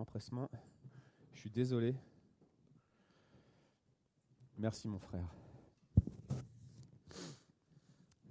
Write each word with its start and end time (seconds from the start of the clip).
empressement. 0.00 0.50
Je 1.32 1.40
suis 1.40 1.50
désolé. 1.50 1.94
Merci 4.56 4.88
mon 4.88 4.98
frère. 4.98 5.28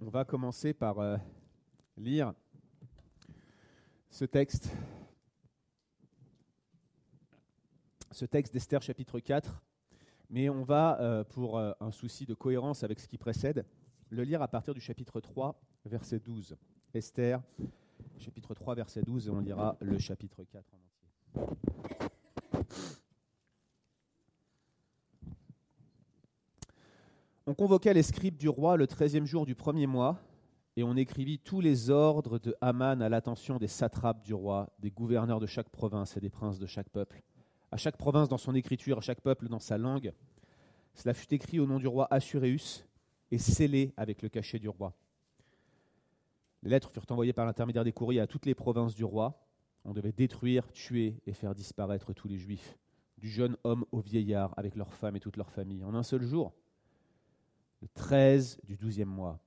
On 0.00 0.08
va 0.08 0.24
commencer 0.24 0.72
par 0.72 0.98
euh, 0.98 1.16
lire 1.96 2.34
ce 4.10 4.24
texte. 4.24 4.70
Ce 8.10 8.24
texte 8.24 8.52
d'Esther 8.52 8.82
chapitre 8.82 9.20
4. 9.20 9.62
Mais 10.28 10.48
on 10.48 10.62
va, 10.62 11.00
euh, 11.00 11.24
pour 11.24 11.58
euh, 11.58 11.72
un 11.80 11.90
souci 11.90 12.26
de 12.26 12.34
cohérence 12.34 12.82
avec 12.84 13.00
ce 13.00 13.08
qui 13.08 13.18
précède, 13.18 13.64
le 14.10 14.22
lire 14.22 14.42
à 14.42 14.48
partir 14.48 14.74
du 14.74 14.80
chapitre 14.80 15.20
3, 15.20 15.60
verset 15.84 16.20
12. 16.20 16.56
Esther, 16.94 17.40
chapitre 18.18 18.54
3, 18.54 18.74
verset 18.74 19.02
12, 19.02 19.28
et 19.28 19.30
on 19.30 19.40
lira 19.40 19.76
le 19.80 19.98
chapitre 19.98 20.44
4 20.44 20.74
en 20.74 20.76
entier. 20.76 20.79
On 27.46 27.54
convoqua 27.54 27.92
les 27.92 28.04
scribes 28.04 28.36
du 28.36 28.48
roi 28.48 28.76
le 28.76 28.86
treizième 28.86 29.26
jour 29.26 29.44
du 29.44 29.56
premier 29.56 29.88
mois, 29.88 30.20
et 30.76 30.84
on 30.84 30.96
écrivit 30.96 31.38
tous 31.38 31.60
les 31.60 31.90
ordres 31.90 32.38
de 32.38 32.54
Haman 32.60 33.02
à 33.02 33.08
l'attention 33.08 33.58
des 33.58 33.66
satrapes 33.66 34.22
du 34.22 34.34
roi, 34.34 34.70
des 34.78 34.90
gouverneurs 34.90 35.40
de 35.40 35.46
chaque 35.46 35.68
province 35.68 36.16
et 36.16 36.20
des 36.20 36.30
princes 36.30 36.58
de 36.58 36.66
chaque 36.66 36.88
peuple. 36.88 37.22
À 37.72 37.76
chaque 37.76 37.96
province 37.96 38.28
dans 38.28 38.38
son 38.38 38.54
écriture, 38.54 38.98
à 38.98 39.00
chaque 39.00 39.20
peuple 39.20 39.48
dans 39.48 39.58
sa 39.58 39.78
langue. 39.78 40.12
Cela 40.94 41.12
fut 41.12 41.32
écrit 41.34 41.58
au 41.58 41.66
nom 41.66 41.78
du 41.78 41.88
roi 41.88 42.06
Assuréus 42.10 42.86
et 43.30 43.38
scellé 43.38 43.92
avec 43.96 44.22
le 44.22 44.28
cachet 44.28 44.58
du 44.58 44.68
roi. 44.68 44.94
Les 46.62 46.70
lettres 46.70 46.90
furent 46.90 47.06
envoyées 47.10 47.32
par 47.32 47.46
l'intermédiaire 47.46 47.84
des 47.84 47.92
courriers 47.92 48.20
à 48.20 48.26
toutes 48.26 48.46
les 48.46 48.54
provinces 48.54 48.94
du 48.94 49.04
roi. 49.04 49.40
On 49.84 49.92
devait 49.92 50.12
détruire, 50.12 50.70
tuer 50.72 51.20
et 51.26 51.32
faire 51.32 51.54
disparaître 51.54 52.12
tous 52.12 52.28
les 52.28 52.38
juifs, 52.38 52.78
du 53.18 53.28
jeune 53.28 53.56
homme 53.64 53.84
au 53.92 54.00
vieillard, 54.00 54.52
avec 54.56 54.76
leurs 54.76 54.92
femmes 54.92 55.16
et 55.16 55.20
toute 55.20 55.36
leur 55.36 55.50
famille, 55.50 55.84
en 55.84 55.94
un 55.94 56.02
seul 56.02 56.22
jour, 56.22 56.52
le 57.80 57.88
13 57.88 58.60
du 58.64 58.76
douzième 58.76 59.08
mois, 59.08 59.40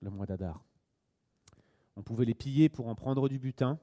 le 0.00 0.10
mois 0.10 0.26
d'Adar. 0.26 0.64
On 1.96 2.02
pouvait 2.02 2.24
les 2.24 2.34
piller 2.34 2.68
pour 2.68 2.88
en 2.88 2.94
prendre 2.94 3.28
du 3.28 3.38
butin. 3.38 3.78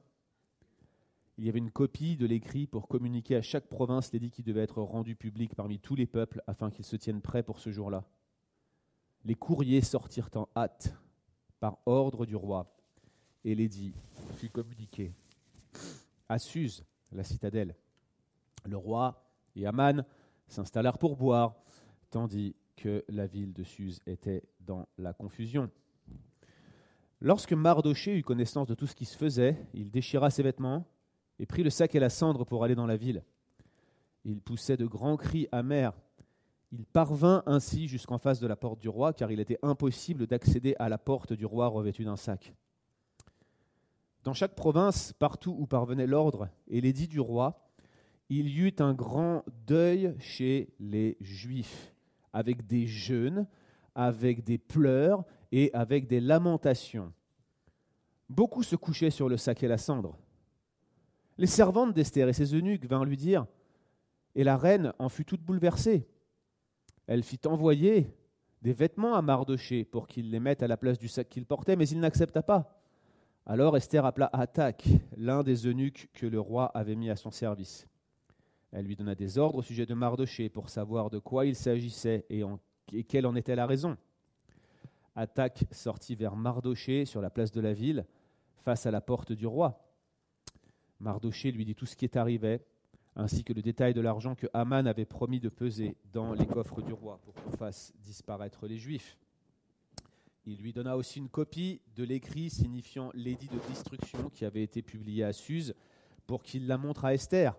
Il 1.36 1.44
y 1.44 1.48
avait 1.48 1.60
une 1.60 1.70
copie 1.70 2.16
de 2.16 2.26
l'écrit 2.26 2.66
pour 2.66 2.88
communiquer 2.88 3.36
à 3.36 3.42
chaque 3.42 3.68
province 3.68 4.12
l'édit 4.12 4.30
qui 4.30 4.42
devait 4.42 4.62
être 4.62 4.82
rendu 4.82 5.14
public 5.14 5.54
parmi 5.54 5.78
tous 5.78 5.94
les 5.94 6.06
peuples 6.06 6.42
afin 6.48 6.70
qu'ils 6.70 6.84
se 6.84 6.96
tiennent 6.96 7.20
prêts 7.20 7.44
pour 7.44 7.60
ce 7.60 7.70
jour-là. 7.70 8.04
Les 9.24 9.36
courriers 9.36 9.82
sortirent 9.82 10.30
en 10.34 10.48
hâte 10.56 10.96
par 11.60 11.78
ordre 11.86 12.26
du 12.26 12.34
roi, 12.34 12.76
et 13.44 13.54
l'édit 13.54 13.94
fut 14.36 14.48
communiqué 14.48 15.12
à 16.28 16.38
Suse, 16.38 16.84
la 17.12 17.24
citadelle. 17.24 17.74
Le 18.64 18.76
roi 18.76 19.24
et 19.56 19.66
Aman 19.66 20.04
s'installèrent 20.46 20.98
pour 20.98 21.16
boire, 21.16 21.56
tandis 22.10 22.54
que 22.76 23.04
la 23.08 23.26
ville 23.26 23.52
de 23.52 23.64
Suse 23.64 24.00
était 24.06 24.44
dans 24.60 24.86
la 24.98 25.12
confusion. 25.12 25.70
Lorsque 27.20 27.52
Mardoché 27.52 28.16
eut 28.16 28.22
connaissance 28.22 28.68
de 28.68 28.74
tout 28.74 28.86
ce 28.86 28.94
qui 28.94 29.04
se 29.04 29.16
faisait, 29.16 29.66
il 29.74 29.90
déchira 29.90 30.30
ses 30.30 30.42
vêtements 30.42 30.86
et 31.38 31.46
prit 31.46 31.62
le 31.62 31.70
sac 31.70 31.94
et 31.94 32.00
la 32.00 32.10
cendre 32.10 32.44
pour 32.44 32.64
aller 32.64 32.74
dans 32.74 32.86
la 32.86 32.96
ville. 32.96 33.24
Il 34.24 34.40
poussait 34.40 34.76
de 34.76 34.86
grands 34.86 35.16
cris 35.16 35.48
amers 35.50 35.94
il 36.70 36.84
parvint 36.84 37.42
ainsi 37.46 37.88
jusqu'en 37.88 38.18
face 38.18 38.40
de 38.40 38.46
la 38.46 38.56
porte 38.56 38.78
du 38.78 38.88
roi, 38.88 39.12
car 39.12 39.30
il 39.30 39.40
était 39.40 39.58
impossible 39.62 40.26
d'accéder 40.26 40.74
à 40.78 40.88
la 40.88 40.98
porte 40.98 41.32
du 41.32 41.46
roi 41.46 41.68
revêtu 41.68 42.04
d'un 42.04 42.16
sac. 42.16 42.52
Dans 44.28 44.34
chaque 44.34 44.54
province, 44.54 45.14
partout 45.14 45.56
où 45.58 45.66
parvenait 45.66 46.06
l'ordre 46.06 46.50
et 46.68 46.82
l'édit 46.82 47.08
du 47.08 47.18
roi, 47.18 47.66
il 48.28 48.46
y 48.46 48.58
eut 48.58 48.74
un 48.78 48.92
grand 48.92 49.42
deuil 49.66 50.14
chez 50.18 50.68
les 50.80 51.16
Juifs, 51.22 51.94
avec 52.34 52.66
des 52.66 52.86
jeûnes, 52.86 53.46
avec 53.94 54.44
des 54.44 54.58
pleurs 54.58 55.24
et 55.50 55.72
avec 55.72 56.08
des 56.08 56.20
lamentations. 56.20 57.10
Beaucoup 58.28 58.62
se 58.62 58.76
couchaient 58.76 59.08
sur 59.08 59.30
le 59.30 59.38
sac 59.38 59.62
et 59.62 59.66
la 59.66 59.78
cendre. 59.78 60.18
Les 61.38 61.46
servantes 61.46 61.94
d'Esther 61.94 62.28
et 62.28 62.34
ses 62.34 62.54
eunuques 62.54 62.84
vinrent 62.84 63.06
lui 63.06 63.16
dire, 63.16 63.46
et 64.34 64.44
la 64.44 64.58
reine 64.58 64.92
en 64.98 65.08
fut 65.08 65.24
toute 65.24 65.40
bouleversée 65.40 66.06
elle 67.06 67.22
fit 67.22 67.40
envoyer 67.46 68.14
des 68.60 68.74
vêtements 68.74 69.14
à 69.14 69.22
Mardoché 69.22 69.84
pour 69.84 70.06
qu'il 70.06 70.30
les 70.30 70.38
mette 70.40 70.62
à 70.62 70.68
la 70.68 70.76
place 70.76 70.98
du 70.98 71.08
sac 71.08 71.30
qu'il 71.30 71.46
portait, 71.46 71.76
mais 71.76 71.88
il 71.88 72.00
n'accepta 72.00 72.42
pas. 72.42 72.77
Alors 73.50 73.78
Esther 73.78 74.04
appela 74.04 74.28
Attaque, 74.34 74.86
l'un 75.16 75.42
des 75.42 75.66
eunuques 75.66 76.10
que 76.12 76.26
le 76.26 76.38
roi 76.38 76.66
avait 76.74 76.96
mis 76.96 77.08
à 77.08 77.16
son 77.16 77.30
service. 77.30 77.88
Elle 78.72 78.84
lui 78.84 78.94
donna 78.94 79.14
des 79.14 79.38
ordres 79.38 79.60
au 79.60 79.62
sujet 79.62 79.86
de 79.86 79.94
Mardoché 79.94 80.50
pour 80.50 80.68
savoir 80.68 81.08
de 81.08 81.18
quoi 81.18 81.46
il 81.46 81.56
s'agissait 81.56 82.26
et, 82.28 82.44
quelle 83.04 83.26
en 83.26 83.34
était 83.34 83.56
la 83.56 83.64
raison. 83.64 83.96
Attaque 85.16 85.64
sortit 85.70 86.14
vers 86.14 86.36
Mardoché 86.36 87.06
sur 87.06 87.22
la 87.22 87.30
place 87.30 87.50
de 87.50 87.62
la 87.62 87.72
ville, 87.72 88.04
face 88.66 88.84
à 88.84 88.90
la 88.90 89.00
porte 89.00 89.32
du 89.32 89.46
roi. 89.46 89.82
Mardoché 91.00 91.50
lui 91.50 91.64
dit 91.64 91.74
tout 91.74 91.86
ce 91.86 91.96
qui 91.96 92.04
est 92.04 92.18
arrivé, 92.18 92.60
ainsi 93.16 93.44
que 93.44 93.54
le 93.54 93.62
détail 93.62 93.94
de 93.94 94.02
l'argent 94.02 94.34
que 94.34 94.46
Haman 94.52 94.86
avait 94.86 95.06
promis 95.06 95.40
de 95.40 95.48
peser 95.48 95.96
dans 96.12 96.34
les 96.34 96.46
coffres 96.46 96.82
du 96.82 96.92
roi 96.92 97.18
pour 97.24 97.32
qu'on 97.32 97.56
fasse 97.56 97.94
disparaître 97.96 98.66
les 98.66 98.76
Juifs. 98.76 99.16
Il 100.50 100.62
lui 100.62 100.72
donna 100.72 100.96
aussi 100.96 101.18
une 101.18 101.28
copie 101.28 101.82
de 101.94 102.04
l'écrit 102.04 102.48
signifiant 102.48 103.10
l'édit 103.12 103.48
de 103.48 103.58
destruction 103.68 104.30
qui 104.30 104.46
avait 104.46 104.62
été 104.62 104.80
publié 104.80 105.22
à 105.22 105.34
Suse 105.34 105.74
pour 106.26 106.42
qu'il 106.42 106.66
la 106.66 106.78
montre 106.78 107.04
à 107.04 107.12
Esther. 107.12 107.54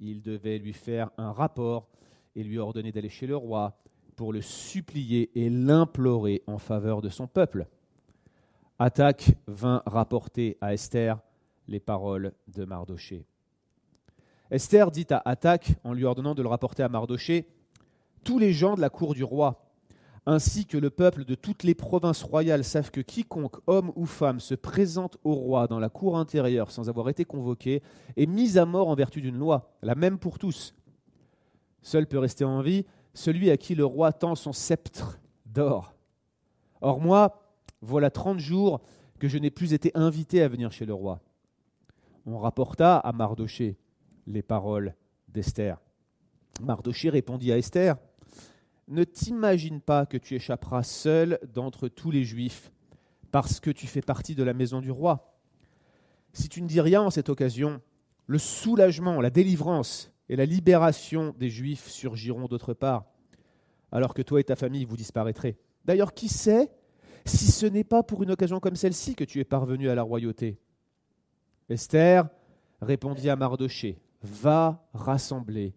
Il 0.00 0.22
devait 0.22 0.56
lui 0.56 0.72
faire 0.72 1.10
un 1.18 1.32
rapport 1.32 1.86
et 2.34 2.42
lui 2.42 2.56
ordonner 2.56 2.92
d'aller 2.92 3.10
chez 3.10 3.26
le 3.26 3.36
roi 3.36 3.78
pour 4.16 4.32
le 4.32 4.40
supplier 4.40 5.38
et 5.38 5.50
l'implorer 5.50 6.42
en 6.46 6.56
faveur 6.56 7.02
de 7.02 7.10
son 7.10 7.26
peuple. 7.26 7.66
Attaque 8.78 9.32
vint 9.46 9.82
rapporter 9.84 10.56
à 10.62 10.72
Esther 10.72 11.20
les 11.68 11.78
paroles 11.78 12.32
de 12.48 12.64
Mardoché. 12.64 13.26
Esther 14.50 14.90
dit 14.90 15.08
à 15.10 15.20
Attaque, 15.26 15.74
en 15.84 15.92
lui 15.92 16.06
ordonnant 16.06 16.34
de 16.34 16.40
le 16.40 16.48
rapporter 16.48 16.84
à 16.84 16.88
Mardoché, 16.88 17.46
Tous 18.24 18.38
les 18.38 18.54
gens 18.54 18.76
de 18.76 18.80
la 18.80 18.88
cour 18.88 19.12
du 19.12 19.24
roi, 19.24 19.63
ainsi 20.26 20.66
que 20.66 20.78
le 20.78 20.90
peuple 20.90 21.24
de 21.24 21.34
toutes 21.34 21.64
les 21.64 21.74
provinces 21.74 22.22
royales 22.22 22.64
savent 22.64 22.90
que 22.90 23.00
quiconque, 23.00 23.56
homme 23.66 23.92
ou 23.94 24.06
femme, 24.06 24.40
se 24.40 24.54
présente 24.54 25.18
au 25.22 25.34
roi 25.34 25.66
dans 25.66 25.78
la 25.78 25.90
cour 25.90 26.16
intérieure 26.16 26.70
sans 26.70 26.88
avoir 26.88 27.08
été 27.08 27.24
convoqué 27.24 27.82
est 28.16 28.26
mis 28.26 28.56
à 28.58 28.64
mort 28.64 28.88
en 28.88 28.94
vertu 28.94 29.20
d'une 29.20 29.38
loi, 29.38 29.70
la 29.82 29.94
même 29.94 30.18
pour 30.18 30.38
tous. 30.38 30.74
Seul 31.82 32.06
peut 32.06 32.18
rester 32.18 32.44
en 32.44 32.62
vie 32.62 32.86
celui 33.12 33.50
à 33.50 33.56
qui 33.56 33.74
le 33.74 33.84
roi 33.84 34.12
tend 34.12 34.34
son 34.34 34.52
sceptre 34.52 35.20
d'or. 35.46 35.94
Or 36.80 37.00
moi, 37.00 37.42
voilà 37.82 38.10
trente 38.10 38.38
jours 38.38 38.80
que 39.18 39.28
je 39.28 39.38
n'ai 39.38 39.50
plus 39.50 39.72
été 39.74 39.90
invité 39.94 40.42
à 40.42 40.48
venir 40.48 40.72
chez 40.72 40.86
le 40.86 40.94
roi. 40.94 41.20
On 42.26 42.38
rapporta 42.38 42.96
à 42.96 43.12
Mardoché 43.12 43.76
les 44.26 44.42
paroles 44.42 44.94
d'Esther. 45.28 45.78
Mardoché 46.62 47.10
répondit 47.10 47.52
à 47.52 47.58
Esther 47.58 47.96
Ne 48.88 49.04
t'imagine 49.04 49.80
pas 49.80 50.06
que 50.06 50.16
tu 50.16 50.34
échapperas 50.34 50.82
seul 50.82 51.38
d'entre 51.54 51.88
tous 51.88 52.10
les 52.10 52.24
Juifs, 52.24 52.70
parce 53.30 53.60
que 53.60 53.70
tu 53.70 53.86
fais 53.86 54.02
partie 54.02 54.34
de 54.34 54.42
la 54.42 54.54
maison 54.54 54.80
du 54.80 54.90
roi. 54.90 55.38
Si 56.32 56.48
tu 56.48 56.60
ne 56.62 56.68
dis 56.68 56.80
rien 56.80 57.02
en 57.02 57.10
cette 57.10 57.28
occasion, 57.28 57.80
le 58.26 58.38
soulagement, 58.38 59.20
la 59.20 59.30
délivrance 59.30 60.12
et 60.28 60.36
la 60.36 60.44
libération 60.44 61.34
des 61.38 61.48
Juifs 61.48 61.88
surgiront 61.88 62.46
d'autre 62.46 62.74
part, 62.74 63.06
alors 63.92 64.14
que 64.14 64.22
toi 64.22 64.40
et 64.40 64.44
ta 64.44 64.56
famille 64.56 64.84
vous 64.84 64.96
disparaîtrez. 64.96 65.56
D'ailleurs, 65.84 66.14
qui 66.14 66.28
sait 66.28 66.70
si 67.24 67.52
ce 67.52 67.66
n'est 67.66 67.84
pas 67.84 68.02
pour 68.02 68.22
une 68.22 68.32
occasion 68.32 68.60
comme 68.60 68.76
celle-ci 68.76 69.14
que 69.14 69.24
tu 69.24 69.40
es 69.40 69.44
parvenu 69.44 69.88
à 69.88 69.94
la 69.94 70.02
royauté? 70.02 70.58
Esther 71.68 72.28
répondit 72.82 73.30
à 73.30 73.36
Mardoché 73.36 73.98
va 74.22 74.88
rassembler 74.92 75.74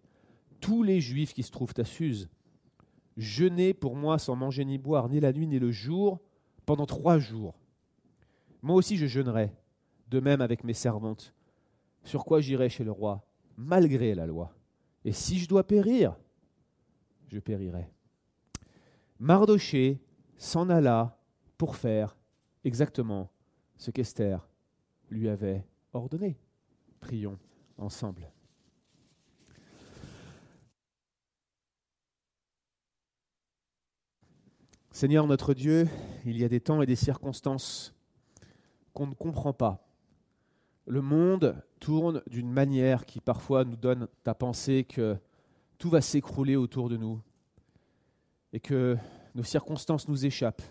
tous 0.60 0.82
les 0.82 1.00
juifs 1.00 1.34
qui 1.34 1.42
se 1.42 1.50
trouvent 1.50 1.74
à 1.78 1.84
Suse. 1.84 2.28
Jeûner 3.18 3.74
pour 3.74 3.96
moi 3.96 4.18
sans 4.18 4.36
manger 4.36 4.64
ni 4.64 4.78
boire, 4.78 5.08
ni 5.08 5.18
la 5.18 5.32
nuit 5.32 5.48
ni 5.48 5.58
le 5.58 5.72
jour, 5.72 6.20
pendant 6.64 6.86
trois 6.86 7.18
jours. 7.18 7.58
Moi 8.62 8.76
aussi 8.76 8.96
je 8.96 9.06
jeûnerai, 9.06 9.52
de 10.08 10.20
même 10.20 10.40
avec 10.40 10.62
mes 10.62 10.72
servantes. 10.72 11.34
Sur 12.04 12.24
quoi 12.24 12.40
j'irai 12.40 12.68
chez 12.68 12.84
le 12.84 12.92
roi, 12.92 13.26
malgré 13.56 14.14
la 14.14 14.24
loi. 14.24 14.54
Et 15.04 15.12
si 15.12 15.38
je 15.40 15.48
dois 15.48 15.66
périr, 15.66 16.16
je 17.26 17.40
périrai. 17.40 17.90
Mardoché 19.18 20.00
s'en 20.36 20.70
alla 20.70 21.18
pour 21.56 21.74
faire 21.74 22.16
exactement 22.62 23.32
ce 23.76 23.90
qu'Esther 23.90 24.48
lui 25.10 25.28
avait 25.28 25.66
ordonné. 25.92 26.38
Prions 27.00 27.38
ensemble. 27.78 28.30
Seigneur 34.98 35.28
notre 35.28 35.54
Dieu, 35.54 35.88
il 36.24 36.36
y 36.36 36.42
a 36.42 36.48
des 36.48 36.58
temps 36.58 36.82
et 36.82 36.86
des 36.86 36.96
circonstances 36.96 37.94
qu'on 38.92 39.06
ne 39.06 39.14
comprend 39.14 39.52
pas, 39.52 39.86
le 40.86 41.00
monde 41.02 41.62
tourne 41.78 42.20
d'une 42.26 42.50
manière 42.50 43.06
qui 43.06 43.20
parfois 43.20 43.64
nous 43.64 43.76
donne 43.76 44.08
à 44.26 44.34
penser 44.34 44.82
que 44.82 45.16
tout 45.78 45.88
va 45.88 46.00
s'écrouler 46.00 46.56
autour 46.56 46.88
de 46.88 46.96
nous 46.96 47.22
et 48.52 48.58
que 48.58 48.96
nos 49.36 49.44
circonstances 49.44 50.08
nous 50.08 50.26
échappent. 50.26 50.62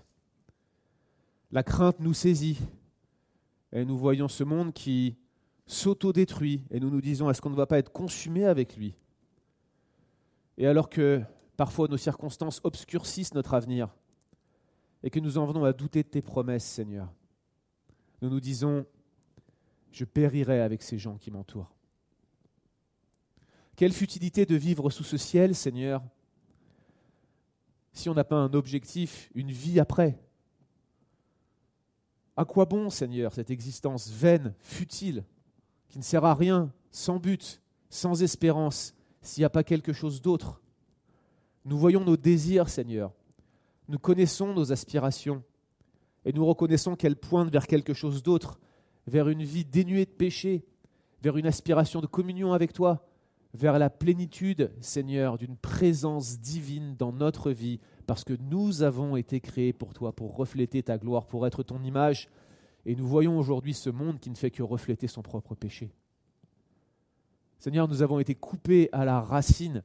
La 1.53 1.63
crainte 1.63 2.01
nous 2.01 2.13
saisit 2.13 2.59
et 3.71 3.85
nous 3.85 3.97
voyons 3.97 4.27
ce 4.27 4.43
monde 4.43 4.73
qui 4.73 5.15
s'auto-détruit 5.67 6.65
et 6.69 6.81
nous 6.81 6.89
nous 6.89 6.99
disons 6.99 7.29
est-ce 7.29 7.41
qu'on 7.41 7.49
ne 7.49 7.55
va 7.55 7.65
pas 7.65 7.79
être 7.79 7.93
consumé 7.93 8.43
avec 8.43 8.75
lui? 8.75 8.93
Et 10.57 10.67
alors 10.67 10.89
que 10.89 11.21
parfois 11.55 11.87
nos 11.87 11.95
circonstances 11.95 12.59
obscurcissent 12.65 13.33
notre 13.33 13.53
avenir 13.53 13.95
et 15.03 15.09
que 15.09 15.19
nous 15.19 15.37
en 15.37 15.45
venons 15.45 15.63
à 15.63 15.73
douter 15.73 16.03
de 16.03 16.07
tes 16.09 16.21
promesses, 16.21 16.65
Seigneur, 16.65 17.11
nous 18.21 18.29
nous 18.29 18.39
disons 18.39 18.85
je 19.91 20.05
périrai 20.05 20.61
avec 20.61 20.83
ces 20.83 20.97
gens 20.97 21.17
qui 21.17 21.31
m'entourent. 21.31 21.73
Quelle 23.75 23.93
futilité 23.93 24.45
de 24.45 24.55
vivre 24.55 24.89
sous 24.89 25.03
ce 25.03 25.17
ciel, 25.17 25.55
Seigneur, 25.55 26.03
si 27.93 28.09
on 28.09 28.13
n'a 28.13 28.23
pas 28.23 28.35
un 28.35 28.53
objectif, 28.53 29.31
une 29.33 29.51
vie 29.51 29.79
après. 29.79 30.19
À 32.35 32.45
quoi 32.45 32.65
bon, 32.65 32.89
Seigneur, 32.91 33.33
cette 33.33 33.49
existence 33.49 34.09
vaine, 34.11 34.53
futile, 34.59 35.23
qui 35.89 35.97
ne 35.97 36.03
sert 36.03 36.25
à 36.25 36.35
rien, 36.35 36.71
sans 36.91 37.19
but, 37.19 37.61
sans 37.89 38.21
espérance, 38.21 38.93
s'il 39.21 39.41
n'y 39.41 39.45
a 39.45 39.49
pas 39.49 39.63
quelque 39.63 39.93
chose 39.93 40.21
d'autre? 40.21 40.61
Nous 41.65 41.77
voyons 41.77 42.03
nos 42.05 42.17
désirs, 42.17 42.69
Seigneur. 42.69 43.11
Nous 43.87 43.99
connaissons 43.99 44.53
nos 44.53 44.71
aspirations. 44.71 45.43
Et 46.25 46.33
nous 46.33 46.45
reconnaissons 46.45 46.95
qu'elles 46.95 47.15
pointent 47.15 47.51
vers 47.51 47.67
quelque 47.67 47.93
chose 47.93 48.21
d'autre, 48.21 48.59
vers 49.07 49.29
une 49.29 49.43
vie 49.43 49.63
dénuée 49.63 50.05
de 50.05 50.11
péché, 50.11 50.65
vers 51.21 51.37
une 51.37 51.47
aspiration 51.47 52.01
de 52.01 52.07
communion 52.07 52.51
avec 52.51 52.73
toi, 52.73 53.07
vers 53.53 53.79
la 53.79 53.89
plénitude, 53.89 54.71
Seigneur, 54.81 55.37
d'une 55.37 55.55
présence 55.55 56.39
divine 56.39 56.95
dans 56.97 57.13
notre 57.13 57.51
vie, 57.51 57.79
parce 58.05 58.23
que 58.23 58.33
nous 58.33 58.83
avons 58.83 59.15
été 59.15 59.39
créés 59.39 59.73
pour 59.73 59.93
toi, 59.93 60.11
pour 60.11 60.35
refléter 60.35 60.83
ta 60.83 60.97
gloire, 60.97 61.25
pour 61.25 61.47
être 61.47 61.63
ton 61.63 61.81
image. 61.83 62.29
Et 62.85 62.95
nous 62.95 63.07
voyons 63.07 63.37
aujourd'hui 63.39 63.73
ce 63.73 63.89
monde 63.89 64.19
qui 64.19 64.29
ne 64.29 64.35
fait 64.35 64.51
que 64.51 64.63
refléter 64.63 65.07
son 65.07 65.21
propre 65.21 65.55
péché. 65.55 65.91
Seigneur, 67.59 67.87
nous 67.87 68.01
avons 68.01 68.19
été 68.19 68.35
coupés 68.35 68.89
à 68.91 69.05
la 69.05 69.21
racine, 69.21 69.83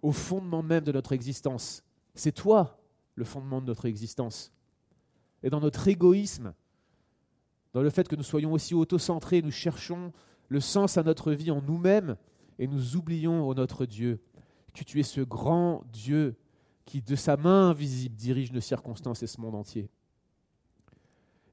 au 0.00 0.12
fondement 0.12 0.62
même 0.62 0.84
de 0.84 0.92
notre 0.92 1.12
existence. 1.12 1.82
C'est 2.14 2.32
toi 2.32 2.78
le 3.14 3.24
fondement 3.24 3.60
de 3.60 3.66
notre 3.66 3.86
existence. 3.86 4.52
Et 5.42 5.50
dans 5.50 5.60
notre 5.60 5.86
égoïsme, 5.88 6.54
dans 7.72 7.82
le 7.82 7.90
fait 7.90 8.08
que 8.08 8.16
nous 8.16 8.22
soyons 8.22 8.52
aussi 8.52 8.74
autocentrés, 8.74 9.42
nous 9.42 9.50
cherchons 9.50 10.12
le 10.48 10.60
sens 10.60 10.96
à 10.96 11.02
notre 11.02 11.32
vie 11.32 11.50
en 11.50 11.60
nous-mêmes 11.60 12.16
et 12.58 12.66
nous 12.66 12.96
oublions, 12.96 13.46
ô 13.46 13.54
notre 13.54 13.86
Dieu, 13.86 14.20
que 14.72 14.84
tu 14.84 15.00
es 15.00 15.04
ce 15.04 15.20
grand 15.20 15.84
Dieu 15.92 16.36
qui, 16.84 17.02
de 17.02 17.16
sa 17.16 17.36
main 17.36 17.70
invisible, 17.70 18.14
dirige 18.16 18.52
nos 18.52 18.60
circonstances 18.60 19.22
et 19.22 19.26
ce 19.26 19.40
monde 19.40 19.54
entier. 19.54 19.88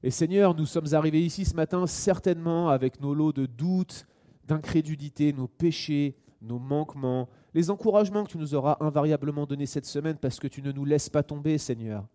Et 0.02 0.10
Seigneur, 0.10 0.54
nous 0.54 0.66
sommes 0.66 0.94
arrivés 0.94 1.24
ici 1.24 1.44
ce 1.44 1.54
matin 1.54 1.86
certainement 1.86 2.68
avec 2.68 3.00
nos 3.00 3.14
lots 3.14 3.32
de 3.32 3.46
doutes, 3.46 4.06
d'incrédulité, 4.46 5.32
nos 5.32 5.46
péchés, 5.46 6.16
nos 6.42 6.58
manquements, 6.58 7.28
les 7.54 7.70
encouragements 7.70 8.24
que 8.24 8.30
tu 8.30 8.38
nous 8.38 8.54
auras 8.54 8.76
invariablement 8.80 9.46
donnés 9.46 9.66
cette 9.66 9.86
semaine 9.86 10.16
parce 10.16 10.40
que 10.40 10.48
tu 10.48 10.60
ne 10.62 10.72
nous 10.72 10.84
laisses 10.84 11.08
pas 11.08 11.22
tomber, 11.22 11.56
Seigneur. 11.58 12.06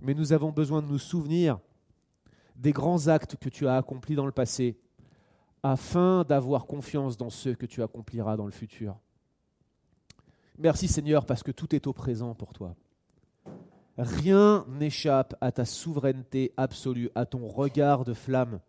Mais 0.00 0.14
nous 0.14 0.32
avons 0.32 0.52
besoin 0.52 0.80
de 0.80 0.86
nous 0.86 0.98
souvenir 0.98 1.58
des 2.56 2.72
grands 2.72 3.08
actes 3.08 3.36
que 3.36 3.48
tu 3.48 3.66
as 3.66 3.76
accomplis 3.76 4.14
dans 4.14 4.26
le 4.26 4.32
passé, 4.32 4.76
afin 5.62 6.24
d'avoir 6.24 6.66
confiance 6.66 7.16
dans 7.16 7.30
ceux 7.30 7.54
que 7.54 7.66
tu 7.66 7.82
accompliras 7.82 8.36
dans 8.36 8.46
le 8.46 8.52
futur. 8.52 8.96
Merci 10.58 10.88
Seigneur 10.88 11.24
parce 11.24 11.42
que 11.42 11.52
tout 11.52 11.74
est 11.74 11.86
au 11.86 11.92
présent 11.92 12.34
pour 12.34 12.52
toi. 12.52 12.74
Rien 13.96 14.64
n'échappe 14.68 15.34
à 15.40 15.50
ta 15.50 15.64
souveraineté 15.64 16.52
absolue, 16.56 17.10
à 17.14 17.26
ton 17.26 17.46
regard 17.48 18.04
de 18.04 18.14
flamme. 18.14 18.60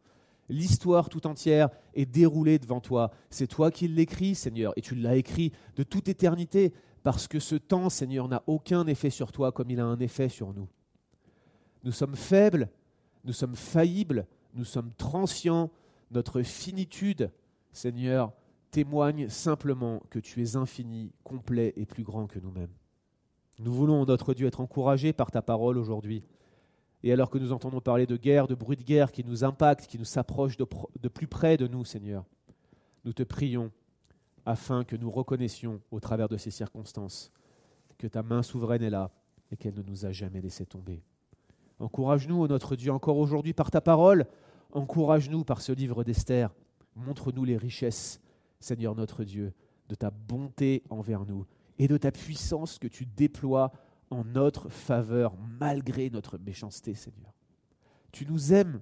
L'histoire 0.49 1.09
tout 1.09 1.27
entière 1.27 1.69
est 1.93 2.07
déroulée 2.07 2.57
devant 2.57 2.81
toi. 2.81 3.11
C'est 3.29 3.47
toi 3.47 3.69
qui 3.71 3.87
l'écris, 3.87 4.35
Seigneur, 4.35 4.73
et 4.75 4.81
tu 4.81 4.95
l'as 4.95 5.15
écrit 5.15 5.53
de 5.75 5.83
toute 5.83 6.09
éternité, 6.09 6.73
parce 7.03 7.27
que 7.27 7.39
ce 7.39 7.55
temps, 7.55 7.89
Seigneur, 7.89 8.27
n'a 8.27 8.43
aucun 8.47 8.85
effet 8.87 9.11
sur 9.11 9.31
toi 9.31 9.51
comme 9.51 9.69
il 9.69 9.79
a 9.79 9.85
un 9.85 9.99
effet 9.99 10.27
sur 10.27 10.53
nous. 10.53 10.67
Nous 11.83 11.91
sommes 11.91 12.15
faibles, 12.15 12.69
nous 13.23 13.33
sommes 13.33 13.55
faillibles, 13.55 14.25
nous 14.53 14.65
sommes 14.65 14.91
transients, 14.97 15.69
notre 16.11 16.41
finitude, 16.41 17.31
Seigneur, 17.71 18.33
témoigne 18.71 19.29
simplement 19.29 20.01
que 20.09 20.19
tu 20.19 20.41
es 20.41 20.55
infini, 20.55 21.11
complet 21.23 21.73
et 21.77 21.85
plus 21.85 22.03
grand 22.03 22.27
que 22.27 22.39
nous-mêmes. 22.39 22.73
Nous 23.59 23.73
voulons, 23.73 24.05
notre 24.05 24.33
Dieu, 24.33 24.47
être 24.47 24.61
encouragés 24.61 25.13
par 25.13 25.31
ta 25.31 25.41
parole 25.41 25.77
aujourd'hui. 25.77 26.23
Et 27.03 27.13
alors 27.13 27.29
que 27.29 27.37
nous 27.37 27.51
entendons 27.51 27.79
parler 27.79 28.05
de 28.05 28.17
guerre, 28.17 28.47
de 28.47 28.55
bruit 28.55 28.77
de 28.77 28.83
guerre 28.83 29.11
qui 29.11 29.23
nous 29.23 29.43
impacte, 29.43 29.87
qui 29.87 29.97
nous 29.97 30.05
s'approche 30.05 30.57
de, 30.57 30.65
de, 31.01 31.07
plus 31.07 31.27
près 31.27 31.55
de 31.55 31.67
nous, 31.67 31.85
Seigneur, 31.85 32.25
nous 33.05 33.13
te 33.13 33.23
prions 33.23 33.71
afin 34.45 34.83
que 34.83 34.95
nous 34.95 35.09
reconnaissions 35.09 35.81
au 35.91 35.99
travers 35.99 36.27
de 36.27 36.37
ces 36.37 36.51
circonstances 36.51 37.31
que 37.97 38.07
ta 38.07 38.23
main 38.23 38.41
souveraine 38.41 38.81
est 38.81 38.89
là 38.89 39.11
et 39.51 39.57
qu'elle 39.57 39.75
ne 39.75 39.83
nous 39.83 40.05
a 40.05 40.11
jamais 40.11 40.41
laissé 40.41 40.65
tomber. 40.65 41.03
Encourage-nous, 41.79 42.47
notre 42.47 42.75
Dieu, 42.75 42.91
encore 42.91 43.17
aujourd'hui 43.17 43.53
par 43.53 43.71
ta 43.71 43.81
parole. 43.81 44.25
Encourage-nous 44.71 45.43
par 45.43 45.61
ce 45.61 45.71
livre 45.71 46.03
d'Esther. 46.03 46.53
Montre-nous 46.95 47.45
les 47.45 47.57
richesses, 47.57 48.19
Seigneur 48.59 48.95
notre 48.95 49.23
Dieu, 49.23 49.53
de 49.87 49.95
ta 49.95 50.11
bonté 50.11 50.83
envers 50.89 51.25
nous 51.25 51.45
et 51.77 51.87
de 51.87 51.97
ta 51.97 52.11
puissance 52.11 52.77
que 52.77 52.87
tu 52.87 53.05
déploies 53.05 53.71
en 54.09 54.23
notre 54.23 54.69
faveur 54.69 55.35
malgré 55.37 56.09
notre 56.09 56.37
méchanceté, 56.37 56.93
Seigneur. 56.93 57.33
Tu 58.11 58.25
nous 58.25 58.53
aimes 58.53 58.81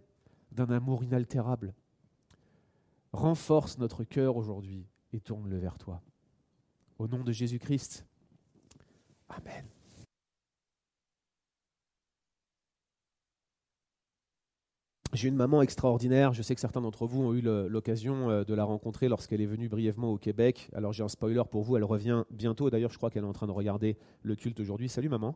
d'un 0.52 0.70
amour 0.70 1.04
inaltérable. 1.04 1.74
Renforce 3.12 3.78
notre 3.78 4.04
cœur 4.04 4.38
aujourd'hui 4.38 4.88
et 5.14 5.20
tourne-le 5.20 5.58
vers 5.58 5.78
toi. 5.78 6.02
Au 6.98 7.08
nom 7.08 7.24
de 7.24 7.32
Jésus-Christ. 7.32 8.06
Amen. 9.30 9.66
J'ai 15.18 15.30
une 15.30 15.36
maman 15.36 15.64
extraordinaire. 15.64 16.34
Je 16.34 16.44
sais 16.44 16.54
que 16.54 16.62
certains 16.62 16.80
d'entre 16.80 17.08
vous 17.08 17.24
ont 17.24 17.34
eu 17.34 17.42
l'occasion 17.42 18.30
euh, 18.30 18.44
de 18.44 18.54
la 18.54 18.64
rencontrer 18.64 19.10
lorsqu'elle 19.10 19.42
est 19.42 19.48
venue 19.48 19.68
brièvement 19.68 20.12
au 20.12 20.20
Québec. 20.20 20.70
Alors 20.76 20.94
j'ai 20.94 21.04
un 21.04 21.08
spoiler 21.08 21.42
pour 21.50 21.64
vous, 21.64 21.76
elle 21.76 21.84
revient 21.84 22.24
bientôt. 22.30 22.70
D'ailleurs, 22.70 22.92
je 22.92 22.98
crois 22.98 23.10
qu'elle 23.10 23.24
est 23.24 23.28
en 23.28 23.34
train 23.34 23.48
de 23.48 23.52
regarder 23.52 23.98
le 24.22 24.36
culte 24.36 24.60
aujourd'hui. 24.60 24.90
Salut 24.90 25.10
maman. 25.10 25.36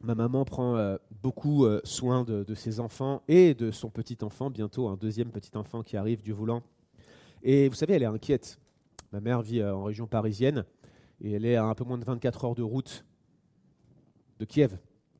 Ma 0.00 0.14
maman 0.14 0.46
prend 0.46 0.76
euh, 0.76 0.96
beaucoup 1.22 1.66
euh, 1.66 1.82
soin 1.84 2.24
de, 2.24 2.54
ses 2.54 2.80
enfants 2.80 3.22
et 3.28 3.52
de 3.52 3.70
son 3.70 3.90
petit 3.90 4.16
enfant, 4.22 4.48
bientôt 4.48 4.88
un 4.88 4.96
deuxième 4.96 5.30
petit 5.30 5.54
enfant 5.54 5.82
qui 5.82 5.98
arrive, 5.98 6.22
du 6.22 6.32
voulant. 6.32 6.62
Et 7.42 7.68
vous 7.68 7.74
savez, 7.74 7.92
elle 7.92 8.02
est 8.04 8.06
inquiète. 8.06 8.58
Ma 9.12 9.20
mère 9.20 9.42
vit 9.42 9.62
en 9.62 9.84
région 9.84 10.06
parisienne 10.06 10.64
et 11.20 11.32
elle 11.32 11.44
est 11.44 11.56
à 11.56 11.66
un 11.66 11.74
peu 11.74 11.84
moins 11.84 11.98
de 11.98 12.04
24 12.06 12.46
heures 12.46 12.54
de 12.54 12.62
route 12.62 13.04
de 14.38 14.46
Kiev, 14.46 14.78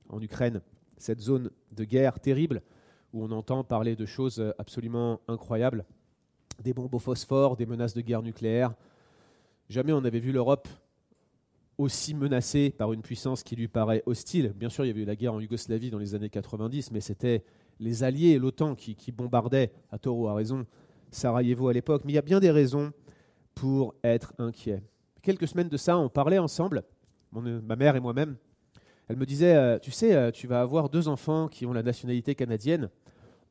en 0.08 0.18
Ukraine 0.22 0.62
cette 1.02 1.20
zone 1.20 1.50
de 1.74 1.84
guerre 1.84 2.20
terrible 2.20 2.62
où 3.12 3.24
on 3.24 3.30
entend 3.32 3.64
parler 3.64 3.96
de 3.96 4.06
choses 4.06 4.42
absolument 4.56 5.20
incroyables, 5.26 5.84
des 6.62 6.72
bombes 6.72 6.94
au 6.94 6.98
phosphore, 7.00 7.56
des 7.56 7.66
menaces 7.66 7.94
de 7.94 8.00
guerre 8.00 8.22
nucléaire. 8.22 8.72
Jamais 9.68 9.92
on 9.92 10.00
n'avait 10.00 10.20
vu 10.20 10.30
l'Europe 10.32 10.68
aussi 11.76 12.14
menacée 12.14 12.70
par 12.70 12.92
une 12.92 13.02
puissance 13.02 13.42
qui 13.42 13.56
lui 13.56 13.66
paraît 13.66 14.04
hostile. 14.06 14.52
Bien 14.54 14.68
sûr, 14.68 14.84
il 14.84 14.88
y 14.88 14.90
avait 14.90 15.02
eu 15.02 15.06
la 15.06 15.16
guerre 15.16 15.34
en 15.34 15.40
Yougoslavie 15.40 15.90
dans 15.90 15.98
les 15.98 16.14
années 16.14 16.30
90, 16.30 16.92
mais 16.92 17.00
c'était 17.00 17.42
les 17.80 18.04
alliés, 18.04 18.38
l'OTAN, 18.38 18.76
qui, 18.76 19.10
bombardaient, 19.10 19.72
à 19.90 19.98
tort 19.98 20.30
à 20.30 20.34
raison, 20.34 20.66
Sarajevo 21.10 21.68
à 21.68 21.72
l'époque. 21.72 22.02
Mais 22.04 22.12
il 22.12 22.14
y 22.14 22.18
a 22.18 22.22
bien 22.22 22.38
des 22.38 22.50
raisons 22.50 22.92
pour 23.56 23.94
être 24.04 24.34
inquiet. 24.38 24.84
Quelques 25.20 25.48
semaines 25.48 25.68
de 25.68 25.76
ça, 25.76 25.98
on 25.98 26.08
parlait 26.08 26.38
ensemble, 26.38 26.84
ma 27.32 27.76
mère 27.76 27.96
et 27.96 28.00
moi-même, 28.00 28.36
elle 29.08 29.16
me 29.16 29.26
disait, 29.26 29.54
euh, 29.54 29.78
tu 29.78 29.90
sais, 29.90 30.14
euh, 30.14 30.30
tu 30.30 30.46
vas 30.46 30.60
avoir 30.60 30.88
deux 30.88 31.08
enfants 31.08 31.48
qui 31.48 31.66
ont 31.66 31.72
la 31.72 31.82
nationalité 31.82 32.34
canadienne. 32.34 32.88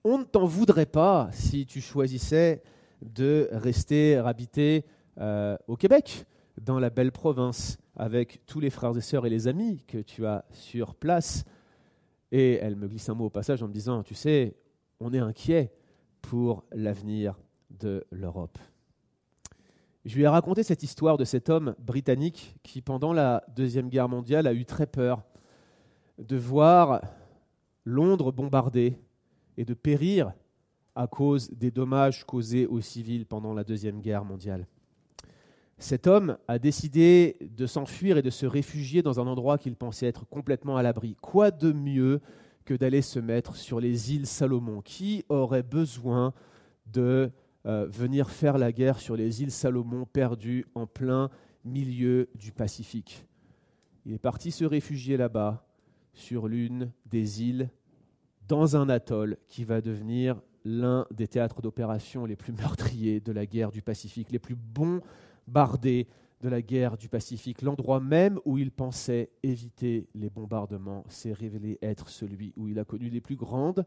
On 0.03 0.19
ne 0.19 0.23
t'en 0.23 0.45
voudrait 0.45 0.85
pas 0.85 1.29
si 1.33 1.65
tu 1.65 1.81
choisissais 1.81 2.63
de 3.01 3.49
rester 3.51 4.15
habité 4.15 4.85
euh, 5.19 5.57
au 5.67 5.75
Québec, 5.75 6.25
dans 6.59 6.79
la 6.79 6.89
belle 6.89 7.11
province, 7.11 7.77
avec 7.95 8.45
tous 8.45 8.59
les 8.59 8.69
frères 8.69 8.95
et 8.97 9.01
sœurs 9.01 9.25
et 9.25 9.29
les 9.29 9.47
amis 9.47 9.83
que 9.87 9.97
tu 9.97 10.25
as 10.25 10.45
sur 10.51 10.95
place. 10.95 11.43
Et 12.31 12.53
elle 12.53 12.75
me 12.75 12.87
glisse 12.87 13.09
un 13.09 13.13
mot 13.13 13.25
au 13.25 13.29
passage 13.29 13.61
en 13.61 13.67
me 13.67 13.73
disant, 13.73 14.03
tu 14.03 14.15
sais, 14.15 14.55
on 14.99 15.13
est 15.13 15.19
inquiet 15.19 15.73
pour 16.21 16.63
l'avenir 16.71 17.39
de 17.69 18.05
l'Europe. 18.11 18.57
Je 20.05 20.15
lui 20.15 20.23
ai 20.23 20.27
raconté 20.27 20.63
cette 20.63 20.81
histoire 20.81 21.17
de 21.17 21.25
cet 21.25 21.49
homme 21.49 21.75
britannique 21.77 22.55
qui, 22.63 22.81
pendant 22.81 23.13
la 23.13 23.43
Deuxième 23.55 23.89
Guerre 23.89 24.09
mondiale, 24.09 24.47
a 24.47 24.53
eu 24.53 24.65
très 24.65 24.87
peur 24.87 25.23
de 26.21 26.37
voir 26.37 27.01
Londres 27.83 28.31
bombardée 28.31 28.97
et 29.57 29.65
de 29.65 29.73
périr 29.73 30.33
à 30.95 31.07
cause 31.07 31.49
des 31.51 31.71
dommages 31.71 32.25
causés 32.25 32.67
aux 32.67 32.81
civils 32.81 33.25
pendant 33.25 33.53
la 33.53 33.63
Deuxième 33.63 34.01
Guerre 34.01 34.25
mondiale. 34.25 34.67
Cet 35.77 36.05
homme 36.05 36.37
a 36.47 36.59
décidé 36.59 37.37
de 37.41 37.65
s'enfuir 37.65 38.17
et 38.17 38.21
de 38.21 38.29
se 38.29 38.45
réfugier 38.45 39.01
dans 39.01 39.19
un 39.19 39.25
endroit 39.25 39.57
qu'il 39.57 39.75
pensait 39.75 40.05
être 40.05 40.27
complètement 40.27 40.77
à 40.77 40.83
l'abri. 40.83 41.15
Quoi 41.21 41.49
de 41.49 41.71
mieux 41.71 42.21
que 42.65 42.75
d'aller 42.75 43.01
se 43.01 43.19
mettre 43.19 43.55
sur 43.55 43.79
les 43.79 44.13
îles 44.13 44.27
Salomon? 44.27 44.81
Qui 44.81 45.25
aurait 45.27 45.63
besoin 45.63 46.33
de 46.85 47.31
euh, 47.65 47.87
venir 47.87 48.29
faire 48.29 48.59
la 48.59 48.71
guerre 48.71 48.99
sur 48.99 49.15
les 49.15 49.41
îles 49.41 49.51
Salomon 49.51 50.05
perdues 50.05 50.65
en 50.75 50.85
plein 50.85 51.31
milieu 51.65 52.29
du 52.35 52.51
Pacifique? 52.51 53.25
Il 54.05 54.13
est 54.13 54.19
parti 54.19 54.51
se 54.51 54.65
réfugier 54.65 55.17
là-bas, 55.17 55.65
sur 56.13 56.47
l'une 56.47 56.91
des 57.05 57.43
îles, 57.43 57.69
dans 58.47 58.75
un 58.75 58.89
atoll 58.89 59.37
qui 59.47 59.63
va 59.63 59.81
devenir 59.81 60.41
l'un 60.65 61.07
des 61.11 61.27
théâtres 61.27 61.61
d'opération 61.61 62.25
les 62.25 62.35
plus 62.35 62.53
meurtriers 62.53 63.19
de 63.19 63.31
la 63.31 63.45
guerre 63.45 63.71
du 63.71 63.81
Pacifique, 63.81 64.31
les 64.31 64.39
plus 64.39 64.55
bons 64.55 65.01
bardé 65.47 66.07
de 66.41 66.49
la 66.49 66.61
guerre 66.61 66.97
du 66.97 67.07
Pacifique. 67.07 67.61
L'endroit 67.61 67.99
même 67.99 68.39
où 68.45 68.57
il 68.57 68.71
pensait 68.71 69.29
éviter 69.43 70.07
les 70.15 70.29
bombardements 70.29 71.03
s'est 71.07 71.33
révélé 71.33 71.77
être 71.81 72.09
celui 72.09 72.53
où 72.57 72.67
il 72.67 72.79
a 72.79 72.85
connu 72.85 73.09
les 73.09 73.21
plus 73.21 73.35
grandes 73.35 73.85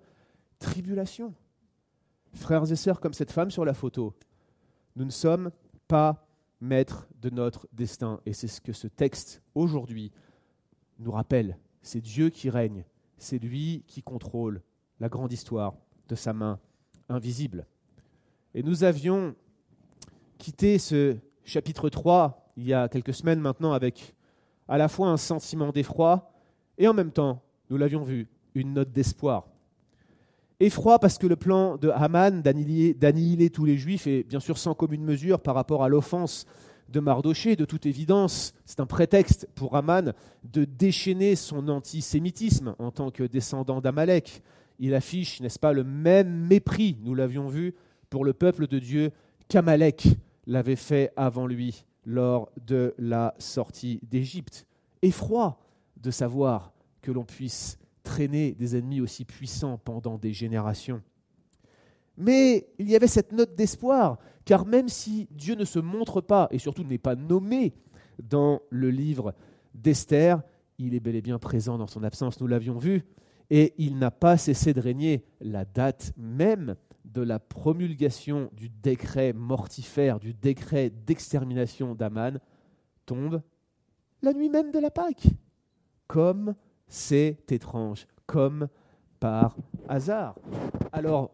tribulations. 0.59 1.35
Frères 2.33 2.71
et 2.71 2.77
sœurs, 2.77 3.01
comme 3.01 3.13
cette 3.13 3.33
femme 3.33 3.51
sur 3.51 3.65
la 3.65 3.75
photo, 3.75 4.15
nous 4.97 5.05
ne 5.05 5.11
sommes 5.11 5.51
pas 5.87 6.27
maîtres 6.61 7.07
de 7.21 7.31
notre 7.31 7.69
destin. 7.73 8.21
Et 8.27 8.33
c'est 8.33 8.49
ce 8.49 8.61
que 8.61 8.73
ce 8.73 8.89
texte 8.89 9.43
aujourd'hui 9.55 10.11
nous 10.99 11.13
rappelle. 11.13 11.59
C'est 11.85 12.01
Dieu 12.01 12.31
qui 12.31 12.49
règne, 12.49 12.83
c'est 13.19 13.39
lui 13.39 13.85
qui 13.87 14.03
contrôle 14.03 14.63
la 15.01 15.11
grande 15.11 15.31
histoire 15.33 15.75
de 16.09 16.15
sa 16.15 16.33
main 16.33 16.59
invisible. 17.11 17.67
Et 18.55 18.63
nous 18.63 18.85
avions 18.85 19.35
quitté 20.39 20.79
ce 20.79 21.19
chapitre 21.45 21.91
3, 21.91 22.53
il 22.57 22.65
y 22.65 22.73
a 22.73 22.89
quelques 22.89 23.13
semaines 23.13 23.39
maintenant, 23.39 23.73
avec 23.73 24.15
à 24.67 24.79
la 24.79 24.89
fois 24.89 25.09
un 25.09 25.19
sentiment 25.19 25.73
d'effroi 25.73 26.33
et 26.79 26.89
en 26.89 26.95
même 26.95 27.13
temps, 27.13 27.43
nous 27.69 27.77
l'avions 27.77 28.03
vu, 28.03 28.29
une 28.55 28.73
note 28.73 28.91
d'espoir. 28.91 29.47
Effroi 30.61 30.99
parce 30.99 31.19
que 31.19 31.27
le 31.27 31.37
plan 31.37 31.77
de 31.77 31.91
Haman 31.91 32.41
d'annihiler 32.41 33.51
tous 33.51 33.67
les 33.67 33.77
juifs 33.77 34.07
est 34.07 34.23
bien 34.23 34.41
sûr 34.41 34.57
sans 34.57 34.75
commune 34.75 35.05
mesure 35.05 35.39
par 35.39 35.55
rapport 35.55 35.85
à 35.85 35.91
l'offense 35.91 36.47
de 36.89 37.01
Mardoché, 37.01 37.57
de 37.57 37.65
toute 37.65 37.87
évidence, 37.87 38.53
c'est 38.65 38.81
un 38.81 38.87
prétexte 38.87 39.49
pour 39.55 39.77
Haman 39.77 40.13
de 40.45 40.65
déchaîner 40.65 41.37
son 41.37 41.69
antisémitisme 41.69 42.75
en 42.79 42.91
tant 42.91 43.11
que 43.11 43.25
descendant 43.25 43.81
d'Amalek. 43.81 44.43
Il 44.79 44.95
affiche, 44.95 45.41
n'est-ce 45.41 45.59
pas, 45.59 45.73
le 45.73 45.85
même 45.85 46.47
mépris, 46.47 46.99
nous 47.03 47.15
l'avions 47.15 47.49
vu, 47.49 47.75
pour 48.11 48.25
le 48.25 48.33
peuple 48.33 48.67
de 48.67 48.79
Dieu 48.79 49.13
qu'Amalek 49.49 50.07
l'avait 50.47 50.77
fait 50.77 51.13
avant 51.17 51.47
lui 51.47 51.85
lors 52.07 52.51
de 52.67 52.95
la 52.99 53.35
sortie 53.39 54.01
d'Égypte. 54.03 54.67
Effroi 55.03 55.59
de 55.97 56.11
savoir 56.11 56.73
que 57.01 57.13
l'on 57.13 57.25
puisse 57.25 57.79
traîner 58.03 58.53
des 58.53 58.77
ennemis 58.77 59.01
aussi 59.01 59.25
puissants 59.25 59.79
pendant 59.79 60.19
des 60.19 60.33
générations. 60.33 61.03
Mais 62.17 62.69
il 62.79 62.89
y 62.89 62.97
avait 62.97 63.07
cette 63.07 63.33
note 63.33 63.55
d'espoir, 63.55 64.19
car 64.45 64.67
même 64.67 64.89
si 64.89 65.29
Dieu 65.31 65.55
ne 65.55 65.65
se 65.65 65.79
montre 65.79 66.21
pas, 66.21 66.49
et 66.51 66.59
surtout 66.59 66.85
n'est 66.85 66.99
pas 66.99 67.17
nommé 67.17 67.75
dans 68.23 68.61
le 68.71 68.91
livre 68.91 69.35
d'Esther, 69.75 70.43
il 70.79 70.95
est 70.95 71.01
bel 71.01 71.17
et 71.17 71.23
bien 71.23 71.39
présent 71.39 71.79
dans 71.79 71.87
son 71.87 72.03
absence, 72.03 72.41
nous 72.41 72.47
l'avions 72.47 72.79
vu, 72.79 73.05
et 73.51 73.75
il 73.79 73.99
n'a 73.99 74.11
pas 74.11 74.37
cessé 74.37 74.73
de 74.73 74.81
régner. 74.81 75.25
La 75.41 75.65
date 75.65 76.13
même 76.17 76.77
de 77.05 77.23
la 77.23 77.39
promulgation 77.39 78.51
du 78.53 78.69
décret 78.69 79.33
mortifère, 79.33 80.19
du 80.19 80.35
décret 80.35 80.91
d'extermination 80.91 81.95
d'Aman, 81.95 82.41
tombe 83.07 83.43
la 84.23 84.33
nuit 84.33 84.49
même 84.49 84.71
de 84.71 84.79
la 84.79 84.91
Pâque. 84.91 85.27
Comme 86.07 86.55
c'est 86.87 87.39
étrange, 87.51 88.07
comme 88.27 88.69
par 89.25 89.57
hasard. 89.89 90.35
Alors, 90.93 91.31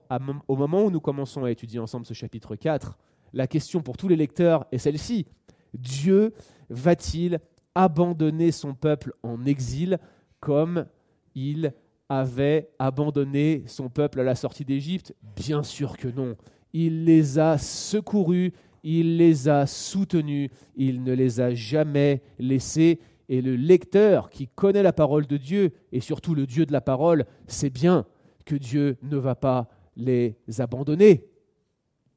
au 0.47 0.55
moment 0.55 0.85
où 0.85 0.93
nous 0.93 1.01
commençons 1.01 1.43
à 1.43 1.51
étudier 1.51 1.81
ensemble 1.81 2.07
ce 2.07 2.15
chapitre 2.15 2.55
4, 2.55 2.97
la 3.33 3.49
question 3.49 3.81
pour 3.81 3.97
tous 3.97 4.07
les 4.07 4.15
lecteurs 4.15 4.65
est 4.71 4.79
celle-ci. 4.79 5.27
Dieu 5.75 6.33
va-t-il 6.69 7.41
abandonner 7.75 8.53
son 8.53 8.75
peuple 8.75 9.13
en 9.25 9.45
exil 9.45 9.99
comme 10.39 10.87
il 11.35 11.75
avait 12.09 12.71
abandonné 12.79 13.65
son 13.67 13.89
peuple 13.89 14.21
à 14.21 14.23
la 14.23 14.37
sortie 14.37 14.65
d'Égypte? 14.65 15.13
Bien 15.35 15.65
sûr 15.65 15.97
que 15.97 16.07
non. 16.07 16.37
Il 16.73 17.05
les 17.05 17.41
a 17.41 17.59
secourus, 17.59 18.53
il 18.85 19.17
les 19.17 19.49
a 19.49 19.67
soutenus, 19.67 20.51
il 20.77 21.03
ne 21.03 21.13
les 21.13 21.41
a 21.41 21.55
jamais 21.55 22.23
laissés. 22.39 23.01
Et 23.31 23.43
le 23.43 23.55
lecteur 23.55 24.29
qui 24.29 24.49
connaît 24.49 24.83
la 24.83 24.93
parole 24.93 25.25
de 25.25 25.37
Dieu, 25.37 25.73
et 25.93 26.01
surtout 26.01 26.35
le 26.35 26.49
Dieu 26.49 26.67
de 26.67 26.73
la 26.73 26.81
parole, 26.81 27.27
sait 27.47 27.71
bien 27.71 28.05
que 28.45 28.57
Dieu 28.57 28.99
ne 29.03 29.17
va 29.17 29.37
pas 29.37 29.71
les 29.95 30.37
abandonner. 30.59 31.29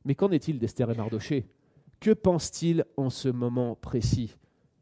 Mais 0.05 0.15
qu'en 0.15 0.31
est-il 0.31 0.57
d'Esther 0.57 0.89
et 0.89 0.95
Mardoché? 0.95 1.45
Que 1.99 2.09
pense-t-il 2.09 2.83
en 2.97 3.11
ce 3.11 3.29
moment 3.29 3.75
précis? 3.75 4.35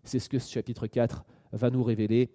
C'est 0.06 0.20
ce 0.20 0.30
que 0.30 0.40
ce 0.40 0.50
chapitre 0.50 0.88
4 0.88 1.26
va 1.52 1.70
nous 1.70 1.84
révéler. 1.84 2.32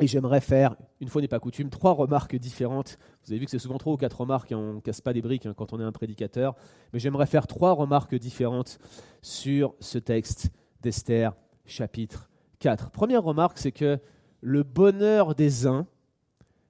Et 0.00 0.08
j'aimerais 0.08 0.40
faire, 0.40 0.74
une 1.00 1.06
fois 1.06 1.22
n'est 1.22 1.28
pas 1.28 1.38
coutume, 1.38 1.70
trois 1.70 1.92
remarques 1.92 2.34
différentes. 2.34 2.98
Vous 3.24 3.30
avez 3.30 3.38
vu 3.38 3.44
que 3.44 3.52
c'est 3.52 3.60
souvent 3.60 3.78
trois 3.78 3.92
ou 3.92 3.96
quatre 3.96 4.20
remarques, 4.20 4.52
on 4.52 4.74
ne 4.74 4.80
casse 4.80 5.00
pas 5.00 5.12
des 5.12 5.22
briques 5.22 5.46
hein, 5.46 5.54
quand 5.56 5.72
on 5.72 5.78
est 5.78 5.84
un 5.84 5.92
prédicateur. 5.92 6.56
Mais 6.92 6.98
j'aimerais 6.98 7.26
faire 7.26 7.46
trois 7.46 7.70
remarques 7.70 8.16
différentes 8.16 8.80
sur 9.22 9.76
ce 9.78 9.98
texte 9.98 10.50
d'Esther, 10.80 11.36
chapitre 11.66 12.28
4. 12.58 12.90
Première 12.90 13.22
remarque, 13.22 13.58
c'est 13.58 13.72
que 13.72 13.98
le 14.40 14.62
bonheur 14.62 15.34
des 15.34 15.66
uns 15.66 15.86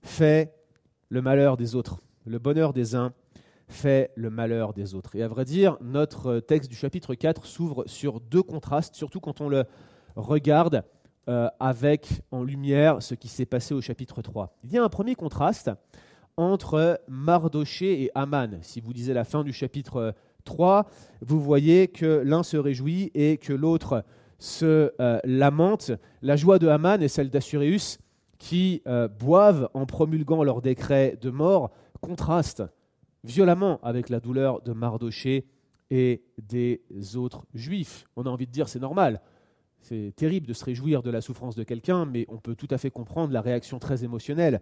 fait 0.02 0.54
le 1.09 1.23
malheur 1.23 1.57
des 1.57 1.75
autres. 1.75 2.00
Le 2.26 2.38
bonheur 2.38 2.73
des 2.73 2.95
uns 2.95 3.12
fait 3.68 4.11
le 4.14 4.30
malheur 4.30 4.73
des 4.73 4.95
autres. 4.95 5.14
Et 5.16 5.23
à 5.23 5.28
vrai 5.28 5.45
dire, 5.45 5.76
notre 5.80 6.40
texte 6.40 6.71
du 6.71 6.76
chapitre 6.76 7.14
4 7.14 7.47
s'ouvre 7.47 7.85
sur 7.87 8.21
deux 8.21 8.42
contrastes, 8.42 8.95
surtout 8.95 9.21
quand 9.21 9.40
on 9.40 9.49
le 9.49 9.64
regarde 10.16 10.85
euh, 11.28 11.49
avec 11.61 12.23
en 12.30 12.42
lumière 12.42 13.02
ce 13.02 13.14
qui 13.14 13.28
s'est 13.28 13.47
passé 13.47 13.75
au 13.75 13.80
chapitre 13.80 14.23
3. 14.23 14.57
Il 14.64 14.73
y 14.73 14.78
a 14.78 14.85
un 14.85 14.88
premier 14.88 15.14
contraste 15.14 15.71
entre 16.38 17.00
Mardoché 17.09 18.04
et 18.04 18.11
Aman. 18.14 18.59
Si 18.62 18.80
vous 18.80 18.92
lisez 18.92 19.12
la 19.12 19.25
fin 19.25 19.45
du 19.45 19.52
chapitre 19.52 20.14
3, 20.45 20.87
vous 21.21 21.40
voyez 21.40 21.88
que 21.88 22.23
l'un 22.25 22.42
se 22.42 22.57
réjouit 22.57 23.11
et 23.14 23.37
que 23.37 23.52
l'autre 23.52 24.04
se 24.38 24.92
euh, 25.00 25.21
lamente. 25.25 25.92
La 26.23 26.37
joie 26.37 26.59
de 26.59 26.68
Aman 26.68 27.02
et 27.02 27.09
celle 27.09 27.30
d'Assuréus, 27.30 27.99
qui 28.38 28.83
euh, 28.87 29.09
boivent 29.09 29.68
en 29.75 29.87
promulguant 29.87 30.45
leur 30.45 30.62
décret 30.62 31.18
de 31.21 31.30
mort, 31.30 31.71
contrastent 32.00 32.64
violemment 33.25 33.80
avec 33.83 34.09
la 34.09 34.21
douleur 34.21 34.62
de 34.62 34.73
Mardoché 34.73 35.47
et 35.90 36.23
des 36.38 36.80
autres 37.16 37.47
juifs. 37.54 38.04
On 38.16 38.26
a 38.26 38.30
envie 38.30 38.47
de 38.47 38.52
dire 38.52 38.68
c'est 38.68 38.78
normal. 38.78 39.21
C'est 39.80 40.12
terrible 40.16 40.47
de 40.47 40.52
se 40.52 40.64
réjouir 40.64 41.02
de 41.02 41.11
la 41.11 41.21
souffrance 41.21 41.54
de 41.54 41.62
quelqu'un, 41.62 42.04
mais 42.04 42.26
on 42.28 42.38
peut 42.38 42.57
tout 42.57 42.66
à 42.71 42.78
fait 42.78 42.90
comprendre 42.90 43.33
la 43.33 43.40
réaction 43.40 43.78
très 43.78 44.04
émotionnelle 44.04 44.61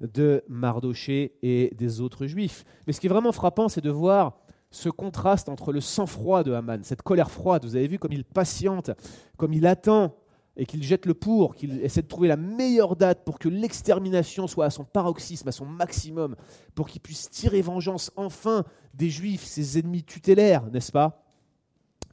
de 0.00 0.44
Mardoché 0.48 1.38
et 1.42 1.74
des 1.76 2.00
autres 2.00 2.26
juifs. 2.26 2.64
Mais 2.86 2.92
ce 2.92 3.00
qui 3.00 3.06
est 3.06 3.10
vraiment 3.10 3.32
frappant, 3.32 3.68
c'est 3.68 3.80
de 3.80 3.90
voir 3.90 4.38
ce 4.70 4.88
contraste 4.88 5.48
entre 5.48 5.72
le 5.72 5.80
sang-froid 5.80 6.42
de 6.42 6.52
Haman, 6.52 6.82
cette 6.84 7.02
colère 7.02 7.30
froide. 7.30 7.64
Vous 7.64 7.76
avez 7.76 7.88
vu 7.88 7.98
comme 7.98 8.12
il 8.12 8.24
patiente, 8.24 8.90
comme 9.36 9.52
il 9.52 9.66
attend 9.66 10.14
et 10.56 10.66
qu'il 10.66 10.82
jette 10.82 11.06
le 11.06 11.14
pour, 11.14 11.54
qu'il 11.54 11.80
essaie 11.82 12.02
de 12.02 12.08
trouver 12.08 12.28
la 12.28 12.36
meilleure 12.36 12.96
date 12.96 13.24
pour 13.24 13.38
que 13.38 13.48
l'extermination 13.48 14.48
soit 14.48 14.66
à 14.66 14.70
son 14.70 14.84
paroxysme, 14.84 15.48
à 15.48 15.52
son 15.52 15.64
maximum, 15.64 16.34
pour 16.74 16.88
qu'il 16.88 17.00
puisse 17.00 17.30
tirer 17.30 17.62
vengeance 17.62 18.10
enfin 18.16 18.64
des 18.92 19.08
juifs, 19.08 19.44
ses 19.44 19.78
ennemis 19.78 20.02
tutélaires, 20.02 20.66
n'est-ce 20.72 20.90
pas? 20.90 21.24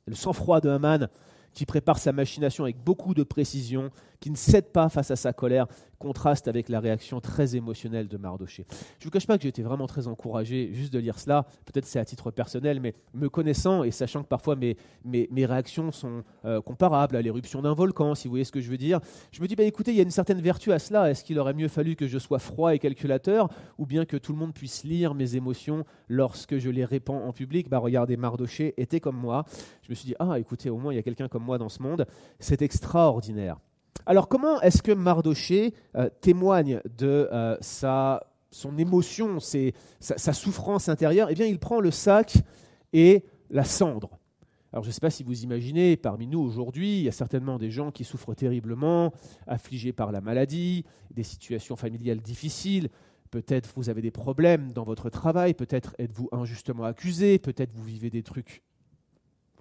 Le 0.05 0.13
sang-froid 0.13 0.61
de 0.61 0.69
Haman 0.69 1.09
qui 1.53 1.65
prépare 1.65 1.97
sa 1.97 2.11
machination 2.11 2.65
avec 2.65 2.83
beaucoup 2.83 3.13
de 3.13 3.23
précision, 3.23 3.89
qui 4.25 4.31
ne 4.31 4.35
cède 4.35 4.71
pas 4.71 4.89
face 4.89 5.11
à 5.11 5.15
sa 5.15 5.33
colère, 5.33 5.67
contraste 5.99 6.47
avec 6.47 6.67
la 6.67 6.79
réaction 6.79 7.21
très 7.21 7.55
émotionnelle 7.55 8.07
de 8.07 8.17
Mardoché. 8.17 8.65
Je 8.97 9.03
ne 9.03 9.03
vous 9.03 9.11
cache 9.11 9.27
pas 9.27 9.37
que 9.37 9.43
j'ai 9.43 9.49
été 9.49 9.61
vraiment 9.61 9.85
très 9.85 10.07
encouragé 10.07 10.73
juste 10.73 10.91
de 10.91 10.97
lire 10.97 11.19
cela, 11.19 11.45
peut-être 11.65 11.85
c'est 11.85 11.99
à 11.99 12.05
titre 12.05 12.31
personnel, 12.31 12.79
mais 12.79 12.95
me 13.13 13.29
connaissant 13.29 13.83
et 13.83 13.91
sachant 13.91 14.23
que 14.23 14.27
parfois 14.27 14.55
mes, 14.55 14.77
mes, 15.03 15.45
réactions 15.45 15.91
sont 15.91 16.23
euh, 16.43 16.59
comparables 16.59 17.15
à 17.15 17.21
l'éruption 17.21 17.61
d'un 17.61 17.75
volcan, 17.75 18.15
si 18.15 18.27
vous 18.27 18.31
voyez 18.31 18.45
ce 18.45 18.51
que 18.51 18.61
je 18.61 18.71
veux 18.71 18.79
dire, 18.79 18.99
je 19.31 19.43
me 19.43 19.47
dis, 19.47 19.55
bah, 19.55 19.61
écoutez, 19.61 19.91
il 19.91 19.97
y 19.97 19.99
a 19.99 20.03
une 20.03 20.09
certaine 20.09 20.41
vertu 20.41 20.71
à 20.71 20.79
cela, 20.79 21.11
est-ce 21.11 21.23
qu'il 21.23 21.37
aurait 21.37 21.53
mieux 21.53 21.67
fallu 21.67 21.95
que 21.95 22.07
je 22.07 22.17
sois 22.17 22.39
froid 22.39 22.73
et 22.73 22.79
calculateur, 22.79 23.49
ou 23.77 23.85
bien 23.85 24.05
que 24.05 24.17
tout 24.17 24.33
le 24.33 24.39
monde 24.39 24.55
puisse 24.55 24.85
lire 24.85 25.13
mes 25.13 25.35
émotions 25.35 25.85
lorsque 26.09 26.57
je 26.57 26.71
les 26.71 26.83
répands 26.83 27.27
en 27.27 27.31
public? 27.31 27.69
Bah, 27.69 27.77
Regardez, 27.77 28.17
Mardoché 28.17 28.73
était 28.77 28.99
comme 28.99 29.17
moi, 29.17 29.45
je 29.83 29.91
me 29.91 29.93
suis 29.93 30.07
dit, 30.07 30.15
ah 30.17 30.39
écoutez, 30.39 30.71
au 30.71 30.79
moins 30.79 30.93
il 30.93 30.95
y 30.95 30.99
a 30.99 31.03
quelqu'un 31.03 31.27
comme 31.27 31.43
moi 31.43 31.59
dans 31.59 31.69
ce 31.69 31.83
monde, 31.83 32.07
c'est 32.39 32.63
extraordinaire. 32.63 33.59
Alors 34.05 34.27
comment 34.27 34.61
est-ce 34.61 34.83
que 34.83 34.91
Mardoché 34.91 35.73
euh, 35.95 36.09
témoigne 36.21 36.81
de 36.97 37.29
euh, 37.31 37.57
sa 37.61 38.27
son 38.55 38.77
émotion, 38.77 39.41
sa, 39.41 39.59
sa, 39.99 40.31
souffrance 40.31 40.87
intérieure, 40.87 41.27
eh 41.29 41.33
bien, 41.33 41.45
il 41.45 41.59
prend 41.59 41.81
le 41.81 41.91
sac 41.91 42.37
et 42.93 43.25
la 43.49 43.65
cendre. 43.65 44.17
Alors, 44.71 44.83
je 44.83 44.89
ne 44.89 44.93
sais 44.93 45.01
pas 45.01 45.09
si 45.09 45.23
vous 45.23 45.43
imaginez, 45.43 45.97
parmi 45.97 46.25
nous 46.25 46.39
aujourd'hui, 46.39 46.99
il 46.99 47.03
y 47.03 47.09
a 47.09 47.13
certainement 47.13 47.57
des 47.57 47.69
gens 47.69 47.91
qui 47.91 48.05
souffrent 48.05 48.33
terriblement, 48.33 49.13
affligés 49.45 49.91
par 49.91 50.13
la 50.13 50.21
maladie, 50.21 50.85
des 51.11 51.23
situations 51.23 51.75
familiales 51.75 52.21
difficiles. 52.21 52.89
Peut-être 53.29 53.73
vous 53.75 53.89
avez 53.89 54.01
des 54.01 54.11
problèmes 54.11 54.71
dans 54.71 54.83
votre 54.83 55.09
travail, 55.09 55.53
peut-être 55.53 55.93
êtes-vous 55.99 56.29
injustement 56.31 56.85
accusé, 56.85 57.39
peut-être 57.39 57.73
vous 57.73 57.83
vivez 57.83 58.09
des 58.09 58.23
trucs 58.23 58.63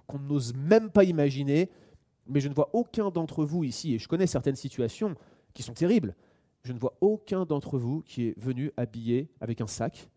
qu'on 0.07 0.19
n'ose 0.19 0.53
même 0.55 0.89
pas 0.89 1.03
imaginer, 1.03 1.69
mais 2.27 2.39
je 2.39 2.49
ne 2.49 2.53
vois 2.53 2.69
aucun 2.73 3.09
d'entre 3.09 3.45
vous 3.45 3.63
ici, 3.63 3.93
et 3.93 3.99
je 3.99 4.07
connais 4.07 4.27
certaines 4.27 4.55
situations 4.55 5.15
qui 5.53 5.63
sont 5.63 5.73
terribles, 5.73 6.15
je 6.63 6.73
ne 6.73 6.79
vois 6.79 6.97
aucun 7.01 7.45
d'entre 7.45 7.77
vous 7.77 8.01
qui 8.01 8.27
est 8.27 8.39
venu 8.39 8.71
habillé 8.77 9.29
avec 9.39 9.61
un 9.61 9.67
sac, 9.67 10.09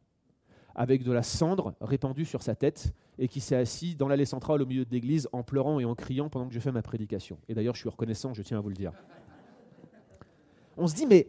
avec 0.74 1.02
de 1.02 1.12
la 1.12 1.22
cendre 1.22 1.74
répandue 1.80 2.24
sur 2.24 2.42
sa 2.42 2.54
tête, 2.54 2.92
et 3.18 3.26
qui 3.26 3.40
s'est 3.40 3.56
assis 3.56 3.96
dans 3.96 4.06
l'allée 4.06 4.24
centrale 4.24 4.62
au 4.62 4.66
milieu 4.66 4.84
de 4.84 4.90
l'église 4.92 5.28
en 5.32 5.42
pleurant 5.42 5.80
et 5.80 5.84
en 5.84 5.94
criant 5.96 6.28
pendant 6.28 6.46
que 6.46 6.54
je 6.54 6.60
fais 6.60 6.70
ma 6.70 6.82
prédication. 6.82 7.36
Et 7.48 7.54
d'ailleurs, 7.54 7.74
je 7.74 7.80
suis 7.80 7.88
reconnaissant, 7.88 8.32
je 8.32 8.42
tiens 8.42 8.58
à 8.58 8.60
vous 8.60 8.68
le 8.68 8.76
dire. 8.76 8.92
On 10.76 10.86
se 10.86 10.94
dit, 10.94 11.04
mais 11.04 11.28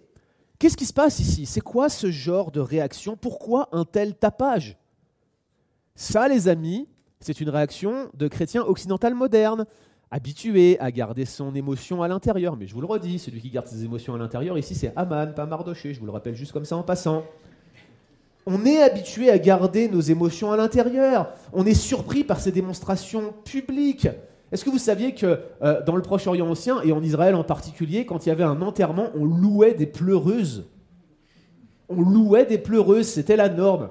qu'est-ce 0.59 0.77
qui 0.77 0.85
se 0.85 0.93
passe 0.93 1.19
ici? 1.19 1.47
C'est 1.47 1.61
quoi 1.61 1.89
ce 1.89 2.11
genre 2.11 2.51
de 2.51 2.59
réaction? 2.59 3.17
Pourquoi 3.17 3.69
un 3.71 3.85
tel 3.85 4.15
tapage? 4.15 4.77
Ça, 5.95 6.27
les 6.27 6.47
amis, 6.47 6.87
c'est 7.19 7.41
une 7.41 7.49
réaction 7.49 8.11
de 8.13 8.27
chrétien 8.27 8.63
occidental 8.63 9.15
moderne 9.15 9.65
habitué 10.11 10.79
à 10.79 10.91
garder 10.91 11.25
son 11.25 11.53
émotion 11.55 12.01
à 12.01 12.07
l'intérieur. 12.07 12.57
Mais 12.57 12.67
je 12.67 12.73
vous 12.73 12.81
le 12.81 12.87
redis, 12.87 13.19
celui 13.19 13.41
qui 13.41 13.49
garde 13.49 13.67
ses 13.67 13.83
émotions 13.83 14.15
à 14.15 14.17
l'intérieur, 14.17 14.57
ici, 14.57 14.75
c'est 14.75 14.93
Aman, 14.95 15.33
pas 15.33 15.45
Mardoché. 15.45 15.93
Je 15.93 15.99
vous 15.99 16.05
le 16.05 16.11
rappelle 16.11 16.35
juste 16.35 16.51
comme 16.51 16.65
ça 16.65 16.75
en 16.75 16.83
passant. 16.83 17.23
On 18.45 18.65
est 18.65 18.81
habitué 18.81 19.29
à 19.29 19.37
garder 19.37 19.87
nos 19.87 20.01
émotions 20.01 20.51
à 20.51 20.57
l'intérieur. 20.57 21.31
On 21.53 21.65
est 21.65 21.75
surpris 21.75 22.23
par 22.23 22.39
ces 22.39 22.51
démonstrations 22.51 23.33
publiques. 23.45 24.07
Est-ce 24.51 24.65
que 24.65 24.71
vous 24.71 24.79
saviez 24.79 25.13
que 25.13 25.41
euh, 25.61 25.83
dans 25.83 25.95
le 25.95 26.01
Proche-Orient 26.01 26.49
ancien, 26.49 26.81
et 26.81 26.91
en 26.91 27.03
Israël 27.03 27.35
en 27.35 27.43
particulier, 27.43 28.07
quand 28.07 28.25
il 28.25 28.29
y 28.29 28.31
avait 28.31 28.43
un 28.43 28.61
enterrement, 28.63 29.09
on 29.13 29.25
louait 29.25 29.75
des 29.75 29.85
pleureuses? 29.85 30.65
On 31.87 32.01
louait 32.01 32.45
des 32.45 32.57
pleureuses, 32.57 33.07
c'était 33.07 33.35
la 33.35 33.49
norme. 33.49 33.89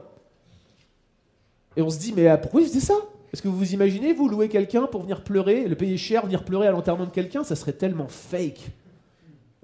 Et 1.77 1.83
on 1.83 1.91
se 1.91 1.99
dit, 1.99 2.13
mais 2.17 2.37
pourquoi 2.41 2.63
ils 2.63 2.67
faisaient 2.67 2.81
ça? 2.81 2.95
Est-ce 3.33 3.43
que 3.43 3.49
vous 3.49 3.59
vous 3.59 3.75
imaginez, 3.75 4.13
vous, 4.13 4.29
louer 4.29 4.49
quelqu'un 4.49 4.87
pour 4.87 5.03
venir 5.03 5.23
pleurer, 5.23 5.69
le 5.69 5.75
payer 5.75 5.97
cher, 5.97 6.25
venir 6.25 6.45
pleurer 6.45 6.67
à 6.67 6.71
l'enterrement 6.71 7.05
de 7.05 7.11
quelqu'un 7.11 7.45
Ça 7.45 7.57
serait 7.57 7.73
tellement 7.73 8.09
fake. 8.09 8.71